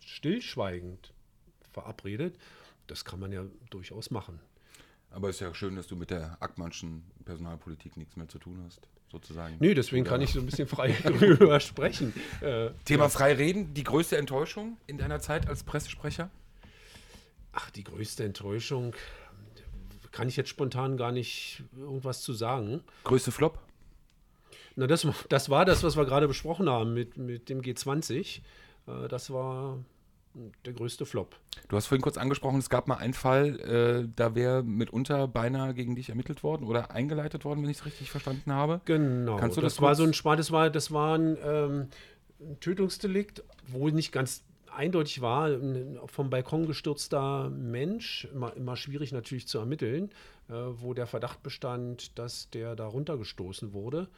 stillschweigend 0.00 1.12
verabredet, 1.72 2.38
das 2.86 3.04
kann 3.04 3.18
man 3.18 3.32
ja 3.32 3.44
durchaus 3.70 4.10
machen. 4.10 4.38
Aber 5.10 5.28
es 5.28 5.36
ist 5.36 5.40
ja 5.40 5.54
schön, 5.54 5.76
dass 5.76 5.86
du 5.86 5.96
mit 5.96 6.10
der 6.10 6.40
Ackmannschen 6.40 7.04
Personalpolitik 7.24 7.96
nichts 7.96 8.16
mehr 8.16 8.28
zu 8.28 8.38
tun 8.38 8.62
hast, 8.64 8.88
sozusagen. 9.12 9.56
Nee, 9.60 9.74
deswegen 9.74 10.04
kann 10.04 10.20
ich 10.20 10.32
so 10.32 10.40
ein 10.40 10.46
bisschen 10.46 10.66
frei 10.66 10.96
darüber 11.04 11.60
sprechen. 11.60 12.12
Äh, 12.40 12.70
Thema 12.84 13.04
ja. 13.04 13.08
frei 13.10 13.34
reden, 13.34 13.74
die 13.74 13.84
größte 13.84 14.16
Enttäuschung 14.16 14.78
in 14.86 14.98
deiner 14.98 15.20
Zeit 15.20 15.48
als 15.48 15.62
Pressesprecher? 15.62 16.30
Ach, 17.52 17.70
die 17.70 17.84
größte 17.84 18.24
Enttäuschung 18.24 18.94
kann 20.10 20.28
ich 20.28 20.36
jetzt 20.36 20.48
spontan 20.48 20.96
gar 20.96 21.12
nicht 21.12 21.62
irgendwas 21.76 22.22
zu 22.22 22.32
sagen. 22.32 22.82
Größte 23.04 23.30
Flop? 23.30 23.58
Na, 24.74 24.86
das, 24.86 25.06
das 25.28 25.50
war 25.50 25.64
das, 25.64 25.82
was 25.82 25.96
wir 25.96 26.04
gerade 26.04 26.28
besprochen 26.28 26.68
haben 26.68 26.94
mit, 26.94 27.18
mit 27.18 27.48
dem 27.48 27.60
G20. 27.60 28.40
Äh, 28.86 29.08
das 29.08 29.30
war 29.30 29.78
der 30.64 30.72
größte 30.72 31.06
Flop. 31.06 31.36
Du 31.68 31.76
hast 31.76 31.86
vorhin 31.86 32.02
kurz 32.02 32.16
angesprochen, 32.16 32.58
es 32.58 32.70
gab 32.70 32.88
mal 32.88 32.96
einen 32.96 33.14
Fall, 33.14 33.60
äh, 33.60 34.08
da 34.16 34.34
wäre 34.34 34.62
mitunter 34.62 35.28
beinahe 35.28 35.74
gegen 35.74 35.94
dich 35.94 36.08
ermittelt 36.08 36.42
worden 36.42 36.64
oder 36.66 36.90
eingeleitet 36.90 37.44
worden, 37.44 37.62
wenn 37.62 37.70
ich 37.70 37.78
es 37.78 37.86
richtig 37.86 38.10
verstanden 38.10 38.52
habe. 38.52 38.80
Genau. 38.84 39.36
Kannst 39.36 39.56
du 39.56 39.60
das, 39.60 39.74
das 39.74 39.82
war 39.82 39.94
so 39.94 40.04
ein 40.04 40.12
das 40.12 40.50
war, 40.50 40.70
das 40.70 40.92
war 40.92 41.18
ein, 41.18 41.36
ähm, 41.44 41.88
ein 42.40 42.60
Tötungsdelikt, 42.60 43.44
wo 43.68 43.88
nicht 43.88 44.12
ganz 44.12 44.42
eindeutig 44.74 45.20
war, 45.20 45.48
ein 45.48 45.98
vom 46.06 46.30
Balkon 46.30 46.66
gestürzter 46.66 47.50
Mensch, 47.50 48.26
immer, 48.32 48.56
immer 48.56 48.76
schwierig 48.76 49.12
natürlich 49.12 49.46
zu 49.46 49.58
ermitteln, 49.58 50.10
äh, 50.48 50.54
wo 50.54 50.94
der 50.94 51.06
Verdacht 51.06 51.42
bestand, 51.42 52.18
dass 52.18 52.48
der 52.50 52.74
da 52.74 52.86
runtergestoßen 52.86 53.72
wurde. 53.72 54.08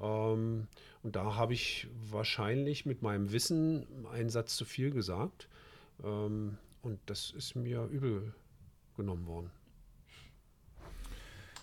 Ähm, 0.00 0.66
und 1.02 1.16
da 1.16 1.36
habe 1.36 1.54
ich 1.54 1.88
wahrscheinlich 2.10 2.86
mit 2.86 3.02
meinem 3.02 3.32
Wissen 3.32 3.86
einen 4.12 4.30
Satz 4.30 4.56
zu 4.56 4.64
viel 4.64 4.90
gesagt. 4.90 5.48
Ähm, 6.04 6.58
und 6.82 6.98
das 7.06 7.30
ist 7.30 7.54
mir 7.54 7.84
übel 7.84 8.34
genommen 8.96 9.26
worden. 9.26 9.50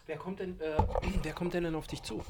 Wer 0.06 0.18
kommt 0.18 0.40
denn, 0.40 0.60
äh, 0.60 0.78
wer 1.24 1.34
kommt 1.34 1.54
denn, 1.54 1.64
denn 1.64 1.76
auf 1.76 1.88
dich 1.88 2.02
zu? 2.02 2.24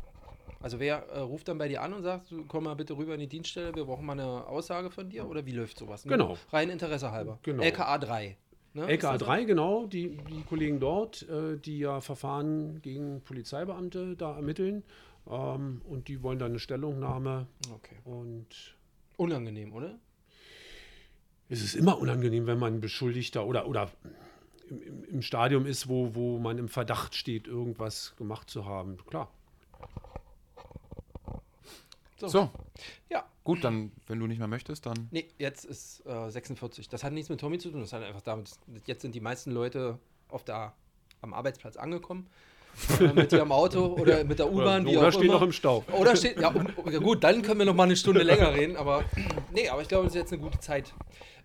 Also 0.62 0.80
wer 0.80 1.08
äh, 1.10 1.20
ruft 1.20 1.48
dann 1.48 1.58
bei 1.58 1.68
dir 1.68 1.82
an 1.82 1.94
und 1.94 2.04
sagt, 2.04 2.34
komm 2.48 2.66
mal 2.66 2.76
bitte 2.76 2.98
rüber 2.98 3.14
in 3.14 3.22
die 3.22 3.28
Dienststelle, 3.28 3.74
wir 3.76 3.86
brauchen 3.86 4.06
mal 4.06 4.14
eine 4.14 4.46
Aussage 4.48 4.92
von 4.92 5.10
dir 5.10 5.28
oder 5.28 5.46
wie 5.46 5.52
läuft 5.52 5.78
sowas? 5.78 6.04
Nur 6.06 6.18
genau. 6.18 6.38
Rein 6.52 6.70
Interesse 6.70 7.12
halber. 7.12 7.40
Genau. 7.44 7.64
LKA 7.64 7.98
3. 7.98 8.38
Ne? 8.74 8.88
LKA 8.88 9.18
3, 9.18 9.44
genau, 9.46 9.88
die, 9.88 10.18
die 10.30 10.44
Kollegen 10.44 10.80
dort, 10.80 11.28
äh, 11.30 11.58
die 11.58 11.80
ja 11.80 12.02
Verfahren 12.02 12.82
gegen 12.82 13.22
Polizeibeamte 13.22 14.16
da 14.16 14.36
ermitteln. 14.36 14.84
Ähm, 15.28 15.82
und 15.88 16.08
die 16.08 16.22
wollen 16.22 16.40
dann 16.40 16.52
eine 16.52 16.60
Stellungnahme. 16.60 17.48
Okay. 17.74 17.96
Und 18.04 18.76
unangenehm, 19.18 19.74
oder? 19.74 19.98
Es 21.50 21.64
ist 21.64 21.76
immer 21.76 21.98
unangenehm, 21.98 22.46
wenn 22.46 22.60
man 22.60 22.80
Beschuldigter 22.80 23.46
oder, 23.46 23.68
oder 23.68 23.90
im, 24.70 25.04
im 25.06 25.22
Stadium 25.22 25.66
ist, 25.66 25.90
wo, 25.90 26.14
wo 26.14 26.38
man 26.38 26.58
im 26.58 26.70
Verdacht 26.70 27.16
steht, 27.16 27.48
irgendwas 27.48 28.16
gemacht 28.18 28.50
zu 28.50 28.66
haben. 28.66 28.98
Klar. 29.08 29.32
So. 32.18 32.28
so. 32.28 32.50
Ja. 33.10 33.26
Gut, 33.44 33.64
dann, 33.64 33.92
wenn 34.06 34.20
du 34.20 34.28
nicht 34.28 34.38
mehr 34.38 34.48
möchtest, 34.48 34.86
dann. 34.86 35.08
Nee, 35.10 35.28
jetzt 35.40 35.66
ist 35.66 36.06
äh, 36.06 36.30
46. 36.30 36.88
Das 36.88 37.04
hat 37.04 37.14
nichts 37.14 37.30
mit 37.30 37.40
Tommy 37.40 37.58
zu 37.58 37.72
tun. 37.72 37.80
Das 37.80 37.94
hat 37.94 38.04
einfach 38.04 38.22
damit, 38.22 38.52
jetzt 38.86 39.02
sind 39.02 39.16
die 39.16 39.22
meisten 39.22 39.52
Leute 39.52 39.98
auf 40.28 40.44
der, 40.44 40.74
am 41.22 41.34
Arbeitsplatz 41.34 41.78
angekommen. 41.78 42.28
Äh, 43.00 43.14
mit 43.14 43.32
ihrem 43.32 43.52
Auto 43.52 43.86
oder 44.00 44.24
mit 44.24 44.40
der 44.40 44.52
U-Bahn, 44.52 44.86
wie 44.86 44.98
oder 44.98 45.08
auch 45.08 45.12
steht 45.12 45.24
immer. 45.24 45.34
noch 45.34 45.42
im 45.42 45.52
Stau. 45.52 45.84
Oder 45.92 46.16
steht, 46.16 46.40
ja, 46.40 46.50
um, 46.50 46.68
ja, 46.92 47.00
gut, 47.00 47.24
dann 47.24 47.42
können 47.42 47.60
wir 47.60 47.66
noch 47.66 47.76
mal 47.76 47.84
eine 47.84 47.96
Stunde 47.96 48.24
länger 48.24 48.54
reden, 48.54 48.78
aber 48.78 49.04
nee, 49.52 49.68
aber 49.68 49.82
ich 49.82 49.88
glaube, 49.88 50.06
es 50.06 50.14
ist 50.14 50.20
jetzt 50.20 50.34
eine 50.34 50.42
gute 50.42 50.60
Zeit. 50.60 50.94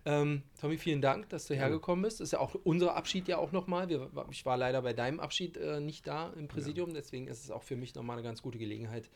Ähm, 0.05 0.43
Tommy, 0.61 0.77
vielen 0.77 1.01
Dank, 1.01 1.29
dass 1.29 1.47
du 1.47 1.55
hergekommen 1.55 2.03
bist. 2.03 2.19
Das 2.19 2.27
ist 2.27 2.31
ja 2.33 2.39
auch 2.39 2.53
unser 2.63 2.95
Abschied 2.95 3.27
ja 3.27 3.39
auch 3.39 3.51
nochmal. 3.51 3.89
Ich 4.29 4.45
war 4.45 4.55
leider 4.55 4.83
bei 4.83 4.93
deinem 4.93 5.19
Abschied 5.19 5.57
äh, 5.57 5.79
nicht 5.79 6.05
da 6.05 6.31
im 6.37 6.47
Präsidium, 6.47 6.89
ja. 6.89 6.95
deswegen 6.95 7.27
ist 7.27 7.43
es 7.43 7.49
auch 7.49 7.63
für 7.63 7.75
mich 7.75 7.95
nochmal 7.95 8.17
eine 8.17 8.23
ganz 8.23 8.43
gute 8.43 8.59
Gelegenheit, 8.59 9.09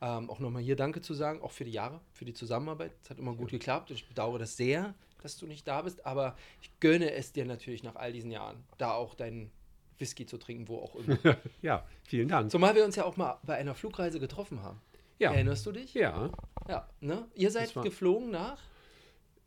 ähm, 0.00 0.28
auch 0.28 0.40
nochmal 0.40 0.62
hier 0.62 0.74
Danke 0.74 1.00
zu 1.00 1.14
sagen, 1.14 1.40
auch 1.42 1.52
für 1.52 1.64
die 1.64 1.70
Jahre, 1.70 2.00
für 2.12 2.24
die 2.24 2.34
Zusammenarbeit. 2.34 2.92
Es 3.04 3.10
hat 3.10 3.20
immer 3.20 3.34
gut 3.34 3.50
geklappt 3.50 3.90
und 3.90 3.96
ich 3.96 4.08
bedauere 4.08 4.40
das 4.40 4.56
sehr, 4.56 4.94
dass 5.22 5.36
du 5.36 5.46
nicht 5.46 5.68
da 5.68 5.82
bist, 5.82 6.04
aber 6.04 6.36
ich 6.60 6.70
gönne 6.80 7.12
es 7.12 7.32
dir 7.32 7.44
natürlich 7.44 7.84
nach 7.84 7.94
all 7.94 8.12
diesen 8.12 8.32
Jahren, 8.32 8.64
da 8.78 8.94
auch 8.94 9.14
deinen 9.14 9.52
Whisky 9.98 10.26
zu 10.26 10.38
trinken, 10.38 10.66
wo 10.66 10.78
auch 10.78 10.96
immer. 10.96 11.18
ja, 11.62 11.86
vielen 12.02 12.26
Dank. 12.26 12.50
Zumal 12.50 12.74
wir 12.74 12.84
uns 12.84 12.96
ja 12.96 13.04
auch 13.04 13.16
mal 13.16 13.38
bei 13.44 13.54
einer 13.54 13.76
Flugreise 13.76 14.18
getroffen 14.18 14.60
haben. 14.60 14.80
Ja. 15.20 15.32
Erinnerst 15.32 15.64
du 15.66 15.70
dich? 15.70 15.94
Ja. 15.94 16.30
Ja, 16.68 16.88
ne? 17.00 17.28
Ihr 17.36 17.52
seid 17.52 17.72
geflogen 17.74 18.32
nach? 18.32 18.58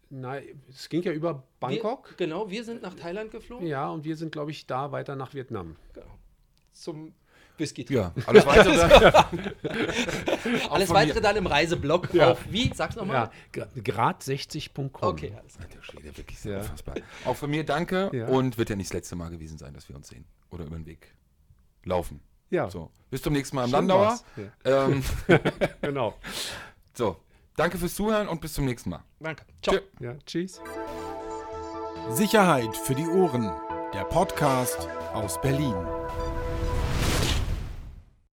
Nein, 0.09 0.61
es 0.69 0.89
ging 0.89 1.01
ja 1.01 1.11
über 1.11 1.43
Bangkok. 1.59 2.11
Wir, 2.11 2.27
genau, 2.27 2.49
wir 2.49 2.63
sind 2.63 2.81
nach 2.81 2.93
Thailand 2.93 3.31
geflogen. 3.31 3.67
Ja, 3.67 3.89
und 3.89 4.03
wir 4.03 4.15
sind, 4.15 4.31
glaube 4.31 4.51
ich, 4.51 4.67
da 4.67 4.91
weiter 4.91 5.15
nach 5.15 5.33
Vietnam. 5.33 5.75
Genau. 5.93 6.19
Zum 6.73 7.13
Whisky 7.57 7.85
Ja, 7.89 8.13
alles 8.25 8.45
weitere, 8.45 8.79
alles 10.69 10.89
weitere 10.89 11.21
dann 11.21 11.37
im 11.37 11.47
Reiseblock 11.47 12.13
ja. 12.13 12.31
auf, 12.31 12.51
wie? 12.51 12.71
Sag's 12.73 12.95
nochmal. 12.95 13.31
Ja, 13.55 13.65
grad60.com. 13.77 14.89
Okay, 15.01 15.33
alles 15.37 15.57
klar. 15.57 16.01
Der 16.03 16.17
wirklich 16.17 16.39
sehr 16.39 16.53
ja. 16.53 16.59
unfassbar. 16.59 16.95
Auch 17.23 17.35
von 17.35 17.49
mir 17.49 17.63
danke 17.63 18.09
ja. 18.13 18.27
und 18.27 18.57
wird 18.57 18.69
ja 18.69 18.75
nicht 18.75 18.89
das 18.89 18.93
letzte 18.93 19.15
Mal 19.15 19.29
gewesen 19.29 19.57
sein, 19.57 19.73
dass 19.73 19.87
wir 19.89 19.95
uns 19.95 20.09
sehen 20.09 20.25
oder 20.51 20.65
über 20.65 20.75
den 20.75 20.85
Weg 20.85 21.13
laufen. 21.83 22.19
Ja. 22.49 22.69
So, 22.69 22.91
bis 23.09 23.21
zum 23.21 23.33
nächsten 23.33 23.55
Mal 23.55 23.63
am 23.63 23.69
Schön 23.69 23.87
Landauer. 23.87 24.19
Ähm, 24.63 25.03
genau. 25.81 26.15
So, 26.97 27.17
danke 27.55 27.77
fürs 27.77 27.95
Zuhören 27.95 28.27
und 28.27 28.41
bis 28.41 28.53
zum 28.53 28.65
nächsten 28.65 28.89
Mal. 28.89 29.03
Danke. 29.19 29.43
Ciao. 29.61 29.77
Ja, 29.99 30.15
tschüss. 30.25 30.61
Sicherheit 32.09 32.75
für 32.77 32.95
die 32.95 33.07
Ohren. 33.07 33.51
Der 33.93 34.03
Podcast 34.03 34.87
aus 35.13 35.39
Berlin. 35.41 35.75